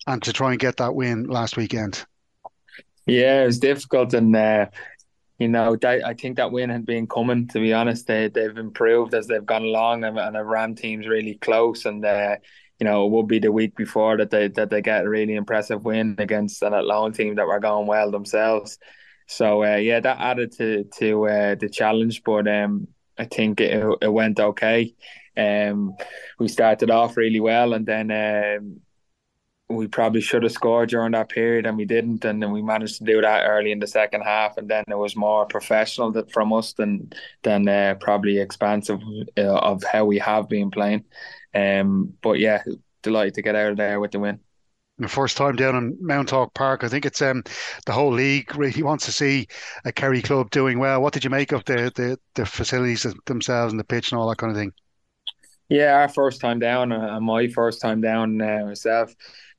and 0.06 0.22
to 0.22 0.32
try 0.32 0.52
and 0.52 0.60
get 0.60 0.78
that 0.78 0.94
win 0.94 1.24
last 1.24 1.58
weekend? 1.58 2.06
Yeah, 3.08 3.42
it 3.42 3.46
was 3.48 3.58
difficult, 3.58 4.14
and 4.14 4.36
uh, 4.36 4.68
you 5.40 5.48
know, 5.48 5.76
I 5.84 6.14
think 6.14 6.38
that 6.38 6.52
win 6.52 6.70
had 6.70 6.86
been 6.86 7.08
coming. 7.08 7.48
To 7.48 7.62
be 7.62 7.74
honest, 7.74 8.06
they 8.06 8.28
they've 8.28 8.56
improved 8.56 9.16
as 9.16 9.26
they've 9.26 9.44
gone 9.44 9.64
along, 9.64 10.04
and, 10.04 10.20
and 10.20 10.36
have 10.36 10.46
ran 10.46 10.76
teams 10.76 11.08
really 11.08 11.34
close. 11.34 11.86
And 11.86 12.06
uh, 12.06 12.36
you 12.80 12.86
know, 12.86 13.08
it 13.08 13.12
would 13.12 13.28
be 13.28 13.40
the 13.40 13.52
week 13.52 13.76
before 13.76 14.18
that 14.18 14.30
they 14.30 14.50
that 14.50 14.70
they 14.70 14.84
get 14.84 15.06
a 15.06 15.10
really 15.10 15.34
impressive 15.34 15.84
win 15.84 16.14
against 16.20 16.62
an 16.62 16.76
Athlone 16.76 17.14
team 17.14 17.34
that 17.36 17.48
were 17.48 17.60
going 17.60 17.88
well 17.88 18.12
themselves. 18.12 18.78
So 19.28 19.64
uh, 19.64 19.76
yeah, 19.76 20.00
that 20.00 20.20
added 20.20 20.52
to 20.54 20.86
to 21.00 21.28
uh, 21.28 21.56
the 21.56 21.70
challenge, 21.70 22.24
but 22.24 22.48
um, 22.48 22.88
I 23.18 23.26
think 23.26 23.62
it, 23.62 23.84
it 24.02 24.12
went 24.12 24.40
okay. 24.40 24.96
Um, 25.36 25.96
we 26.40 26.48
started 26.48 26.90
off 26.90 27.18
really 27.18 27.40
well, 27.40 27.74
and 27.74 27.86
then 27.86 28.12
um, 28.12 28.82
we 29.70 29.88
probably 29.88 30.22
should 30.22 30.44
have 30.44 30.52
scored 30.52 30.90
during 30.90 31.12
that 31.12 31.30
period 31.30 31.66
and 31.66 31.78
we 31.78 31.86
didn't 31.86 32.24
and 32.24 32.42
then 32.42 32.52
we 32.52 32.62
managed 32.62 32.98
to 32.98 33.04
do 33.04 33.20
that 33.22 33.44
early 33.46 33.72
in 33.72 33.80
the 33.80 33.88
second 33.88 34.22
half 34.22 34.58
and 34.58 34.70
then 34.70 34.84
it 34.88 34.98
was 34.98 35.16
more 35.16 35.46
professional 35.46 36.12
that 36.12 36.32
from 36.32 36.54
us 36.54 36.74
than 36.74 37.12
than 37.44 37.68
uh, 37.68 37.96
probably 38.00 38.38
expansive 38.40 39.00
uh, 39.38 39.42
of 39.42 39.84
how 39.84 40.06
we 40.06 40.20
have 40.20 40.48
been 40.48 40.72
playing 40.72 41.04
um 41.54 42.14
but 42.22 42.40
yeah 42.40 42.64
delighted 43.02 43.34
to 43.34 43.42
get 43.42 43.56
out 43.56 43.72
of 43.72 43.78
there 43.78 44.00
with 44.00 44.12
the 44.12 44.20
win 44.20 44.40
the 45.00 45.08
first 45.08 45.38
time 45.38 45.56
down 45.56 45.76
in 45.76 45.98
Mounthawk 46.02 46.54
Park. 46.54 46.84
I 46.84 46.90
think 46.90 47.06
it's 47.06 47.22
um 47.22 47.44
the 47.86 47.94
whole 47.94 48.12
league 48.12 48.56
really 48.56 48.84
wants 48.84 49.06
to 49.06 49.12
see 49.12 49.48
a 49.86 49.92
Kerry 49.92 50.22
club 50.22 50.50
doing 50.52 50.80
well. 50.80 51.02
What 51.02 51.14
did 51.14 51.24
you 51.24 51.30
make 51.30 51.52
of 51.52 51.66
the 51.66 51.92
the, 51.96 52.20
the 52.36 52.46
facilities 52.46 53.06
themselves 53.26 53.74
and 53.74 53.80
the 53.80 53.84
pitch 53.84 54.12
and 54.12 54.20
all 54.20 54.30
that 54.30 54.38
kind 54.38 54.52
of 54.52 54.58
thing? 54.58 54.74
Yeah, 55.70 55.96
our 55.96 56.08
first 56.10 56.40
time 56.40 56.60
down, 56.60 56.92
uh, 56.92 57.18
and 57.18 57.26
my 57.26 57.48
first 57.50 57.82
time 57.82 58.00
down 58.02 58.42
uh, 58.42 58.64
myself 58.66 59.14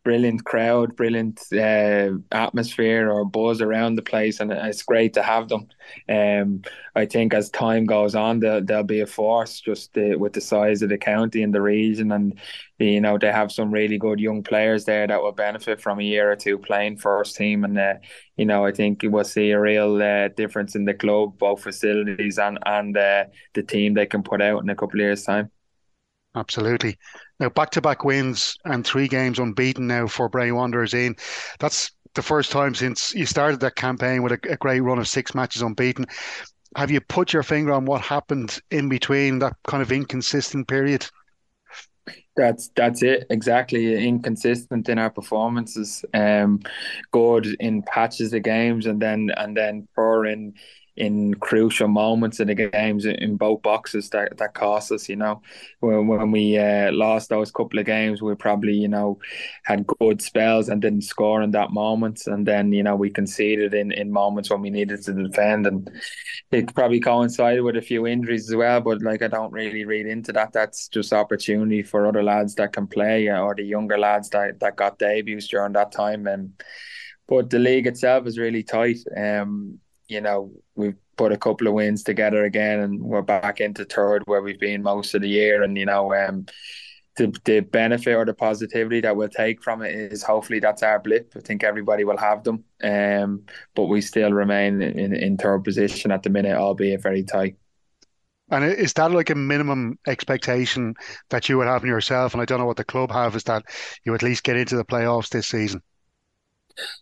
brilliant 0.09 0.43
crowd, 0.43 0.97
brilliant 0.97 1.39
uh, 1.53 2.09
atmosphere 2.33 3.11
or 3.11 3.27
buzz 3.27 3.61
around 3.61 3.95
the 3.95 4.01
place, 4.01 4.41
and 4.41 4.51
it's 4.51 4.83
great 4.83 5.13
to 5.13 5.23
have 5.23 5.51
them. 5.51 5.69
Um, 6.09 6.63
I 6.97 7.05
think 7.05 7.35
as 7.35 7.51
time 7.51 7.85
goes 7.85 8.15
on, 8.15 8.41
they'll, 8.41 8.65
they'll 8.65 8.85
be 8.85 9.01
a 9.01 9.07
force 9.07 9.61
just 9.61 9.99
uh, 9.99 10.17
with 10.17 10.33
the 10.33 10.41
size 10.41 10.81
of 10.81 10.89
the 10.89 10.97
county 10.97 11.43
and 11.43 11.55
the 11.55 11.61
region, 11.61 12.11
and 12.13 12.39
you 12.79 13.03
know 13.03 13.19
they 13.19 13.31
have 13.31 13.53
some 13.53 13.71
really 13.71 13.99
good 13.99 14.19
young 14.19 14.43
players 14.43 14.87
there 14.87 15.07
that 15.07 15.23
will 15.23 15.33
benefit 15.33 15.79
from 15.79 16.01
a 16.01 16.03
year 16.03 16.33
or 16.33 16.37
two 16.37 16.57
playing 16.57 16.97
first 16.97 17.37
team, 17.37 17.65
and 17.65 17.79
uh, 17.79 17.97
you 18.39 18.47
know 18.47 18.65
I 18.65 18.73
think 18.73 19.03
we'll 19.05 19.25
see 19.25 19.51
a 19.51 19.61
real 19.61 20.01
uh, 20.01 20.29
difference 20.29 20.75
in 20.75 20.87
the 20.87 20.95
club, 20.95 21.37
both 21.37 21.63
facilities 21.63 22.39
and 22.39 22.59
and 22.65 22.97
uh, 22.97 23.25
the 23.53 23.63
team 23.63 23.93
they 23.93 24.07
can 24.07 24.23
put 24.23 24.41
out 24.41 24.63
in 24.63 24.71
a 24.71 24.75
couple 24.75 25.01
of 25.01 25.05
years' 25.05 25.25
time. 25.25 25.51
Absolutely. 26.35 26.97
Now, 27.41 27.49
back 27.49 27.71
to 27.71 27.81
back 27.81 28.05
wins 28.05 28.57
and 28.65 28.87
three 28.87 29.09
games 29.09 29.39
unbeaten 29.39 29.87
now 29.87 30.07
for 30.07 30.29
Bray 30.29 30.53
Wanderers 30.53 30.95
in. 30.95 31.17
That's 31.59 31.91
the 32.15 32.23
first 32.23 32.53
time 32.53 32.75
since 32.75 33.15
you 33.15 33.27
started 33.27 33.61
that 33.61 33.77
campaign 33.77 34.23
with 34.23 34.33
a, 34.33 34.39
a, 34.51 34.57
great 34.57 34.81
run 34.81 34.99
of 34.99 35.09
six 35.09 35.35
matches 35.35 35.63
unbeaten. 35.63 36.07
Have 36.77 36.91
you 36.91 37.01
put 37.01 37.33
your 37.33 37.43
finger 37.43 37.73
on 37.73 37.85
what 37.85 38.03
happened 38.03 38.61
in 38.71 38.89
between 38.89 39.39
that 39.39 39.55
kind 39.67 39.83
of 39.83 39.93
inconsistent 39.93 40.69
period? 40.69 41.07
That's 42.37 42.71
that's 42.77 43.03
it 43.03 43.27
exactly. 43.31 44.07
Inconsistent 44.07 44.89
in 44.89 44.99
our 44.99 45.11
performances, 45.11 46.05
um, 46.15 46.61
good 47.11 47.47
in 47.59 47.83
patches 47.83 48.33
of 48.33 48.43
games, 48.43 48.87
and 48.87 49.03
then 49.03 49.31
and 49.37 49.57
then 49.57 49.89
poor 49.95 50.25
in 50.25 50.55
in 50.99 51.33
crucial 51.35 51.87
moments 51.87 52.41
in 52.41 52.49
the 52.49 52.55
games 52.55 53.07
in 53.07 53.37
both 53.37 53.63
boxes 53.63 54.11
that, 54.11 54.37
that 54.39 54.53
cost 54.53 54.91
us. 54.91 55.09
You 55.09 55.17
know, 55.17 55.43
when 55.79 56.09
when 56.09 56.33
we 56.33 56.59
uh, 56.59 56.91
lost 56.93 57.29
those 57.29 57.53
couple 57.53 57.79
of 57.79 57.87
games, 57.87 58.21
we 58.21 58.35
probably 58.35 58.75
you 58.75 58.89
know 58.89 59.19
had 59.65 59.87
good 59.87 60.21
spells 60.21 60.69
and 60.69 60.83
didn't 60.83 61.03
score 61.03 61.41
in 61.41 61.53
that 61.53 61.71
moment, 61.71 62.27
and 62.27 62.45
then 62.45 62.73
you 62.73 62.83
know 62.83 62.97
we 62.97 63.11
conceded 63.11 63.75
in, 63.75 63.93
in 63.93 64.11
moments 64.11 64.51
when 64.51 64.61
we 64.61 64.71
needed 64.71 65.03
to 65.05 65.13
defend, 65.13 65.69
and 65.69 65.89
it 66.51 66.75
probably 66.75 67.01
coincided 67.01 67.63
with 67.63 67.77
a 67.77 67.83
few 67.83 68.07
injuries 68.07 68.51
as 68.51 68.57
well. 68.57 68.81
But 68.81 69.01
like 69.01 69.23
I 69.23 69.29
don't 69.29 69.53
really 69.53 69.85
read 69.85 70.07
into 70.07 70.33
that. 70.33 70.53
That's 70.53 70.89
just 70.89 71.13
opportunity 71.13 71.83
for 71.83 72.07
other 72.07 72.25
lads 72.25 72.57
that 72.57 72.73
can 72.73 72.89
play 72.89 73.29
or 73.29 73.55
the 73.55 73.63
younger 73.63 73.99
lads 73.99 74.31
that 74.31 74.59
that 74.61 74.77
got 74.77 74.99
debuts 74.99 75.47
during 75.49 75.75
that 75.75 75.93
time 75.93 76.27
and. 76.27 76.61
But 77.31 77.51
the 77.51 77.59
league 77.59 77.87
itself 77.87 78.27
is 78.27 78.39
really 78.39 78.63
tight. 78.63 79.01
Um, 79.15 79.81
you 80.09 80.21
know, 80.21 80.51
we've 80.75 80.97
put 81.17 81.33
a 81.33 81.37
couple 81.37 81.67
of 81.67 81.75
wins 81.75 82.03
together 82.03 82.45
again 82.45 82.81
and 82.81 83.01
we're 83.01 83.23
back 83.23 83.61
into 83.61 83.85
third 83.85 84.23
where 84.27 84.43
we've 84.43 84.61
been 84.61 84.83
most 84.83 85.15
of 85.15 85.23
the 85.23 85.29
year. 85.29 85.63
And, 85.63 85.77
you 85.77 85.87
know, 85.87 86.15
um, 86.15 86.47
the, 87.17 87.35
the 87.45 87.61
benefit 87.61 88.15
or 88.15 88.25
the 88.25 88.35
positivity 88.35 89.01
that 89.03 89.17
we'll 89.17 89.29
take 89.29 89.63
from 89.63 89.83
it 89.83 89.95
is 89.95 90.23
hopefully 90.23 90.61
that's 90.61 90.83
our 90.83 90.99
blip. 90.99 91.33
I 91.37 91.41
think 91.41 91.63
everybody 91.63 92.05
will 92.05 92.17
have 92.17 92.45
them. 92.45 92.65
Um, 92.83 93.43
but 93.75 93.87
we 93.87 94.01
still 94.01 94.33
remain 94.33 94.81
in, 94.81 95.15
in 95.15 95.37
third 95.37 95.65
position 95.65 96.11
at 96.11 96.23
the 96.23 96.31
minute, 96.31 96.57
albeit 96.57 97.03
very 97.03 97.25
tight. 97.25 97.57
And 98.51 98.65
is 98.65 98.95
that 98.95 99.11
like 99.11 99.29
a 99.29 99.35
minimum 99.35 99.99
expectation 100.07 100.95
that 101.29 101.49
you 101.51 101.59
would 101.59 101.67
have 101.67 101.83
in 101.83 101.91
yourself? 101.91 102.33
And 102.33 102.41
I 102.41 102.47
don't 102.47 102.61
know 102.61 102.67
what 102.67 102.79
the 102.79 102.85
club 102.85 103.11
have, 103.11 103.37
is 103.37 103.45
that 103.45 103.65
you 104.07 104.15
at 104.15 104.23
least 104.23 104.43
get 104.43 104.57
into 104.57 104.77
the 104.77 104.87
playoffs 104.87 105.29
this 105.29 105.49
season? 105.49 105.83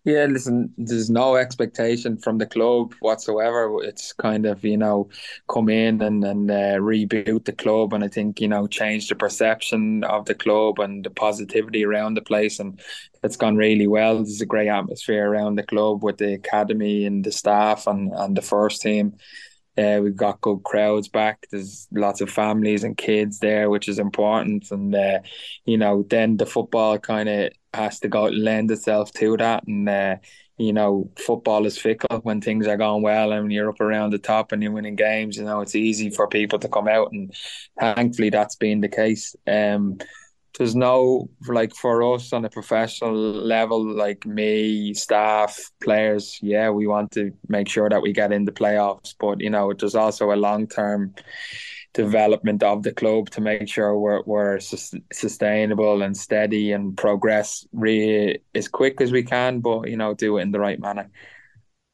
Yeah, 0.04 0.26
listen, 0.26 0.72
there's 0.78 1.10
no 1.10 1.36
expectation 1.36 2.16
from 2.16 2.38
the 2.38 2.46
club 2.46 2.94
whatsoever. 3.00 3.82
It's 3.82 4.12
kind 4.12 4.46
of, 4.46 4.64
you 4.64 4.76
know, 4.76 5.08
come 5.48 5.68
in 5.68 6.00
and, 6.00 6.24
and 6.24 6.50
uh, 6.50 6.76
reboot 6.78 7.44
the 7.44 7.52
club 7.52 7.92
and 7.92 8.02
I 8.04 8.08
think, 8.08 8.40
you 8.40 8.48
know, 8.48 8.66
change 8.66 9.08
the 9.08 9.14
perception 9.14 10.04
of 10.04 10.24
the 10.26 10.34
club 10.34 10.78
and 10.78 11.04
the 11.04 11.10
positivity 11.10 11.84
around 11.84 12.14
the 12.14 12.22
place. 12.22 12.58
And 12.58 12.80
it's 13.22 13.36
gone 13.36 13.56
really 13.56 13.86
well. 13.86 14.16
There's 14.16 14.40
a 14.40 14.46
great 14.46 14.68
atmosphere 14.68 15.28
around 15.28 15.56
the 15.56 15.62
club 15.64 16.02
with 16.02 16.18
the 16.18 16.34
academy 16.34 17.04
and 17.04 17.24
the 17.24 17.32
staff 17.32 17.86
and, 17.86 18.12
and 18.14 18.36
the 18.36 18.42
first 18.42 18.80
team. 18.80 19.14
Uh, 19.76 20.00
we've 20.02 20.16
got 20.16 20.40
good 20.40 20.62
crowds 20.62 21.08
back. 21.08 21.46
There's 21.50 21.86
lots 21.92 22.20
of 22.20 22.30
families 22.30 22.84
and 22.84 22.96
kids 22.96 23.38
there, 23.38 23.68
which 23.68 23.88
is 23.88 23.98
important. 23.98 24.70
And 24.70 24.94
uh, 24.94 25.20
you 25.64 25.76
know, 25.76 26.04
then 26.08 26.36
the 26.36 26.46
football 26.46 26.98
kind 26.98 27.28
of 27.28 27.52
has 27.74 28.00
to 28.00 28.08
go 28.08 28.24
lend 28.24 28.70
itself 28.70 29.12
to 29.12 29.36
that. 29.36 29.66
And 29.66 29.88
uh, 29.88 30.16
you 30.58 30.72
know, 30.72 31.10
football 31.18 31.66
is 31.66 31.76
fickle 31.76 32.20
when 32.22 32.40
things 32.40 32.66
are 32.66 32.78
going 32.78 33.02
well 33.02 33.32
and 33.32 33.52
you're 33.52 33.68
up 33.68 33.80
around 33.80 34.12
the 34.12 34.18
top 34.18 34.52
and 34.52 34.62
you're 34.62 34.72
winning 34.72 34.96
games. 34.96 35.36
You 35.36 35.44
know, 35.44 35.60
it's 35.60 35.74
easy 35.74 36.10
for 36.10 36.26
people 36.26 36.58
to 36.60 36.68
come 36.68 36.88
out, 36.88 37.12
and 37.12 37.34
thankfully 37.78 38.30
that's 38.30 38.56
been 38.56 38.80
the 38.80 38.88
case. 38.88 39.36
Um, 39.46 39.98
there's 40.56 40.74
no 40.74 41.28
like 41.48 41.74
for 41.74 42.14
us 42.14 42.32
on 42.32 42.44
a 42.44 42.50
professional 42.50 43.14
level, 43.14 43.84
like 43.84 44.24
me, 44.24 44.94
staff, 44.94 45.70
players. 45.82 46.38
Yeah, 46.42 46.70
we 46.70 46.86
want 46.86 47.12
to 47.12 47.32
make 47.48 47.68
sure 47.68 47.88
that 47.90 48.02
we 48.02 48.12
get 48.12 48.32
in 48.32 48.44
the 48.44 48.52
playoffs, 48.52 49.14
but 49.18 49.40
you 49.40 49.50
know, 49.50 49.72
there's 49.72 49.94
also 49.94 50.32
a 50.32 50.36
long 50.36 50.66
term 50.66 51.14
development 51.92 52.62
of 52.62 52.82
the 52.82 52.92
club 52.92 53.30
to 53.30 53.40
make 53.40 53.68
sure 53.68 53.98
we're 53.98 54.22
we're 54.24 54.58
sustainable 54.60 56.02
and 56.02 56.16
steady 56.16 56.72
and 56.72 56.96
progress 56.96 57.66
really 57.72 58.38
as 58.54 58.68
quick 58.68 59.00
as 59.00 59.12
we 59.12 59.22
can, 59.22 59.60
but 59.60 59.88
you 59.88 59.96
know, 59.96 60.14
do 60.14 60.38
it 60.38 60.42
in 60.42 60.52
the 60.52 60.60
right 60.60 60.80
manner. 60.80 61.10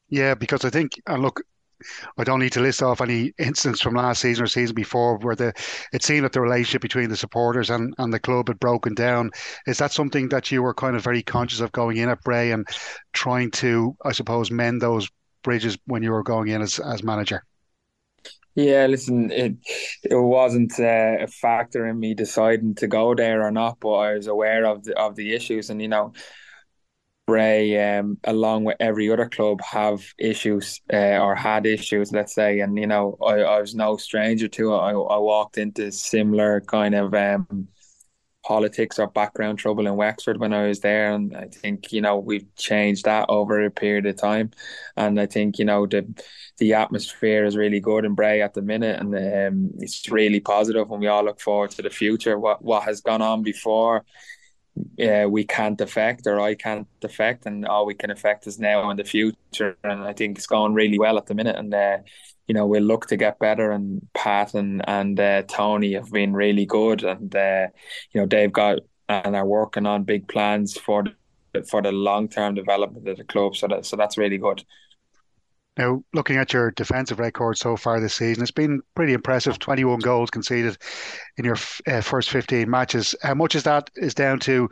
Yeah, 0.09 0.35
because 0.35 0.63
I 0.63 0.69
think, 0.69 1.01
and 1.07 1.21
look, 1.21 1.41
I 2.17 2.23
don't 2.23 2.39
need 2.39 2.51
to 2.53 2.61
list 2.61 2.83
off 2.83 3.01
any 3.01 3.33
incidents 3.37 3.81
from 3.81 3.95
last 3.95 4.21
season 4.21 4.43
or 4.43 4.47
season 4.47 4.75
before 4.75 5.17
where 5.17 5.35
the 5.35 5.53
it 5.91 6.03
seemed 6.03 6.25
that 6.25 6.33
the 6.33 6.41
relationship 6.41 6.81
between 6.81 7.09
the 7.09 7.17
supporters 7.17 7.69
and, 7.69 7.93
and 7.97 8.13
the 8.13 8.19
club 8.19 8.47
had 8.47 8.59
broken 8.59 8.93
down. 8.93 9.31
Is 9.67 9.77
that 9.77 9.91
something 9.91 10.29
that 10.29 10.51
you 10.51 10.63
were 10.63 10.73
kind 10.73 10.95
of 10.95 11.03
very 11.03 11.23
conscious 11.23 11.59
of 11.59 11.71
going 11.71 11.97
in 11.97 12.09
at 12.09 12.23
Bray 12.23 12.51
and 12.51 12.67
trying 13.13 13.51
to, 13.51 13.95
I 14.03 14.11
suppose, 14.11 14.51
mend 14.51 14.81
those 14.81 15.09
bridges 15.43 15.77
when 15.85 16.03
you 16.03 16.11
were 16.11 16.23
going 16.23 16.49
in 16.49 16.61
as, 16.61 16.79
as 16.79 17.03
manager? 17.03 17.43
Yeah, 18.55 18.85
listen, 18.85 19.31
it 19.31 19.55
it 20.03 20.15
wasn't 20.15 20.79
uh, 20.79 21.17
a 21.21 21.27
factor 21.27 21.87
in 21.87 21.99
me 21.99 22.13
deciding 22.13 22.75
to 22.75 22.87
go 22.87 23.15
there 23.15 23.41
or 23.43 23.51
not, 23.51 23.79
but 23.79 23.93
I 23.93 24.13
was 24.13 24.27
aware 24.27 24.65
of 24.65 24.83
the 24.83 24.95
of 24.95 25.15
the 25.15 25.33
issues, 25.33 25.71
and 25.71 25.81
you 25.81 25.87
know, 25.87 26.13
Bray, 27.25 27.97
um, 27.97 28.17
along 28.25 28.65
with 28.65 28.77
every 28.79 29.09
other 29.09 29.29
club, 29.29 29.61
have 29.61 30.03
issues 30.17 30.81
uh, 30.91 31.19
or 31.19 31.35
had 31.35 31.65
issues, 31.65 32.11
let's 32.11 32.35
say. 32.35 32.59
And, 32.59 32.77
you 32.77 32.87
know, 32.87 33.17
I, 33.25 33.39
I 33.41 33.61
was 33.61 33.75
no 33.75 33.95
stranger 33.97 34.47
to 34.49 34.73
it. 34.73 34.77
I, 34.77 34.91
I 34.91 35.17
walked 35.17 35.57
into 35.57 35.91
similar 35.91 36.59
kind 36.61 36.93
of 36.95 37.13
um, 37.13 37.69
politics 38.45 38.99
or 38.99 39.07
background 39.07 39.57
trouble 39.57 39.87
in 39.87 39.95
Wexford 39.95 40.37
when 40.37 40.53
I 40.53 40.67
was 40.67 40.81
there. 40.81 41.13
And 41.13 41.35
I 41.35 41.47
think, 41.47 41.93
you 41.93 42.01
know, 42.01 42.17
we've 42.17 42.53
changed 42.55 43.05
that 43.05 43.27
over 43.29 43.63
a 43.63 43.71
period 43.71 44.05
of 44.05 44.17
time. 44.17 44.51
And 44.97 45.17
I 45.19 45.25
think, 45.25 45.59
you 45.59 45.65
know, 45.65 45.85
the 45.85 46.05
the 46.57 46.73
atmosphere 46.73 47.45
is 47.45 47.57
really 47.57 47.79
good 47.79 48.05
in 48.05 48.15
Bray 48.15 48.41
at 48.41 48.53
the 48.53 48.61
minute. 48.61 48.99
And 48.99 49.15
um, 49.15 49.71
it's 49.79 50.09
really 50.09 50.41
positive 50.41 50.89
we 50.89 51.07
all 51.07 51.23
look 51.23 51.39
forward 51.39 51.71
to 51.71 51.81
the 51.81 51.89
future. 51.89 52.37
What, 52.37 52.63
what 52.63 52.83
has 52.83 53.01
gone 53.01 53.21
on 53.21 53.43
before 53.43 54.03
uh, 55.01 55.27
we 55.29 55.43
can't 55.43 55.79
affect 55.81 56.27
or 56.27 56.39
I 56.39 56.55
can't 56.55 56.87
affect, 57.03 57.45
and 57.45 57.65
all 57.65 57.85
we 57.85 57.93
can 57.93 58.11
affect 58.11 58.47
is 58.47 58.59
now 58.59 58.89
and 58.89 58.99
the 58.99 59.03
future. 59.03 59.77
And 59.83 60.03
I 60.03 60.13
think 60.13 60.37
it's 60.37 60.47
going 60.47 60.73
really 60.73 60.99
well 60.99 61.17
at 61.17 61.27
the 61.27 61.35
minute. 61.35 61.55
And 61.55 61.73
uh, 61.73 61.97
you 62.47 62.53
know, 62.53 62.65
we'll 62.67 62.83
look 62.83 63.07
to 63.07 63.17
get 63.17 63.39
better. 63.39 63.71
And 63.71 64.07
Pat 64.13 64.53
and 64.53 64.83
and 64.87 65.19
uh, 65.19 65.43
Tony 65.43 65.93
have 65.93 66.11
been 66.11 66.33
really 66.33 66.65
good, 66.65 67.03
and 67.03 67.35
uh, 67.35 67.67
you 68.11 68.21
know 68.21 68.27
they've 68.27 68.51
got 68.51 68.79
and 69.09 69.35
are 69.35 69.45
working 69.45 69.85
on 69.85 70.03
big 70.03 70.27
plans 70.27 70.77
for 70.77 71.03
the, 71.53 71.63
for 71.63 71.81
the 71.81 71.91
long 71.91 72.27
term 72.27 72.55
development 72.55 73.07
of 73.07 73.17
the 73.17 73.23
club. 73.23 73.55
So 73.55 73.67
that 73.67 73.85
so 73.85 73.95
that's 73.95 74.17
really 74.17 74.37
good. 74.37 74.63
Now, 75.77 76.03
looking 76.13 76.37
at 76.37 76.53
your 76.53 76.71
defensive 76.71 77.19
record 77.19 77.57
so 77.57 77.75
far 77.75 77.99
this 77.99 78.13
season, 78.13 78.43
it's 78.43 78.51
been 78.51 78.81
pretty 78.93 79.13
impressive. 79.13 79.57
21 79.57 79.99
goals 79.99 80.29
conceded 80.29 80.77
in 81.37 81.45
your 81.45 81.57
uh, 81.87 82.01
first 82.01 82.29
15 82.29 82.69
matches. 82.69 83.15
How 83.23 83.33
much 83.33 83.55
of 83.55 83.63
that 83.63 83.89
is 83.95 84.13
down 84.13 84.39
to 84.41 84.69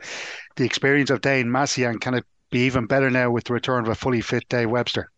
the 0.56 0.64
experience 0.64 1.10
of 1.10 1.20
Dane 1.20 1.50
Massey, 1.50 1.84
and 1.84 2.00
can 2.00 2.14
it 2.14 2.24
be 2.50 2.66
even 2.66 2.86
better 2.86 3.10
now 3.10 3.30
with 3.30 3.44
the 3.44 3.52
return 3.52 3.82
of 3.82 3.88
a 3.88 3.96
fully 3.96 4.20
fit 4.20 4.48
Dave 4.48 4.70
Webster? 4.70 5.10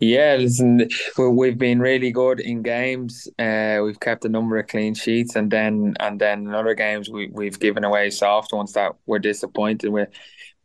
Yeah, 0.00 0.36
listen, 0.38 0.88
we've 1.16 1.56
been 1.56 1.78
really 1.78 2.10
good 2.10 2.40
in 2.40 2.62
games. 2.62 3.28
Uh, 3.38 3.80
we've 3.84 4.00
kept 4.00 4.24
a 4.24 4.28
number 4.28 4.58
of 4.58 4.66
clean 4.66 4.94
sheets, 4.94 5.36
and 5.36 5.50
then 5.50 5.94
and 6.00 6.20
then 6.20 6.40
in 6.46 6.54
other 6.54 6.74
games 6.74 7.08
we 7.08 7.28
we've 7.32 7.58
given 7.60 7.84
away 7.84 8.10
soft 8.10 8.52
ones 8.52 8.72
that 8.72 8.92
we're 9.06 9.20
disappointed 9.20 9.90
with. 9.90 10.08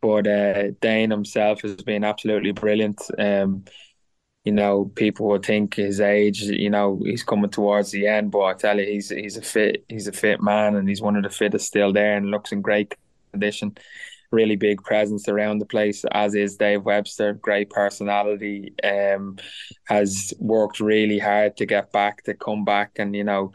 But 0.02 0.28
uh, 0.28 0.72
Dane 0.82 1.12
himself 1.12 1.62
has 1.62 1.76
been 1.78 2.04
absolutely 2.04 2.52
brilliant. 2.52 3.02
Um, 3.18 3.66
you 4.46 4.54
know, 4.54 4.86
people 4.96 5.28
will 5.28 5.40
think 5.40 5.76
his 5.76 6.00
age, 6.00 6.42
you 6.42 6.70
know, 6.70 7.02
he's 7.04 7.24
coming 7.24 7.50
towards 7.50 7.92
the 7.92 8.08
end, 8.08 8.32
but 8.32 8.44
I 8.44 8.54
tell 8.54 8.80
you, 8.80 8.86
he's 8.86 9.10
he's 9.10 9.38
a 9.38 9.42
fit 9.42 9.86
he's 9.90 10.08
a 10.08 10.12
fit 10.12 10.42
man, 10.42 10.76
and 10.76 10.88
he's 10.88 11.02
one 11.02 11.16
of 11.16 11.24
the 11.24 11.30
fittest 11.30 11.68
still 11.68 11.92
there, 11.92 12.16
and 12.16 12.32
looks 12.32 12.52
in 12.52 12.62
great 12.62 12.96
condition 13.32 13.76
really 14.32 14.56
big 14.56 14.84
presence 14.84 15.28
around 15.28 15.60
the 15.60 15.66
place, 15.66 16.06
as 16.12 16.36
is 16.36 16.58
Dave 16.58 16.84
Webster. 16.84 17.34
Great 17.34 17.70
personality. 17.70 18.74
Um, 18.84 19.38
has 19.86 20.34
worked 20.40 20.80
really 20.80 21.20
hard 21.20 21.58
to 21.58 21.66
get 21.66 21.92
back, 21.92 22.24
to 22.24 22.34
come 22.34 22.66
back, 22.66 22.92
and 22.98 23.16
you 23.16 23.24
know, 23.24 23.54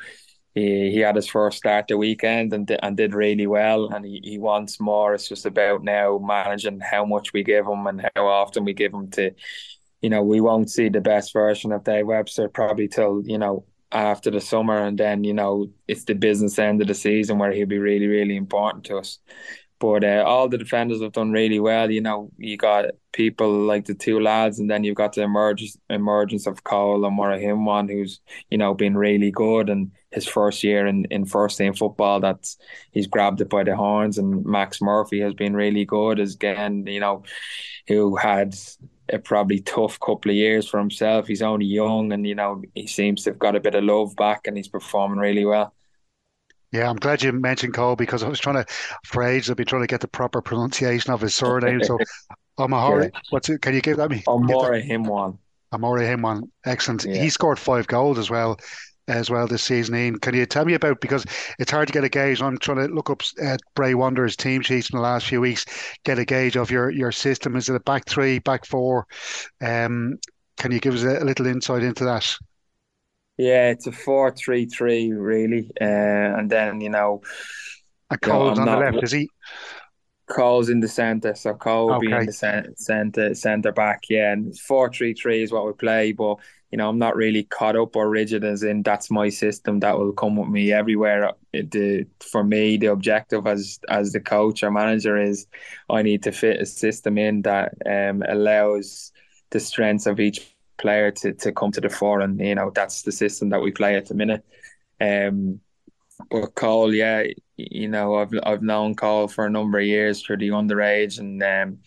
he, 0.55 0.90
he 0.92 0.98
had 1.00 1.16
his 1.16 1.26
first 1.26 1.59
start 1.59 1.88
the 1.88 1.98
weekend 1.98 2.52
and 2.52 2.70
and 2.82 2.96
did 2.96 3.14
really 3.14 3.46
well. 3.46 3.88
And 3.92 4.05
he, 4.05 4.20
he 4.22 4.38
wants 4.38 4.80
more. 4.80 5.14
It's 5.14 5.28
just 5.28 5.46
about 5.46 5.82
now 5.82 6.18
managing 6.18 6.80
how 6.80 7.05
much 7.05 7.32
we 7.32 7.42
give 7.42 7.66
him 7.66 7.86
and 7.86 8.09
how 8.14 8.26
often 8.26 8.64
we 8.64 8.72
give 8.72 8.94
him 8.94 9.11
to. 9.12 9.32
You 10.00 10.11
know, 10.11 10.22
we 10.22 10.40
won't 10.40 10.70
see 10.70 10.90
the 10.90 11.00
best 11.00 11.32
version 11.32 11.72
of 11.72 11.84
Dave 11.84 12.07
Webster 12.07 12.48
probably 12.48 12.88
till 12.88 13.22
you 13.24 13.38
know 13.38 13.64
after 13.90 14.30
the 14.30 14.40
summer, 14.40 14.84
and 14.84 14.98
then 14.98 15.24
you 15.24 15.34
know 15.34 15.70
it's 15.88 16.05
the 16.05 16.14
business 16.14 16.59
end 16.59 16.80
of 16.80 16.88
the 16.88 16.94
season 16.94 17.38
where 17.38 17.52
he'll 17.52 17.66
be 17.66 17.78
really, 17.78 18.07
really 18.07 18.36
important 18.36 18.84
to 18.84 18.98
us. 18.98 19.18
But 19.85 20.03
uh, 20.03 20.24
all 20.26 20.49
the 20.49 20.57
defenders 20.57 21.03
have 21.03 21.12
done 21.12 21.30
really 21.30 21.61
well. 21.61 21.91
You 21.91 22.01
know, 22.01 22.30
you 22.39 22.57
got 22.57 22.87
people 23.12 23.66
like 23.66 23.85
the 23.85 23.93
two 23.93 24.18
lads, 24.18 24.59
and 24.59 24.70
then 24.70 24.82
you've 24.82 24.97
got 24.97 25.12
the 25.12 25.20
emergence 25.20 25.76
emergence 25.91 26.47
of 26.47 26.64
Cole 26.64 27.05
and 27.05 27.18
one 27.66 27.89
who's 27.89 28.20
you 28.51 28.57
know 28.57 28.72
been 28.72 28.97
really 28.97 29.30
good. 29.30 29.68
And 29.68 29.91
his 30.11 30.26
first 30.26 30.64
year 30.64 30.87
in, 30.87 31.05
in 31.11 31.26
first 31.26 31.59
team 31.59 31.74
football, 31.74 32.18
that's 32.18 32.57
he's 32.93 33.07
grabbed 33.07 33.43
it 33.43 33.51
by 33.51 33.62
the 33.62 33.76
horns. 33.76 34.16
And 34.16 34.47
Max 34.47 34.80
Murphy 34.80 35.20
has 35.20 35.35
been 35.35 35.55
really 35.55 35.85
good. 35.85 36.18
As 36.18 36.35
again, 36.35 36.87
you 36.87 37.01
know, 37.01 37.24
who 37.87 38.16
had 38.16 38.55
a 39.11 39.18
probably 39.18 39.61
tough 39.61 40.01
couple 40.01 40.30
of 40.30 40.37
years 40.37 40.66
for 40.66 40.80
himself. 40.80 41.26
He's 41.26 41.43
only 41.43 41.66
young, 41.66 42.11
and 42.11 42.26
you 42.26 42.35
know 42.35 42.62
he 42.74 42.87
seems 42.87 43.24
to 43.24 43.30
have 43.32 43.39
got 43.39 43.55
a 43.55 43.61
bit 43.61 43.74
of 43.74 43.85
love 43.85 44.16
back, 44.16 44.47
and 44.47 44.57
he's 44.57 44.68
performing 44.68 45.18
really 45.18 45.45
well. 45.45 45.74
Yeah, 46.74 46.90
I'm 46.90 46.96
glad 46.96 47.22
you 47.22 47.30
mentioned 47.30 47.72
Cole 47.72 47.94
because 47.94 48.24
I 48.24 48.28
was 48.28 48.40
trying 48.40 48.56
to, 48.56 48.66
for 49.04 49.22
ages, 49.22 49.48
I've 49.48 49.56
been 49.56 49.64
trying 49.64 49.84
to 49.84 49.86
get 49.86 50.00
the 50.00 50.08
proper 50.08 50.42
pronunciation 50.42 51.12
of 51.12 51.20
his 51.20 51.32
surname. 51.32 51.84
So, 51.84 52.00
Omahori, 52.58 53.12
yeah. 53.14 53.20
what's 53.30 53.48
it? 53.48 53.62
Can 53.62 53.74
you 53.74 53.80
give 53.80 53.96
that 53.98 54.10
me? 54.10 54.24
Omorehiomwan. 54.26 55.38
Omore 55.72 56.00
him 56.00 56.22
one. 56.22 56.50
Excellent. 56.66 57.04
Yeah. 57.04 57.22
He 57.22 57.30
scored 57.30 57.60
five 57.60 57.86
goals 57.86 58.18
as 58.18 58.28
well 58.28 58.58
as 59.06 59.30
well 59.30 59.46
this 59.46 59.62
season. 59.62 59.94
Ian, 59.94 60.18
can 60.18 60.34
you 60.34 60.46
tell 60.46 60.64
me 60.64 60.74
about 60.74 61.00
because 61.00 61.24
it's 61.60 61.70
hard 61.70 61.86
to 61.86 61.92
get 61.92 62.02
a 62.02 62.08
gauge. 62.08 62.42
I'm 62.42 62.58
trying 62.58 62.78
to 62.78 62.92
look 62.92 63.08
up 63.08 63.22
at 63.40 63.60
Bray 63.76 63.94
Wanderers 63.94 64.34
team 64.34 64.60
sheets 64.62 64.90
in 64.90 64.96
the 64.96 65.02
last 65.02 65.26
few 65.26 65.40
weeks, 65.40 65.64
get 66.04 66.18
a 66.18 66.24
gauge 66.24 66.56
of 66.56 66.72
your 66.72 66.90
your 66.90 67.12
system. 67.12 67.54
Is 67.54 67.68
it 67.68 67.76
a 67.76 67.80
back 67.80 68.08
three, 68.08 68.40
back 68.40 68.66
four? 68.66 69.06
Um, 69.60 70.18
can 70.56 70.72
you 70.72 70.80
give 70.80 70.94
us 70.94 71.04
a, 71.04 71.22
a 71.22 71.24
little 71.24 71.46
insight 71.46 71.84
into 71.84 72.04
that? 72.04 72.36
Yeah, 73.37 73.70
it's 73.70 73.87
a 73.87 73.93
four-three-three 73.93 75.12
really, 75.12 75.70
uh, 75.80 75.85
and 75.85 76.49
then 76.49 76.80
you 76.80 76.91
know, 76.91 77.22
a 78.11 78.16
Cole's 78.16 78.59
you 78.59 78.64
know, 78.64 78.72
on 78.72 78.78
the 78.78 78.85
left, 78.85 79.05
is 79.05 79.12
he? 79.12 79.28
Cole's 80.30 80.68
in 80.68 80.80
the 80.80 80.89
centre, 80.89 81.35
so 81.35 81.53
Cole 81.53 81.95
okay. 81.95 82.07
being 82.07 82.26
the 82.26 82.72
centre 82.76 83.35
centre 83.35 83.72
back. 83.72 84.05
Yeah, 84.09 84.32
and 84.32 84.57
four-three-three 84.59 85.43
is 85.43 85.53
what 85.53 85.66
we 85.66 85.72
play, 85.72 86.12
but 86.12 86.39
you 86.70 86.78
know, 86.78 86.89
I'm 86.89 86.99
not 86.99 87.14
really 87.14 87.45
caught 87.45 87.76
up 87.76 87.95
or 87.95 88.09
rigid 88.09 88.43
as 88.43 88.62
in 88.62 88.82
that's 88.82 89.11
my 89.11 89.28
system 89.28 89.80
that 89.80 89.99
will 89.99 90.12
come 90.12 90.37
with 90.37 90.49
me 90.49 90.72
everywhere. 90.72 91.32
The 91.53 92.07
for 92.20 92.43
me, 92.45 92.76
the 92.76 92.87
objective 92.87 93.47
as 93.47 93.78
as 93.89 94.12
the 94.12 94.20
coach 94.20 94.62
or 94.62 94.70
manager 94.70 95.16
is 95.16 95.47
I 95.91 96.03
need 96.03 96.22
to 96.22 96.32
fit 96.32 96.61
a 96.61 96.66
system 96.66 97.18
in 97.18 97.43
that 97.43 97.74
um, 97.85 98.22
allows 98.28 99.12
the 99.51 99.61
strengths 99.61 100.07
of 100.07 100.18
each 100.20 100.53
player 100.78 101.10
to, 101.10 101.32
to 101.34 101.52
come 101.52 101.72
to 101.72 101.80
the 101.80 101.88
fore, 101.88 102.20
and 102.20 102.40
you 102.40 102.54
know 102.54 102.70
that's 102.74 103.02
the 103.02 103.12
system 103.12 103.50
that 103.50 103.62
we 103.62 103.70
play 103.70 103.96
at 103.96 104.06
the 104.06 104.14
minute. 104.14 104.44
Um, 105.00 105.60
but 106.30 106.54
Cole, 106.54 106.94
yeah, 106.94 107.24
you 107.56 107.88
know 107.88 108.16
I've 108.16 108.32
I've 108.42 108.62
known 108.62 108.94
Cole 108.94 109.28
for 109.28 109.46
a 109.46 109.50
number 109.50 109.78
of 109.78 109.86
years 109.86 110.22
through 110.22 110.38
the 110.38 110.50
underage, 110.50 111.18
and 111.18 111.42
um, 111.42 111.78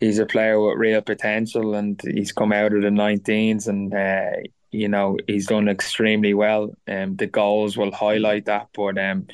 he's 0.00 0.18
a 0.18 0.26
player 0.26 0.60
with 0.60 0.78
real 0.78 1.02
potential, 1.02 1.74
and 1.74 2.00
he's 2.02 2.32
come 2.32 2.52
out 2.52 2.72
of 2.72 2.82
the 2.82 2.88
19s, 2.88 3.68
and 3.68 3.94
uh, 3.94 4.40
you 4.70 4.88
know 4.88 5.16
he's 5.26 5.46
done 5.46 5.68
extremely 5.68 6.34
well. 6.34 6.70
Um, 6.88 7.16
the 7.16 7.26
goals 7.26 7.76
will 7.76 7.92
highlight 7.92 8.46
that, 8.46 8.68
but 8.74 8.98
um, 8.98 9.26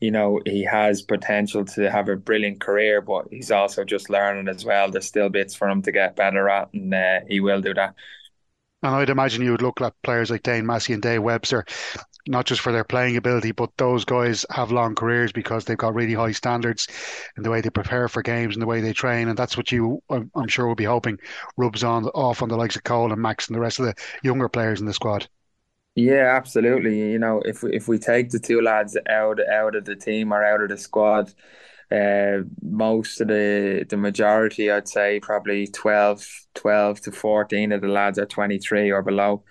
you 0.00 0.10
know 0.10 0.40
he 0.46 0.64
has 0.64 1.02
potential 1.02 1.64
to 1.64 1.90
have 1.90 2.08
a 2.08 2.16
brilliant 2.16 2.60
career, 2.60 3.00
but 3.00 3.26
he's 3.30 3.50
also 3.50 3.84
just 3.84 4.10
learning 4.10 4.48
as 4.48 4.64
well. 4.64 4.90
There's 4.90 5.06
still 5.06 5.28
bits 5.28 5.54
for 5.54 5.68
him 5.68 5.82
to 5.82 5.92
get 5.92 6.16
better 6.16 6.48
at, 6.48 6.72
and 6.72 6.94
uh, 6.94 7.20
he 7.28 7.40
will 7.40 7.60
do 7.60 7.74
that. 7.74 7.94
And 8.82 8.94
I'd 8.94 9.10
imagine 9.10 9.42
you 9.42 9.52
would 9.52 9.62
look 9.62 9.80
at 9.80 10.00
players 10.02 10.30
like 10.30 10.42
Dane 10.42 10.66
Massey 10.66 10.92
and 10.92 11.02
Dave 11.02 11.22
Webster, 11.22 11.64
not 12.26 12.46
just 12.46 12.60
for 12.60 12.72
their 12.72 12.84
playing 12.84 13.16
ability, 13.16 13.52
but 13.52 13.70
those 13.76 14.04
guys 14.04 14.44
have 14.50 14.72
long 14.72 14.94
careers 14.94 15.32
because 15.32 15.64
they've 15.64 15.78
got 15.78 15.94
really 15.94 16.14
high 16.14 16.32
standards 16.32 16.88
in 17.36 17.42
the 17.42 17.50
way 17.50 17.60
they 17.60 17.70
prepare 17.70 18.08
for 18.08 18.22
games 18.22 18.54
and 18.54 18.62
the 18.62 18.66
way 18.66 18.80
they 18.80 18.92
train. 18.92 19.28
And 19.28 19.38
that's 19.38 19.56
what 19.56 19.72
you, 19.72 20.02
I'm 20.10 20.48
sure, 20.48 20.66
will 20.66 20.74
be 20.74 20.84
hoping 20.84 21.18
rubs 21.56 21.84
on 21.84 22.06
off 22.06 22.42
on 22.42 22.48
the 22.48 22.56
likes 22.56 22.76
of 22.76 22.84
Cole 22.84 23.12
and 23.12 23.22
Max 23.22 23.48
and 23.48 23.56
the 23.56 23.60
rest 23.60 23.78
of 23.78 23.86
the 23.86 23.94
younger 24.22 24.48
players 24.48 24.80
in 24.80 24.86
the 24.86 24.94
squad. 24.94 25.28
Yeah, 25.94 26.34
absolutely. 26.36 27.12
You 27.12 27.18
know, 27.18 27.42
if 27.44 27.62
if 27.64 27.86
we 27.86 27.98
take 27.98 28.30
the 28.30 28.38
two 28.38 28.62
lads 28.62 28.96
out 29.08 29.38
out 29.46 29.74
of 29.76 29.84
the 29.84 29.94
team 29.96 30.32
or 30.32 30.42
out 30.42 30.62
of 30.62 30.70
the 30.70 30.78
squad, 30.78 31.32
uh, 31.92 32.42
most 32.62 33.20
of 33.20 33.28
the 33.28 33.84
the 33.88 33.96
majority, 33.96 34.70
I'd 34.70 34.88
say, 34.88 35.20
probably 35.20 35.66
12, 35.66 36.26
12 36.54 37.00
to 37.02 37.12
fourteen 37.12 37.72
of 37.72 37.82
the 37.82 37.88
lads 37.88 38.18
are 38.18 38.26
twenty 38.26 38.58
three 38.58 38.90
or 38.90 39.02
below. 39.02 39.44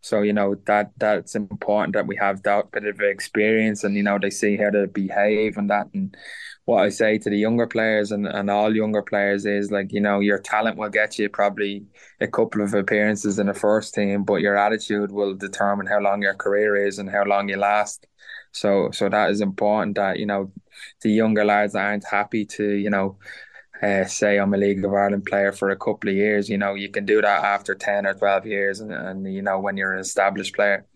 So 0.00 0.22
you 0.22 0.32
know 0.32 0.56
that 0.66 0.92
that's 0.98 1.34
important 1.34 1.94
that 1.94 2.06
we 2.06 2.16
have 2.16 2.42
that 2.42 2.72
bit 2.72 2.84
of 2.86 3.00
experience, 3.00 3.84
and 3.84 3.94
you 3.96 4.02
know 4.02 4.18
they 4.18 4.30
see 4.30 4.56
how 4.56 4.70
to 4.70 4.86
behave 4.88 5.56
and 5.56 5.70
that. 5.70 5.88
And 5.94 6.16
what 6.64 6.82
I 6.82 6.88
say 6.88 7.18
to 7.18 7.30
the 7.30 7.36
younger 7.38 7.66
players 7.66 8.10
and, 8.10 8.26
and 8.26 8.50
all 8.50 8.74
younger 8.74 9.02
players 9.02 9.44
is 9.46 9.70
like 9.70 9.92
you 9.92 10.00
know 10.00 10.20
your 10.20 10.38
talent 10.38 10.76
will 10.78 10.88
get 10.88 11.18
you 11.18 11.28
probably 11.28 11.84
a 12.20 12.26
couple 12.26 12.62
of 12.62 12.74
appearances 12.74 13.38
in 13.38 13.46
the 13.46 13.54
first 13.54 13.94
team, 13.94 14.24
but 14.24 14.40
your 14.40 14.56
attitude 14.56 15.12
will 15.12 15.34
determine 15.34 15.86
how 15.86 16.00
long 16.00 16.22
your 16.22 16.34
career 16.34 16.76
is 16.76 16.98
and 16.98 17.10
how 17.10 17.24
long 17.24 17.48
you 17.48 17.56
last. 17.56 18.06
So 18.54 18.90
so 18.92 19.08
that 19.08 19.30
is 19.30 19.40
important 19.40 19.96
that 19.96 20.18
you 20.18 20.26
know 20.26 20.52
the 21.02 21.10
younger 21.10 21.44
lads 21.44 21.74
aren't 21.74 22.04
happy 22.06 22.44
to 22.46 22.72
you 22.72 22.90
know 22.90 23.18
uh, 23.82 24.04
say 24.04 24.38
I'm 24.38 24.54
a 24.54 24.56
League 24.56 24.84
of 24.84 24.92
Ireland 24.92 25.26
player 25.26 25.52
for 25.52 25.70
a 25.70 25.76
couple 25.76 26.08
of 26.10 26.16
years. 26.16 26.48
You 26.48 26.58
know 26.58 26.74
you 26.74 26.88
can 26.88 27.04
do 27.04 27.20
that 27.20 27.44
after 27.44 27.74
ten 27.74 28.06
or 28.06 28.14
twelve 28.14 28.46
years, 28.46 28.80
and, 28.80 28.92
and 28.92 29.32
you 29.32 29.42
know 29.42 29.58
when 29.60 29.76
you're 29.76 29.92
an 29.92 30.00
established 30.00 30.54
player. 30.54 30.86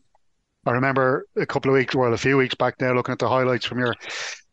I 0.67 0.73
remember 0.73 1.27
a 1.37 1.47
couple 1.47 1.71
of 1.71 1.77
weeks, 1.77 1.95
well, 1.95 2.13
a 2.13 2.19
few 2.19 2.37
weeks 2.37 2.55
back 2.55 2.81
now, 2.81 2.93
looking 2.93 3.13
at 3.13 3.19
the 3.19 3.29
highlights 3.29 3.65
from 3.65 3.79
your 3.79 3.95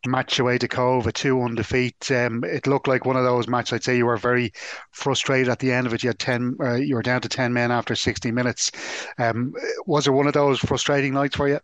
match 0.06 0.38
away 0.38 0.56
to 0.58 0.68
Cobh, 0.68 1.06
a 1.06 1.12
2 1.12 1.36
1 1.36 1.54
defeat. 1.54 2.10
Um, 2.10 2.42
it 2.44 2.66
looked 2.66 2.88
like 2.88 3.04
one 3.04 3.16
of 3.16 3.24
those 3.24 3.48
matches, 3.48 3.72
I'd 3.74 3.84
say 3.84 3.96
you 3.96 4.06
were 4.06 4.16
very 4.16 4.52
frustrated 4.92 5.48
at 5.48 5.58
the 5.58 5.72
end 5.72 5.86
of 5.86 5.94
it. 5.94 6.02
You 6.02 6.10
had 6.10 6.18
10, 6.18 6.56
uh, 6.60 6.74
you 6.74 6.94
were 6.94 7.02
down 7.02 7.20
to 7.22 7.28
10 7.28 7.52
men 7.52 7.70
after 7.70 7.94
60 7.94 8.32
minutes. 8.32 8.70
Um, 9.18 9.52
was 9.86 10.06
it 10.06 10.12
one 10.12 10.26
of 10.26 10.32
those 10.32 10.58
frustrating 10.58 11.12
nights 11.12 11.36
for 11.36 11.48
you? 11.48 11.60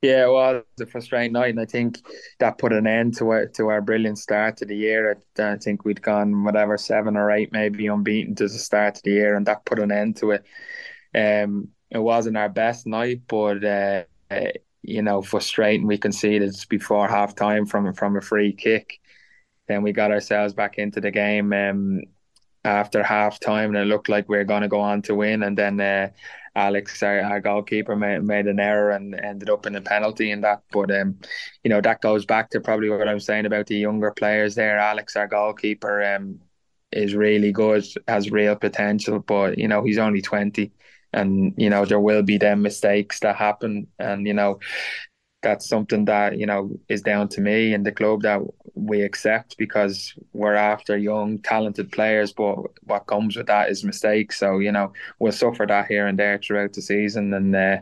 Yeah, 0.00 0.26
it 0.26 0.30
was 0.30 0.64
a 0.80 0.86
frustrating 0.86 1.32
night, 1.32 1.50
and 1.50 1.58
I 1.60 1.64
think 1.64 1.98
that 2.38 2.58
put 2.58 2.72
an 2.72 2.86
end 2.86 3.16
to 3.16 3.30
our 3.30 3.46
to 3.48 3.68
our 3.68 3.80
brilliant 3.80 4.18
start 4.18 4.56
to 4.58 4.64
the 4.64 4.76
year. 4.76 5.20
I, 5.38 5.42
I 5.54 5.56
think 5.56 5.84
we'd 5.84 6.00
gone 6.02 6.44
whatever 6.44 6.76
seven 6.78 7.16
or 7.16 7.32
eight, 7.32 7.50
maybe 7.52 7.88
unbeaten 7.88 8.36
to 8.36 8.44
the 8.44 8.48
start 8.50 8.98
of 8.98 9.02
the 9.02 9.10
year, 9.10 9.34
and 9.34 9.46
that 9.46 9.64
put 9.64 9.80
an 9.80 9.90
end 9.90 10.16
to 10.18 10.30
it. 10.32 10.46
Um, 11.14 11.70
it 11.90 11.98
wasn't 11.98 12.36
our 12.38 12.48
best 12.48 12.86
night, 12.86 13.22
but 13.28 13.64
uh, 13.64 14.04
you 14.82 15.02
know, 15.02 15.22
frustrating. 15.22 15.86
We 15.86 15.98
conceded 15.98 16.54
before 16.68 17.08
half 17.08 17.34
time 17.34 17.66
from 17.66 17.92
from 17.94 18.16
a 18.16 18.20
free 18.22 18.52
kick. 18.52 19.00
Then 19.68 19.82
we 19.82 19.92
got 19.92 20.12
ourselves 20.12 20.54
back 20.54 20.78
into 20.78 21.00
the 21.00 21.10
game 21.10 21.52
um, 21.52 22.02
after 22.64 23.02
half 23.02 23.40
time, 23.40 23.70
and 23.74 23.78
it 23.78 23.86
looked 23.86 24.08
like 24.08 24.28
we 24.28 24.36
were 24.38 24.44
going 24.44 24.62
to 24.62 24.68
go 24.68 24.80
on 24.80 25.02
to 25.02 25.14
win. 25.14 25.42
And 25.42 25.56
then 25.58 25.80
uh, 25.80 26.10
Alex, 26.54 27.02
our, 27.02 27.20
our 27.20 27.40
goalkeeper, 27.40 27.96
made, 27.96 28.22
made 28.22 28.46
an 28.46 28.60
error 28.60 28.90
and 28.90 29.14
ended 29.14 29.50
up 29.50 29.66
in 29.66 29.76
a 29.76 29.80
penalty 29.80 30.30
in 30.30 30.40
that. 30.42 30.62
But 30.72 30.90
um, 30.90 31.18
you 31.64 31.70
know 31.70 31.80
that 31.80 32.00
goes 32.00 32.24
back 32.26 32.50
to 32.50 32.60
probably 32.60 32.90
what 32.90 33.08
I 33.08 33.14
was 33.14 33.24
saying 33.24 33.46
about 33.46 33.66
the 33.66 33.76
younger 33.76 34.10
players 34.10 34.54
there. 34.54 34.78
Alex, 34.78 35.16
our 35.16 35.28
goalkeeper, 35.28 36.02
um, 36.14 36.40
is 36.92 37.14
really 37.14 37.52
good, 37.52 37.84
has 38.06 38.30
real 38.30 38.56
potential, 38.56 39.18
but 39.20 39.58
you 39.58 39.68
know 39.68 39.82
he's 39.82 39.98
only 39.98 40.22
twenty, 40.22 40.72
and 41.12 41.54
you 41.56 41.70
know 41.70 41.84
there 41.84 42.00
will 42.00 42.22
be 42.22 42.38
them 42.38 42.62
mistakes 42.62 43.20
that 43.20 43.36
happen, 43.36 43.86
and 43.98 44.26
you 44.26 44.34
know 44.34 44.58
that's 45.42 45.68
something 45.68 46.04
that 46.06 46.38
you 46.38 46.46
know 46.46 46.70
is 46.88 47.02
down 47.02 47.28
to 47.28 47.40
me 47.40 47.72
and 47.72 47.86
the 47.86 47.92
club 47.92 48.22
that 48.22 48.40
we 48.74 49.02
accept 49.02 49.56
because 49.56 50.14
we're 50.32 50.54
after 50.54 50.96
young, 50.96 51.38
talented 51.38 51.92
players. 51.92 52.32
But 52.32 52.56
what 52.84 53.06
comes 53.06 53.36
with 53.36 53.46
that 53.46 53.70
is 53.70 53.84
mistakes. 53.84 54.38
So 54.38 54.58
you 54.58 54.72
know 54.72 54.92
we'll 55.18 55.32
suffer 55.32 55.66
that 55.66 55.86
here 55.86 56.06
and 56.06 56.18
there 56.18 56.38
throughout 56.38 56.72
the 56.72 56.82
season, 56.82 57.32
and 57.34 57.54
uh, 57.54 57.78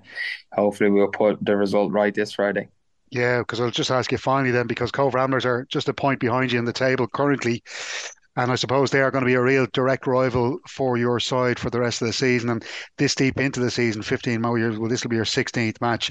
hopefully 0.53 0.91
we'll 0.91 1.09
put 1.09 1.45
the 1.45 1.57
result 1.57 1.93
right 1.93 2.15
this 2.15 2.33
Friday. 2.33 2.69
Yeah, 3.11 3.39
because 3.39 3.61
I'll 3.61 3.71
just 3.71 3.91
ask 3.91 4.11
you 4.11 4.19
finally 4.19 4.51
then, 4.51 4.67
because 4.67 4.91
Cobh 4.91 5.15
Ramblers 5.15 5.47
are 5.47 5.65
just 5.71 5.89
a 5.89 5.95
point 5.95 6.19
behind 6.19 6.51
you 6.51 6.59
in 6.59 6.65
the 6.65 6.73
table 6.73 7.07
currently. 7.07 7.63
And 8.37 8.53
I 8.53 8.55
suppose 8.55 8.91
they 8.91 9.01
are 9.01 9.11
going 9.11 9.23
to 9.23 9.27
be 9.27 9.35
a 9.35 9.43
real 9.43 9.67
direct 9.73 10.07
rival 10.07 10.59
for 10.69 10.97
your 10.97 11.19
side 11.21 11.59
for 11.59 11.71
the 11.71 11.81
rest 11.81 12.03
of 12.03 12.07
the 12.07 12.13
season. 12.13 12.51
And 12.51 12.65
this 12.99 13.15
deep 13.15 13.39
into 13.39 13.61
the 13.61 13.71
season, 13.71 14.03
15 14.03 14.41
more 14.41 14.59
years, 14.59 14.79
well, 14.79 14.89
this 14.89 15.03
will 15.03 15.11
be 15.11 15.17
your 15.17 15.25
16th 15.25 15.81
match. 15.81 16.11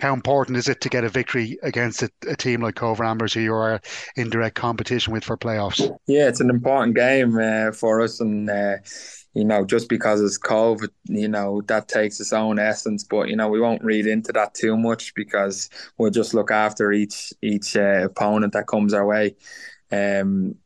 How 0.00 0.12
important 0.12 0.58
is 0.58 0.68
it 0.68 0.80
to 0.82 0.88
get 0.88 1.04
a 1.04 1.08
victory 1.08 1.58
against 1.62 2.02
a, 2.02 2.10
a 2.28 2.36
team 2.36 2.60
like 2.60 2.74
Cobh 2.74 3.00
Ramblers, 3.00 3.32
who 3.32 3.40
you 3.40 3.54
are 3.54 3.80
in 4.16 4.30
direct 4.30 4.54
competition 4.54 5.12
with 5.12 5.24
for 5.24 5.36
playoffs? 5.36 5.80
Yeah, 6.06 6.28
it's 6.28 6.40
an 6.40 6.50
important 6.50 6.94
game 6.94 7.38
uh, 7.38 7.72
for 7.72 8.00
us. 8.00 8.20
And, 8.20 8.50
uh, 8.50 8.76
you 9.34 9.44
know, 9.44 9.64
just 9.64 9.88
because 9.88 10.20
it's 10.20 10.36
Cobh, 10.36 10.80
you 11.04 11.28
know, 11.28 11.62
that 11.62 11.88
takes 11.88 12.20
its 12.20 12.32
own 12.32 12.58
essence. 12.58 13.04
But 13.04 13.28
you 13.28 13.36
know, 13.36 13.48
we 13.48 13.60
won't 13.60 13.82
read 13.82 14.06
into 14.06 14.32
that 14.32 14.54
too 14.54 14.76
much 14.76 15.14
because 15.14 15.70
we'll 15.96 16.10
just 16.10 16.34
look 16.34 16.50
after 16.50 16.92
each 16.92 17.32
each 17.40 17.76
uh, 17.76 18.04
opponent 18.04 18.52
that 18.52 18.66
comes 18.66 18.92
our 18.92 19.06
way. 19.06 19.36
Um, 19.90 20.56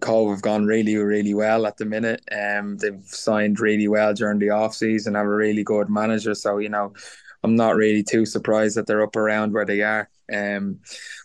Cobh 0.00 0.30
have 0.30 0.42
gone 0.42 0.64
really, 0.64 0.96
really 0.96 1.34
well 1.34 1.66
at 1.66 1.76
the 1.76 1.84
minute. 1.84 2.22
Um, 2.32 2.76
they've 2.78 3.02
signed 3.04 3.60
really 3.60 3.88
well 3.88 4.14
during 4.14 4.38
the 4.38 4.50
off 4.50 4.74
season, 4.74 5.14
have 5.14 5.26
a 5.26 5.28
really 5.28 5.62
good 5.62 5.88
manager. 5.88 6.34
So 6.34 6.58
you 6.58 6.68
know, 6.68 6.92
I'm 7.44 7.56
not 7.56 7.76
really 7.76 8.02
too 8.02 8.24
surprised 8.24 8.76
that 8.76 8.86
they're 8.86 9.02
up 9.02 9.16
around 9.16 9.52
where 9.52 9.66
they 9.66 9.82
are. 9.82 10.08
Um, 10.32 10.78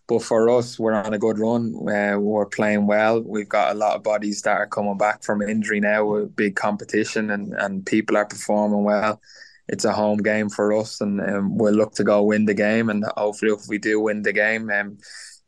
but 0.07 0.23
for 0.23 0.49
us, 0.49 0.79
we're 0.79 0.93
on 0.93 1.13
a 1.13 1.19
good 1.19 1.39
run. 1.39 1.73
Uh, 1.87 2.17
we're 2.19 2.45
playing 2.45 2.87
well. 2.87 3.21
We've 3.21 3.47
got 3.47 3.75
a 3.75 3.77
lot 3.77 3.95
of 3.95 4.03
bodies 4.03 4.41
that 4.43 4.57
are 4.57 4.67
coming 4.67 4.97
back 4.97 5.23
from 5.23 5.41
injury 5.41 5.79
now 5.79 6.05
with 6.05 6.35
big 6.35 6.55
competition, 6.55 7.31
and 7.31 7.53
and 7.53 7.85
people 7.85 8.17
are 8.17 8.25
performing 8.25 8.83
well. 8.83 9.21
It's 9.69 9.85
a 9.85 9.91
home 9.93 10.19
game 10.19 10.49
for 10.49 10.73
us, 10.73 11.01
and 11.01 11.19
um, 11.21 11.57
we'll 11.57 11.73
look 11.73 11.93
to 11.95 12.03
go 12.03 12.23
win 12.23 12.45
the 12.45 12.53
game. 12.53 12.89
And 12.89 13.05
hopefully, 13.17 13.51
if 13.51 13.67
we 13.67 13.77
do 13.77 13.99
win 13.99 14.21
the 14.23 14.33
game, 14.33 14.69
um, 14.69 14.97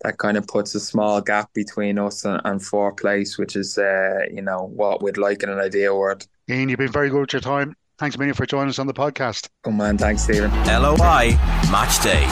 that 0.02 0.18
kind 0.18 0.38
of 0.38 0.48
puts 0.48 0.76
a 0.76 0.80
small 0.80 1.22
gap 1.22 1.54
between 1.54 2.00
us 2.00 2.26
and, 2.26 2.42
and 2.46 2.64
fourth 2.64 2.98
place, 2.98 3.38
which 3.38 3.56
is, 3.56 3.78
uh, 3.78 4.20
you 4.32 4.42
know, 4.42 4.70
what 4.74 5.02
we'd 5.02 5.18
like 5.18 5.44
in 5.44 5.50
an 5.50 5.60
ideal 5.60 5.98
world. 5.98 6.26
Ian, 6.50 6.70
you've 6.70 6.80
been 6.80 6.92
very 6.92 7.10
good 7.10 7.22
with 7.22 7.34
your 7.34 7.42
time. 7.42 7.76
Thanks 7.98 8.16
a 8.16 8.20
million 8.20 8.34
for 8.34 8.46
joining 8.46 8.70
us 8.70 8.80
on 8.80 8.88
the 8.88 8.94
podcast. 8.94 9.50
Come 9.64 9.82
on, 9.82 9.98
thanks, 9.98 10.24
Stephen. 10.24 10.52
LOI 10.66 11.38
Match 11.70 12.02
Day 12.02 12.24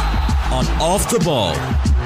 on 0.52 0.66
Off 0.82 1.10
the 1.10 1.20
Ball. 1.20 1.97